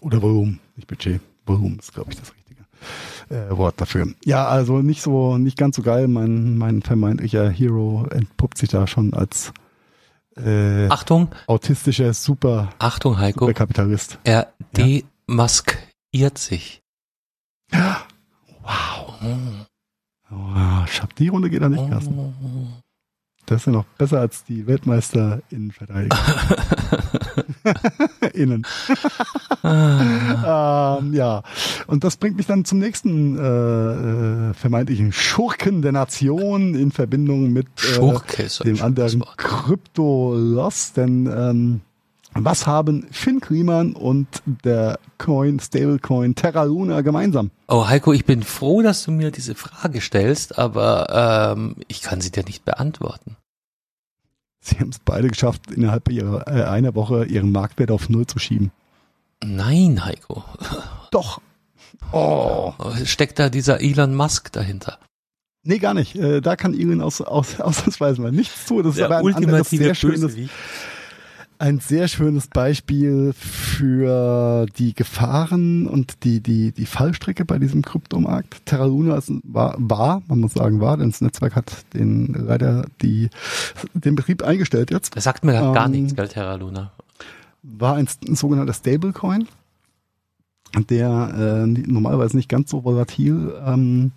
[0.00, 1.20] Oder Volumen, nicht Budget.
[1.44, 2.60] Volumen ist, glaube ich, das richtige
[3.30, 4.06] äh, Wort dafür.
[4.24, 6.06] Ja, also nicht so, nicht ganz so geil.
[6.06, 9.52] Mein, mein vermeintlicher Hero entpuppt sich da schon als
[10.36, 13.46] äh, Achtung, autistischer Super, Achtung, Heiko.
[13.46, 14.18] Superkapitalist.
[14.24, 16.82] Er demaskiert sich.
[18.62, 19.14] Wow.
[20.28, 22.34] Wow, ich hab die Runde geht er nicht, Carsten.
[23.46, 26.18] Das ist ja noch besser als die Weltmeister in Verteidigung.
[28.36, 28.66] Innen.
[29.64, 31.42] ähm, ja.
[31.86, 37.52] Und das bringt mich dann zum nächsten äh, äh, vermeintlichen Schurken der Nation in Verbindung
[37.52, 37.66] mit
[37.98, 39.24] äh, dem anderen.
[39.36, 40.92] Krypto-Loss.
[40.92, 41.80] Denn ähm,
[42.38, 44.28] was haben Finn Kliman und
[44.64, 47.50] der Coin, Stablecoin Terra Luna gemeinsam?
[47.68, 52.20] Oh, Heiko, ich bin froh, dass du mir diese Frage stellst, aber ähm, ich kann
[52.20, 53.36] sie dir nicht beantworten.
[54.66, 58.38] Sie haben es beide geschafft, innerhalb ihrer, äh, einer Woche ihren Marktwert auf Null zu
[58.38, 58.72] schieben.
[59.44, 60.44] Nein, Heiko.
[61.12, 61.40] Doch.
[62.12, 62.72] Oh.
[63.04, 64.98] Steckt da dieser Elon Musk dahinter?
[65.62, 66.16] Nee, gar nicht.
[66.16, 68.82] Äh, da kann Elon aus, aus, ausnahmsweise mal nichts tun.
[68.82, 70.50] Das ist aber ein anderes sehr schönes, Bösewicht.
[71.58, 78.64] Ein sehr schönes Beispiel für die Gefahren und die, die, die Fallstrecke bei diesem Kryptomarkt.
[78.66, 82.86] Terra Luna ist, war, war, man muss sagen, war, denn das Netzwerk hat den leider
[83.02, 83.30] die,
[83.94, 85.16] den Betrieb eingestellt jetzt.
[85.16, 86.92] Das sagt mir gar Ähm, nichts, gell, Terra Luna.
[87.62, 89.48] war ein, ein sogenannter Stablecoin,
[90.90, 94.12] der äh, normalerweise nicht ganz so volatil ähm,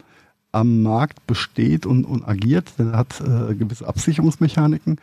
[0.51, 2.73] am Markt besteht und, und agiert.
[2.79, 4.99] Der hat äh, gewisse Absicherungsmechaniken.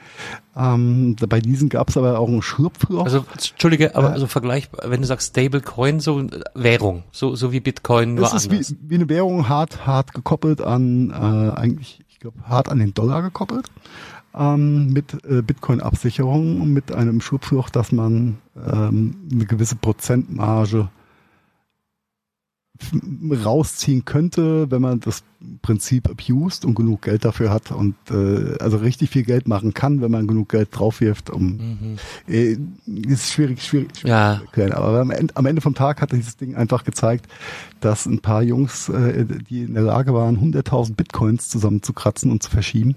[0.56, 3.04] Ähm, bei diesen gab es aber auch ein Schlupfloch.
[3.04, 7.52] Also, Entschuldige, aber Äh, also vergleichbar, wenn du sagst Stablecoin, so äh, Währung, so, so
[7.52, 8.72] wie Bitcoin, nur es ist anders.
[8.72, 12.94] wie, wie eine Währung hart, hart gekoppelt an, äh, eigentlich, ich glaube, hart an den
[12.94, 13.70] Dollar gekoppelt.
[14.34, 20.88] Ähm, mit äh, Bitcoin-Absicherung und mit einem Schlupfloch, dass man ähm, eine gewisse Prozentmarge
[23.44, 25.22] rausziehen könnte, wenn man das
[25.62, 30.00] Prinzip abused und genug Geld dafür hat und äh, also richtig viel Geld machen kann,
[30.00, 31.96] wenn man genug Geld draufwirft, um Mhm.
[32.28, 32.56] äh,
[33.06, 34.36] ist schwierig, schwierig, schwierig Ja.
[34.38, 34.72] zu erklären.
[34.72, 37.26] Aber am Ende, am Ende vom Tag hat dieses Ding einfach gezeigt,
[37.80, 42.50] dass ein paar Jungs, äh, die in der Lage waren, 100.000 Bitcoins zusammenzukratzen und zu
[42.50, 42.96] verschieben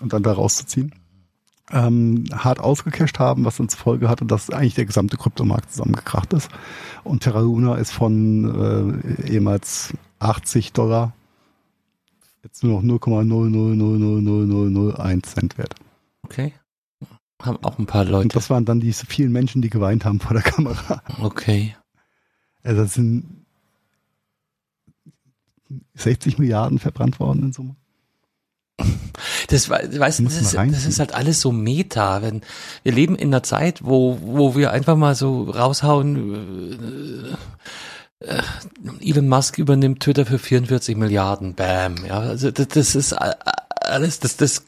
[0.00, 0.92] und dann da rauszuziehen,
[1.72, 6.32] ähm, hart ausgecasht haben, was dann zur Folge hatte, dass eigentlich der gesamte Kryptomarkt zusammengekracht
[6.32, 6.50] ist.
[7.04, 11.12] Und Terra Luna ist von äh, ehemals 80 Dollar
[12.42, 15.74] jetzt nur noch 0,0000001 Cent wert.
[16.22, 16.54] Okay.
[17.42, 18.28] Haben auch ein paar Und Leute.
[18.28, 21.02] das waren dann diese vielen Menschen, die geweint haben vor der Kamera.
[21.20, 21.74] Okay.
[22.62, 23.44] Also das sind
[25.94, 27.76] 60 Milliarden verbrannt worden in Summe.
[29.48, 32.22] Das, wei- weißt das, ist, das ist halt alles so Meta.
[32.22, 32.42] Wenn,
[32.82, 37.36] wir leben in einer Zeit, wo, wo wir einfach mal so raushauen,
[38.22, 38.42] äh, äh,
[39.00, 42.04] Elon Musk übernimmt Twitter für 44 Milliarden, bam.
[42.06, 44.64] Ja, also das, das ist alles, das, das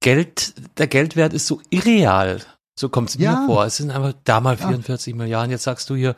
[0.00, 2.40] Geld, der Geldwert ist so irreal.
[2.78, 3.40] So kommt es Ja.
[3.40, 3.64] mir vor.
[3.64, 4.68] Es sind einfach da mal Ja.
[4.68, 5.50] 44 Milliarden.
[5.50, 6.16] Jetzt sagst du hier,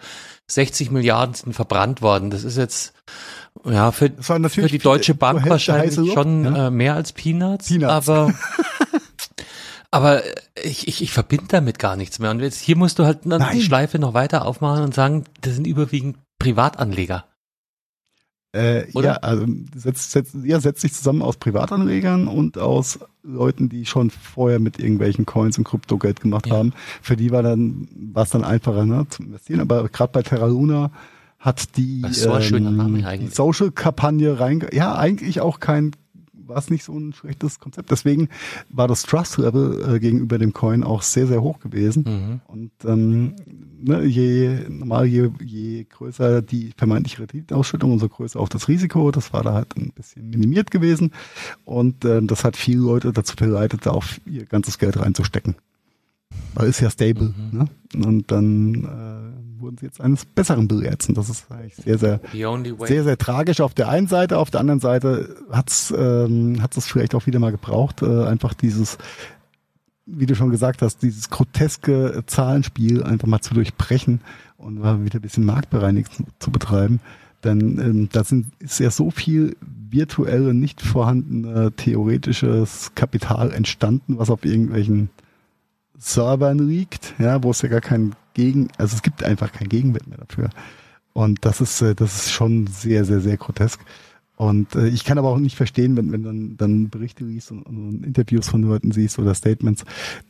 [0.50, 2.30] 60 Milliarden sind verbrannt worden.
[2.30, 2.94] Das ist jetzt,
[3.68, 6.68] ja, für, für die Deutsche Bank Hälfte wahrscheinlich schon ja.
[6.68, 8.08] äh, mehr als Peanuts, Peanuts.
[8.08, 8.32] aber
[9.90, 10.22] aber
[10.62, 12.30] ich, ich, ich verbinde damit gar nichts mehr.
[12.30, 13.62] Und jetzt hier musst du halt dann die.
[13.62, 17.24] Schleife noch weiter aufmachen und sagen, das sind überwiegend Privatanleger.
[18.52, 19.06] Äh, Oder?
[19.06, 24.10] Ja, also setzt, setzt, ja, setzt sich zusammen aus Privatanlegern und aus Leuten, die schon
[24.10, 26.56] vorher mit irgendwelchen Coins und Kryptogeld gemacht Ja.
[26.56, 26.72] haben.
[27.02, 29.60] Für die war dann war es dann einfacher ne, zu investieren.
[29.60, 30.90] Aber gerade bei Terra Luna
[31.46, 33.28] hat die, so Name die.
[33.28, 34.66] Social-Kampagne rein.
[34.72, 35.92] Ja, eigentlich auch kein
[36.48, 37.90] war es nicht so ein schlechtes Konzept.
[37.90, 38.28] Deswegen
[38.68, 42.04] war das Trust-Level äh, gegenüber dem Coin auch sehr, sehr hoch gewesen.
[42.06, 42.40] Mhm.
[42.46, 43.34] Und ähm,
[43.80, 49.10] ne, je normal, je, je größer die vermeintliche Renditeausschüttung, umso größer auch das Risiko.
[49.10, 51.12] Das war da halt ein bisschen minimiert gewesen.
[51.64, 55.56] Und äh, das hat viele Leute dazu verleitet, da auch ihr ganzes Geld reinzustecken.
[56.54, 57.34] Weil ist ja stable.
[57.36, 57.58] Mhm.
[57.58, 58.04] Ne?
[58.04, 61.08] Und dann äh, wurden sie jetzt eines Besseren belehrt.
[61.08, 62.20] Und das ist eigentlich sehr, sehr
[62.88, 64.38] sehr, sehr tragisch auf der einen Seite.
[64.38, 68.54] Auf der anderen Seite hat's ähm, hat's es vielleicht auch wieder mal gebraucht, äh, einfach
[68.54, 68.98] dieses
[70.06, 74.20] wie du schon gesagt hast, dieses groteske Zahlenspiel einfach mal zu durchbrechen
[74.56, 77.00] und mal wieder ein bisschen Marktbereinigung zu, zu betreiben.
[77.44, 79.56] Denn ähm, da sind, ist ja so viel
[79.90, 85.10] virtuelle, nicht vorhandene theoretisches Kapital entstanden, was auf irgendwelchen
[85.98, 90.06] Servern liegt, ja, wo es ja gar kein Gegen, also es gibt einfach kein Gegenwert
[90.06, 90.50] mehr dafür.
[91.12, 93.80] Und das ist, äh, das ist schon sehr, sehr, sehr grotesk.
[94.36, 97.62] Und äh, ich kann aber auch nicht verstehen, wenn, wenn dann, dann Berichte liest und,
[97.62, 99.84] und Interviews von Leuten siehst oder Statements,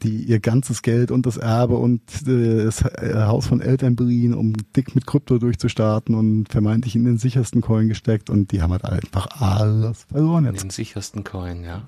[0.05, 4.33] die ihr ganzes Geld und das Erbe und äh, das äh, Haus von Eltern beliehen,
[4.33, 8.71] um dick mit Krypto durchzustarten und vermeintlich in den sichersten Coin gesteckt und die haben
[8.71, 10.63] halt einfach alles verloren jetzt.
[10.63, 11.83] Den sichersten Coin, ja.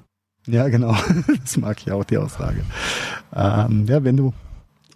[0.48, 0.96] Ja, genau.
[1.42, 2.62] Das mag ich auch, die Aussage.
[3.34, 4.32] Ähm, ja, wenn du,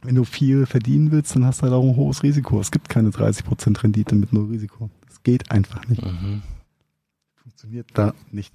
[0.03, 2.61] wenn du viel verdienen willst, dann hast du halt auch ein hohes Risiko.
[2.61, 4.91] Es gibt keine 30% Rendite mit null Risiko.
[5.07, 6.05] Das geht einfach nicht.
[6.05, 6.43] Mhm.
[7.35, 8.55] Funktioniert da nicht.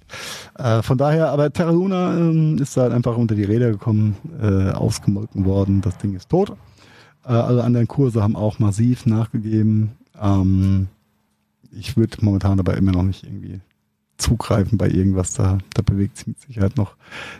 [0.58, 4.70] Äh, von daher, aber Terra Luna ähm, ist halt einfach unter die Räder gekommen, äh,
[4.70, 5.80] ausgemolken worden.
[5.80, 6.50] Das Ding ist tot.
[7.24, 9.92] Äh, alle anderen Kurse haben auch massiv nachgegeben.
[10.20, 10.88] Ähm,
[11.70, 13.60] ich würde momentan aber immer noch nicht irgendwie
[14.18, 15.32] zugreifen bei irgendwas.
[15.32, 16.96] Da, da bewegt sich mit Sicherheit noch,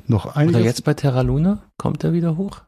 [0.06, 0.56] noch einiges.
[0.56, 1.62] Oder jetzt bei Terra Luna?
[1.76, 2.62] Kommt er wieder hoch?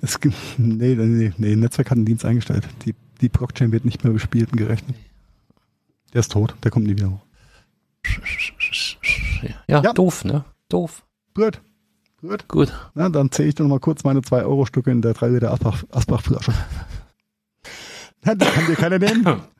[0.00, 2.66] Es gibt, nee, nee, nee, Netzwerk hat einen Dienst eingestellt.
[2.84, 4.96] Die, die Blockchain wird nicht mehr bespielt und gerechnet.
[6.14, 7.20] Der ist tot, der kommt nie wieder hoch.
[9.66, 9.92] Ja, Ja.
[9.92, 10.44] doof, ne?
[10.68, 11.04] Doof.
[11.34, 11.60] Gut.
[12.20, 12.48] Gut.
[12.48, 12.72] Gut.
[12.94, 15.84] Na, dann zähle ich doch noch mal kurz meine 2-Euro-Stücke in der 3 Liter Asbach,
[15.90, 16.52] Asbach-Flasche.
[18.24, 19.42] Die kann dir keiner nehmen.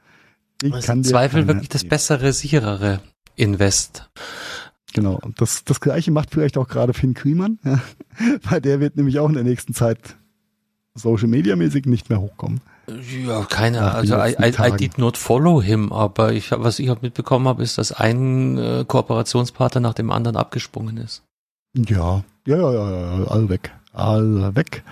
[0.61, 3.01] Das ist kann im Zweifel wirklich das bessere, sicherere
[3.39, 4.09] Invest.
[4.95, 5.21] Genau.
[5.37, 7.81] Das, das Gleiche macht vielleicht auch gerade Finn Kliman, ja,
[8.49, 10.17] weil der wird nämlich auch in der nächsten Zeit
[10.95, 12.61] Social Media mäßig nicht mehr hochkommen.
[13.27, 16.91] Ja, keine Nach Also I, I, I did not follow him, aber ich was ich
[16.91, 21.23] auch mitbekommen habe, ist, dass ein äh, Kooperationspartner nach dem anderen abgesprungen ist.
[21.75, 23.73] Ja, ja, ja, ja, ja, alle weg.
[23.93, 24.83] Alle weg.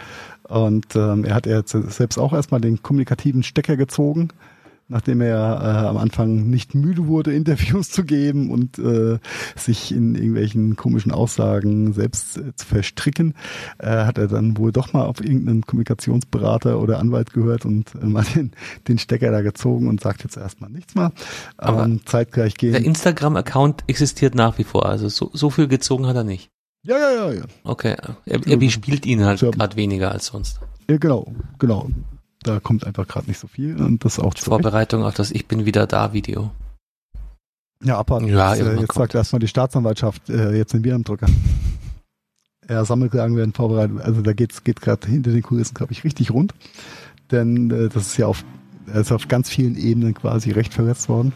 [0.48, 4.28] Und ähm, er hat jetzt selbst auch erstmal den kommunikativen Stecker gezogen,
[4.88, 9.18] nachdem er äh, am Anfang nicht müde wurde, Interviews zu geben und äh,
[9.56, 13.34] sich in irgendwelchen komischen Aussagen selbst äh, zu verstricken,
[13.78, 18.06] äh, hat er dann wohl doch mal auf irgendeinen Kommunikationsberater oder Anwalt gehört und äh,
[18.06, 18.52] mal den,
[18.88, 21.12] den Stecker da gezogen und sagt jetzt erstmal nichts mehr.
[21.56, 22.84] Aber ähm, zeitgleich Der gehen.
[22.84, 26.50] Instagram-Account existiert nach wie vor, also so, so viel gezogen hat er nicht.
[26.82, 27.42] Ja, ja, ja, ja.
[27.64, 27.96] Okay,
[28.26, 30.60] er, er bespielt ihn halt gerade weniger als sonst.
[30.88, 31.88] Ja, genau, genau.
[32.46, 34.44] Da kommt einfach gerade nicht so viel und das auch zu.
[34.44, 36.50] Vorbereitung auf das Ich bin wieder da Video.
[37.82, 38.28] Ja, abwarten.
[38.28, 41.26] Ja, jetzt, äh, jetzt sagt erstmal die Staatsanwaltschaft, äh, jetzt sind wir am Drücker.
[42.68, 44.00] Ja, Sammelklagen werden vorbereitet.
[44.00, 46.52] Also da geht's geht gerade hinter den Kulissen, glaube ich, richtig rund.
[47.30, 48.44] Denn äh, das ist ja auf,
[48.92, 51.32] ist auf ganz vielen Ebenen quasi recht verletzt worden.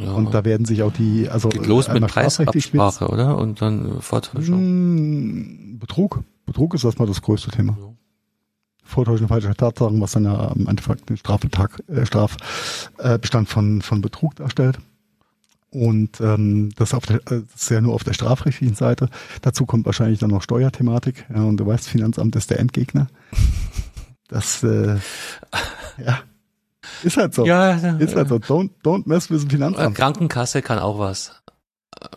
[0.00, 3.38] Ja, Und da werden sich auch die, also geht los mit Preisabsprache, oder?
[3.38, 4.58] Und dann wird's- Vortäuschung.
[4.58, 6.24] Hm, Betrug.
[6.44, 7.78] Betrug ist erstmal das größte Thema.
[8.88, 14.00] Vortäuschen falscher Tatsachen, was dann ja im Endeffekt den Strafbetrag, äh, Strafbestand äh, von, von
[14.00, 14.78] Betrug darstellt.
[15.70, 19.10] Und ähm, das, auf der, äh, das ist ja nur auf der strafrechtlichen Seite.
[19.42, 21.26] Dazu kommt wahrscheinlich dann noch Steuerthematik.
[21.28, 23.08] Ja, und du weißt, Finanzamt ist der Endgegner.
[24.28, 24.96] Das äh,
[25.98, 26.20] ja,
[27.02, 27.44] ist halt so.
[27.44, 28.36] Ja, Ist halt so.
[28.36, 29.96] Don't, don't mess with Finanzamt.
[29.96, 31.42] Krankenkasse kann auch was.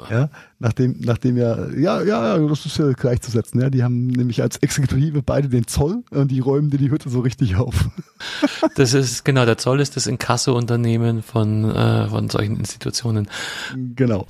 [0.10, 0.30] Ja,
[0.60, 3.61] nachdem, nachdem ja, ja, ja, das ist ja gleichzusetzen.
[3.61, 7.10] Ja, die haben nämlich als Exekutive beide den Zoll und die räumen dir die Hütte
[7.10, 7.76] so richtig auf.
[8.76, 13.27] Das ist, genau, der Zoll ist das Inkasso-Unternehmen von, äh, von solchen Institutionen.
[13.95, 14.26] genau.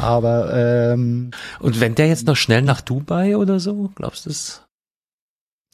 [0.00, 4.62] Aber ähm, Und wenn der jetzt noch schnell nach Dubai oder so, glaubst du das?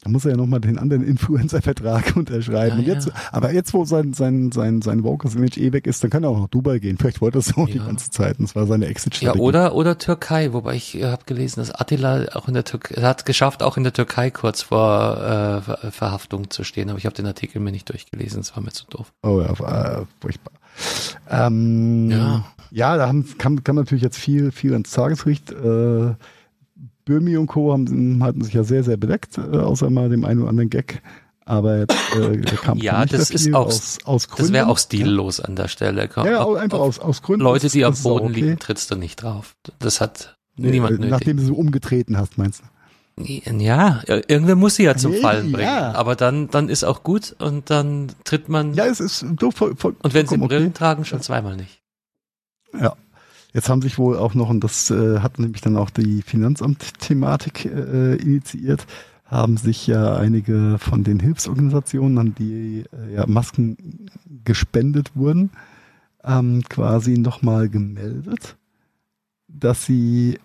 [0.01, 2.75] Da muss er ja nochmal den anderen Influencer-Vertrag unterschreiben.
[2.75, 3.13] Ja, und jetzt, ja.
[3.33, 6.39] Aber jetzt, wo sein, sein, sein, sein Vokers-Image eh weg ist, dann kann er auch
[6.39, 6.97] nach Dubai gehen.
[6.97, 7.85] Vielleicht wollte er es auch die Ja.
[7.85, 8.39] ganze Zeit.
[8.39, 9.41] Und das war seine Ja, Exit-Strategie.
[9.41, 13.09] oder, oder Türkei, wobei ich äh, habe gelesen, dass Attila auch in der Türkei, er
[13.09, 17.05] hat geschafft, auch in der Türkei kurz vor äh, Ver- Verhaftung zu stehen, aber ich
[17.05, 19.11] habe den Artikel mir nicht durchgelesen, das war mir zu doof.
[19.23, 19.51] Oh ja,
[20.01, 20.53] äh, furchtbar.
[21.29, 22.45] Ähm, Ja.
[22.71, 25.51] ja, da haben, kam, kam natürlich jetzt viel, viel ins Tageslicht.
[25.51, 26.13] Äh,
[27.09, 27.73] Böhmi und Co.
[27.73, 31.01] Haben, hatten sich ja sehr, sehr bedeckt, äh, außer mal dem einen oder anderen Gag.
[31.45, 31.87] Aber äh,
[32.61, 34.53] kam Ja, nicht das ist auch- aus, aus Das Gründen.
[34.53, 36.07] wäre auch stillos an der Stelle.
[36.15, 37.41] Ja, ja auch einfach aus, aus Gründen.
[37.43, 38.41] Leute, Das die am das Boden okay.
[38.41, 39.55] liegen, trittst du nicht drauf.
[39.79, 41.09] Das hat Nee, niemand äh, nötig.
[41.09, 43.23] Nachdem du so umgetreten hast, meinst du?
[43.23, 45.67] Ja, ir- irgendwer muss sie ja zum Nee, Fallen bringen.
[45.67, 45.91] ja.
[45.93, 48.75] Aber dann, dann ist auch gut und dann tritt man.
[48.75, 49.25] Ja, es ist
[49.55, 50.73] voll, voll, und wenn sie Brillen okay.
[50.73, 51.81] tragen, schon zweimal nicht.
[52.79, 52.93] Ja.
[53.53, 57.65] Jetzt haben sich wohl auch noch, und das äh, hat nämlich dann auch die Finanzamt-Thematik
[57.65, 58.85] äh, initiiert,
[59.25, 64.07] haben sich ja einige von den Hilfsorganisationen, an die äh, ja Masken
[64.43, 65.51] gespendet wurden,
[66.23, 68.57] ähm, quasi nochmal gemeldet,
[69.47, 70.39] dass sie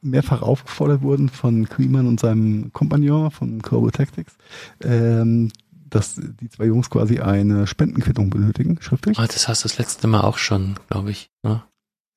[0.00, 4.36] mehrfach aufgefordert wurden von Kliemann und seinem Kompagnon von Global Tactics,
[4.82, 5.50] ähm,
[5.90, 9.18] dass die zwei Jungs quasi eine Spendenquittung benötigen, schriftlich.
[9.18, 11.30] Ah, das hast du das letzte Mal auch schon, glaube ich.
[11.42, 11.62] Ne?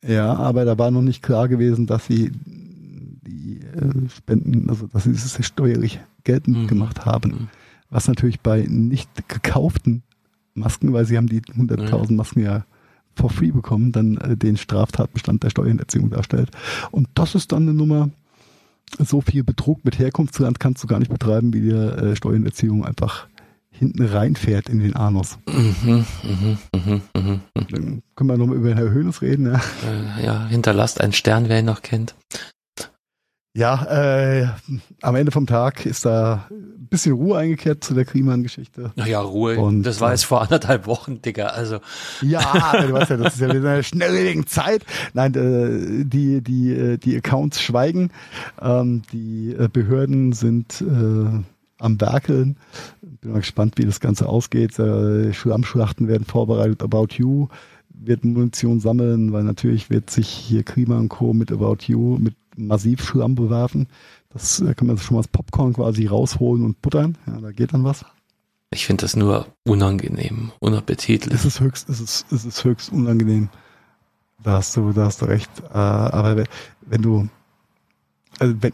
[0.05, 5.03] Ja, aber da war noch nicht klar gewesen, dass sie die äh, Spenden, also dass
[5.03, 6.67] sie es steuerlich geltend Mhm.
[6.67, 7.31] gemacht haben.
[7.31, 7.47] Mhm.
[7.89, 10.03] Was natürlich bei nicht gekauften
[10.53, 12.65] Masken, weil sie haben die 100.000 Masken ja
[13.15, 16.49] for free bekommen, dann äh, den Straftatbestand der Steuerhinterziehung darstellt.
[16.91, 18.09] Und das ist dann eine Nummer,
[18.97, 23.27] so viel Betrug mit Herkunftsland kannst du gar nicht betreiben, wie dir äh, Steuerhinterziehung einfach
[23.81, 25.39] hinten reinfährt in den Anus.
[25.47, 27.39] Mhm, mhm, mhm, mhm.
[27.55, 29.47] Dann können wir nochmal über Herr Hönes reden.
[29.51, 29.59] Ja,
[30.19, 32.13] Äh, ja, hinterlasst einen Stern, wer ihn noch kennt.
[33.57, 33.83] ja
[34.41, 34.47] äh,
[35.01, 38.91] am Ende vom Tag ist da ein bisschen Ruhe eingekehrt zu der Kliman-Geschichte.
[38.95, 39.57] Naja, Ruhe.
[39.57, 41.47] Und, das war äh, jetzt vor anderthalb Wochen, Digga.
[41.47, 41.79] Also,
[42.21, 42.41] Ja,
[42.85, 44.85] du weißt ja, das ist ja wieder eine schnelllebigen Zeit.
[45.13, 48.11] Nein, äh, die, die, die Accounts schweigen.
[48.61, 51.43] Ähm, die Behörden sind äh,
[51.81, 52.57] am Werkeln.
[53.21, 54.77] Bin mal gespannt, wie das Ganze ausgeht.
[54.79, 56.81] Äh, Schlammschlachten werden vorbereitet.
[56.83, 57.47] About You
[57.89, 61.33] wird Munition sammeln, weil natürlich wird sich hier Klima und Co.
[61.33, 63.87] mit About You mit massiv Schlamm bewerfen.
[64.29, 67.17] Das äh, kann man schon mal als Popcorn quasi rausholen und buttern.
[67.27, 68.05] Ja, da geht dann was.
[68.71, 71.33] ich finde das nur unangenehm, unappetitlich.
[71.33, 73.49] Es ist höchst, es ist, es ist höchst unangenehm.
[74.43, 75.51] Da hast du, da hast du recht.
[75.71, 76.47] Äh, aber wenn,
[76.81, 77.27] wenn du,
[78.39, 78.73] also wenn,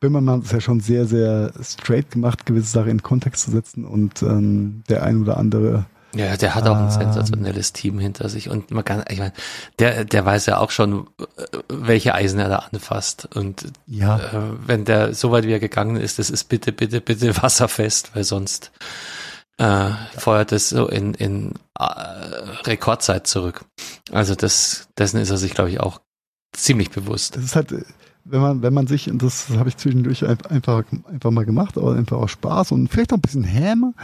[0.00, 3.84] Böhmermann hat es ja schon sehr, sehr straight gemacht, gewisse Sachen in Kontext zu setzen
[3.84, 6.90] und ähm, der ein oder andere, Ja, der hat auch ein Ähm.
[6.90, 9.32] sensationelles Team hinter sich und man kann, ich meine,
[9.78, 11.06] der, der weiß ja auch schon,
[11.36, 15.60] äh, welche Eisen er da anfasst und ja, äh, wenn der so weit wie er
[15.60, 18.72] gegangen ist, das ist bitte, bitte, bitte wasserfest, weil sonst
[19.58, 21.84] äh, feuert es so in, in äh,
[22.64, 23.64] Rekordzeit zurück.
[24.10, 26.00] Also das, dessen ist er sich, glaube ich, auch
[26.52, 27.36] ziemlich bewusst.
[27.36, 27.82] das ist halt, äh,
[28.30, 31.76] wenn man, wenn man sich, und das habe ich zwischendurch ein- einfach, einfach mal gemacht,
[31.78, 33.94] aber einfach auch Spaß und vielleicht auch ein bisschen Häme,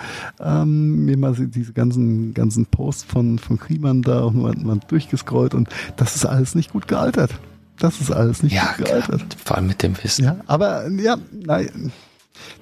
[0.41, 5.55] ähm, mir mal diese ganzen, ganzen Posts von, von Kliman da auch nur mal durchgescrollt
[5.55, 7.35] und das ist alles nicht gut gealtert.
[7.79, 9.37] Das ist alles nicht Ja, gut klar, gealtert.
[9.45, 10.25] vor allem mit dem Wissen.
[10.25, 11.93] Ja, aber ja, nein,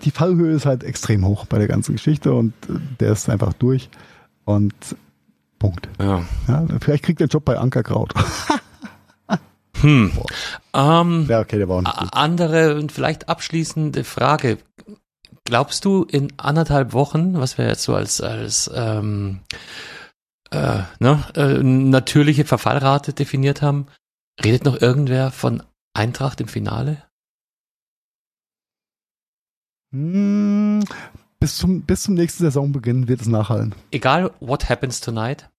[0.04, 3.52] die Fallhöhe ist halt extrem hoch bei der ganzen Geschichte und äh, der ist einfach
[3.52, 3.88] durch
[4.44, 4.74] und
[5.58, 5.88] Punkt.
[6.00, 6.22] Ja.
[6.48, 8.12] Ja, vielleicht kriegt er einen Job bei Ankerkraut.
[9.82, 10.12] Hm.
[10.74, 12.08] Ähm, ja, okay, der war auch nicht gut.
[12.12, 14.58] andere und vielleicht abschließende Frage.
[15.44, 19.40] Glaubst du in anderthalb Wochen, was wir jetzt so als, als ähm,
[20.50, 23.86] äh, ne, äh, natürliche Verfallrate definiert haben,
[24.42, 25.62] redet noch irgendwer von
[25.94, 27.02] Eintracht im Finale?
[29.92, 30.84] Hm,
[31.40, 33.74] bis zum, bis zum nächsten Saisonbeginn wird es nachhallen.
[33.90, 35.50] Egal what happens tonight?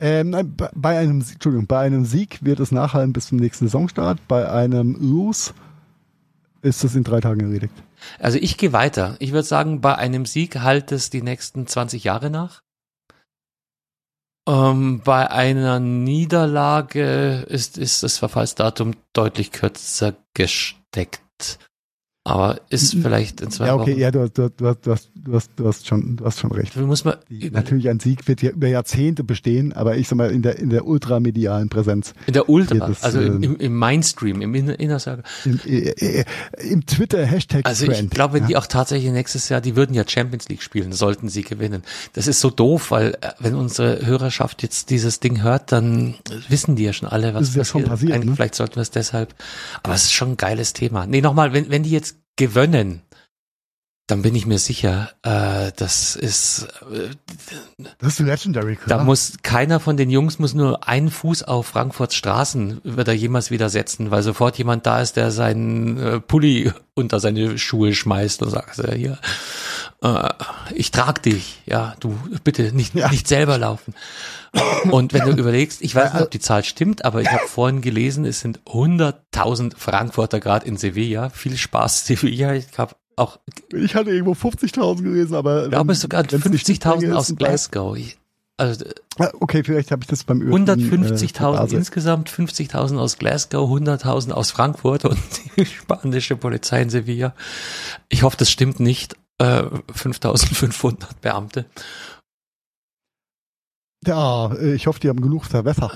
[0.00, 4.26] Ähm, nein, bei- einem, Entschuldigung, bei einem Sieg wird es nachhallen bis zum nächsten Saisonstart.
[4.28, 5.52] Bei einem Lose
[6.62, 7.74] ist es in drei Tagen erledigt.
[8.20, 9.16] Also ich gehe weiter.
[9.18, 12.62] Ich würde sagen, bei einem Sieg halt es die nächsten 20 Jahre nach.
[14.48, 21.58] Ähm, bei einer Niederlage ist, ist das Verfallsdatum deutlich kürzer gesteckt.
[22.28, 23.02] Aber ist Mhm.
[23.02, 24.00] vielleicht in zwei Ja, okay, Wochen.
[24.00, 26.52] ja, du, du, du, hast- du, hast, du, hast, du hast schon, du hast schon
[26.52, 26.76] recht.
[26.76, 27.16] Muss man
[27.50, 30.70] natürlich ein Sieg wird ja über Jahrzehnte bestehen, aber ich sag mal in der in
[30.70, 34.98] der ultramedialen Präsenz in der Ultra, es, also im, ähm, im, Mainstream, im Inner, Inner
[34.98, 35.24] Circle.
[35.44, 36.24] im, äh, äh,
[36.70, 38.48] im Twitter Hashtag Also ich glaube, wenn ja.
[38.48, 41.82] die auch tatsächlich nächstes Jahr, die würden ja Champions League spielen, sollten sie gewinnen.
[42.12, 46.14] Das ist so doof, weil äh, wenn unsere Hörerschaft jetzt dieses Ding hört, dann
[46.48, 48.36] wissen die ja schon alle, was Das ist ja schon passiert, Eigentlich ne?
[48.36, 49.34] Vielleicht sollten wir es deshalb.
[49.82, 51.06] Aber es ist schon ein geiles Thema.
[51.06, 53.02] Nee, nochmal, wenn, wenn die jetzt gewöhnen,
[54.08, 57.10] dann bin ich mir sicher, äh, das ist, äh,
[57.98, 58.76] das ist legendary.
[58.76, 59.04] da klar.
[59.04, 63.50] muss keiner von den Jungs muss nur einen Fuß auf Frankfurts Straßen wird er jemals
[63.50, 68.42] wieder setzen, weil sofort jemand da ist, der seinen äh, Pulli unter seine Schuhe schmeißt
[68.42, 69.18] und sagt, äh, hier,
[70.02, 70.28] äh,
[70.74, 73.10] ich trag dich, ja, du bitte nicht Ja.
[73.10, 73.94] nicht selber laufen.
[74.90, 77.82] Und wenn du überlegst, ich weiß nicht, ob die Zahl stimmt, aber ich habe vorhin
[77.82, 81.28] gelesen, es sind 100.000 Frankfurter gerade in Sevilla.
[81.28, 82.54] Viel Spaß Sevilla.
[82.54, 83.38] Ich habe auch
[83.72, 87.36] ich hatte irgendwo 50.000 gelesen, aber ich glaube sogar wenn's nicht Schnittmenge 50.000 ist, aus
[87.36, 87.96] Glasgow.
[87.96, 88.18] Ich,
[88.56, 88.84] also
[89.18, 90.52] Ah, Okay, vielleicht habe ich das beim Öl.
[90.52, 95.18] 150.000 insgesamt, 50.000 aus Glasgow, 100.000 aus Frankfurt und
[95.56, 97.34] die spanische Polizei in Sevilla.
[98.08, 99.16] Ich hoffe, das stimmt nicht.
[99.38, 101.66] Äh, 5.500 Beamte.
[104.06, 105.92] Ja, äh, ich hoffe, die haben genug Verwässer.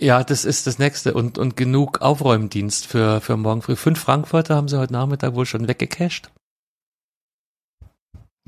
[0.00, 3.76] Ja, das ist das nächste und, und genug Aufräumdienst für, für morgen früh.
[3.76, 6.30] Fünf Frankfurter haben sie heute Nachmittag wohl schon weggecasht.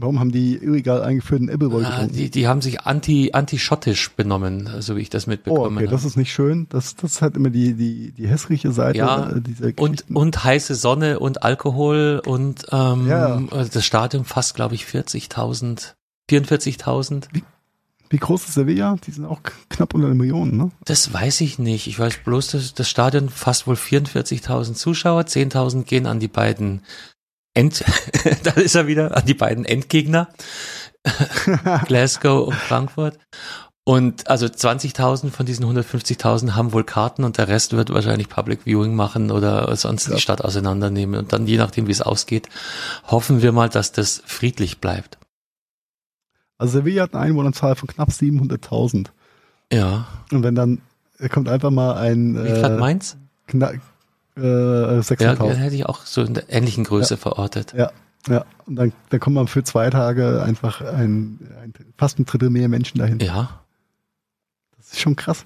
[0.01, 2.15] Warum haben die illegal eingeführten Ebbelwoi Ah, getrunken?
[2.17, 5.95] die, die haben sich anti, anti-schottisch benommen, so wie ich das Oh, mitbekommen okay, habe.
[5.97, 6.67] das ist nicht schön.
[6.71, 10.75] Das, das hat immer die, die, die hässliche Seite Ja, äh, dieser und, und heiße
[10.75, 13.41] Sonne und Alkohol und ähm, Ja.
[13.41, 15.93] das Stadion fast, glaube ich, 40.000,
[16.31, 17.25] 44.000.
[18.13, 18.97] Wie groß ist Sevilla?
[19.07, 20.71] Die sind auch knapp unter einer Million, ne?
[20.85, 21.87] Das weiß ich nicht.
[21.87, 26.81] Ich weiß bloß, dass das Stadion fast wohl 44.000 Zuschauer, 10.000 gehen an die beiden
[27.55, 27.85] End,
[28.45, 30.29] da ist er wieder, an die beiden Endgegner,
[31.87, 33.19] Glasgow und Frankfurt.
[33.85, 38.61] Und also 20.000 von diesen 150.000 haben wohl Karten und der Rest wird wahrscheinlich Public
[38.65, 40.15] Viewing machen oder sonst Ja.
[40.15, 41.19] die Stadt auseinandernehmen.
[41.19, 42.49] Und dann, je nachdem, wie es ausgeht,
[43.07, 45.19] hoffen wir mal, dass das friedlich bleibt.
[46.59, 49.07] Also Sevilla hat eine Einwohnerzahl von knapp 700.000.
[49.73, 50.07] Ja.
[50.31, 50.83] Und wenn dann
[51.31, 53.17] kommt einfach mal ein Wie äh, Mainz?
[53.49, 53.81] kna-
[54.41, 55.55] äh, Ja, 600.000.
[55.55, 57.73] hätte ich auch so in der ähnlichen Größe verortet.
[57.77, 57.91] Ja,
[58.29, 58.45] ja.
[58.67, 62.69] Und dann, dann kommt man für zwei Tage einfach ein, ein fast ein Drittel mehr
[62.69, 63.19] Menschen dahin.
[63.21, 63.61] Ja.
[64.77, 65.45] Das ist schon krass.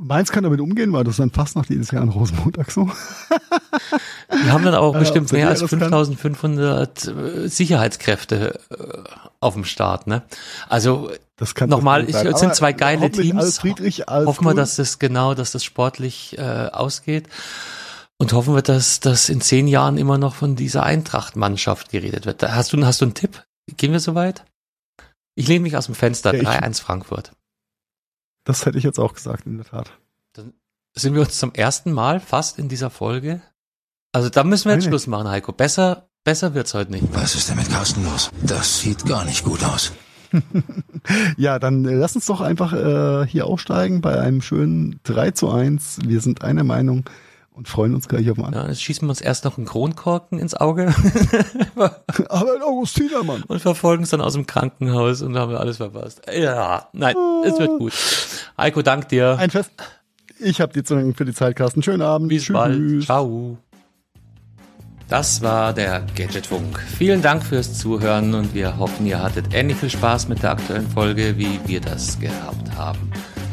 [0.00, 2.88] Mainz kann damit umgehen, weil das dann fast nach jedes Jahr ein Rosenmontag so.
[4.44, 5.80] Die haben dann auch Ja, bestimmt wenn mehr als das kann.
[5.80, 9.02] 5500 äh, Sicherheitskräfte äh,
[9.40, 10.06] auf dem Start.
[10.06, 10.22] Ne?
[10.68, 13.60] Also Das kann Nochmal, es sind Aber zwei geile Teams.
[14.06, 16.42] Alles hoffen wir, dass das genau, dass das sportlich äh,
[16.72, 17.28] ausgeht.
[18.20, 22.42] Und hoffen wir, dass, dass in zehn Jahren immer noch von dieser Eintracht-Mannschaft geredet wird.
[22.42, 23.44] Hast du, hast du einen Tipp?
[23.76, 24.44] Gehen wir soweit?
[25.36, 26.34] Ich lehne mich aus dem Fenster.
[26.34, 27.30] Ja, ich- 3-1 Frankfurt.
[28.48, 29.92] Das hätte ich jetzt auch gesagt, in der Tat.
[30.94, 33.42] Sind wir uns zum ersten Mal fast in dieser Folge?
[34.10, 35.52] Also da müssen wir jetzt Nein, Schluss machen, Heiko.
[35.52, 37.04] Besser, besser wird's heute nicht.
[37.12, 38.30] Was ist denn mit Carsten los?
[38.42, 39.92] Das sieht gar nicht gut aus.
[41.38, 45.50] Ja, dann äh, lass uns doch einfach äh, hier aussteigen bei einem schönen 3 zu
[45.50, 46.00] 1.
[46.04, 47.04] Wir sind einer Meinung
[47.58, 48.66] und freuen uns gleich auf den anderen.
[48.66, 50.94] Ja, jetzt schießen wir uns erst noch einen Kronkorken ins Auge
[52.28, 53.42] Aber ein Augustiner, Mann.
[53.42, 56.22] und verfolgen es dann aus dem Krankenhaus und haben wir alles verpasst.
[56.32, 57.92] Ja, nein, es wird gut.
[58.56, 59.36] Heiko, dank dir.
[59.38, 59.72] Ein Fest.
[60.38, 61.82] Ich habe dir zu danken für die Zeit, Carsten.
[61.82, 62.28] Schönen Abend.
[62.28, 63.02] Bis bald.
[63.02, 63.58] Ciao.
[65.08, 66.78] Das war der Gadgetfunk.
[66.96, 70.88] Vielen Dank fürs Zuhören und wir hoffen, ihr hattet ähnlich viel Spaß mit der aktuellen
[70.88, 73.10] Folge, wie wir das gehabt haben.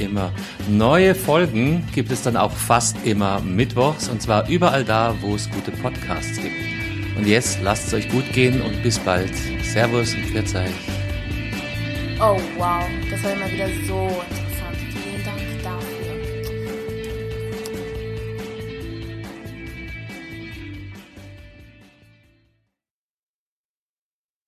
[0.00, 0.32] immer.
[0.68, 5.50] Neue Folgen gibt es dann auch fast immer mittwochs und zwar überall da, wo es
[5.50, 6.56] gute Podcasts gibt.
[7.16, 9.34] Und jetzt lasst es euch gut gehen und bis bald.
[9.62, 10.70] Servus und Pfiat euch.
[12.20, 14.22] Oh wow, das war immer wieder so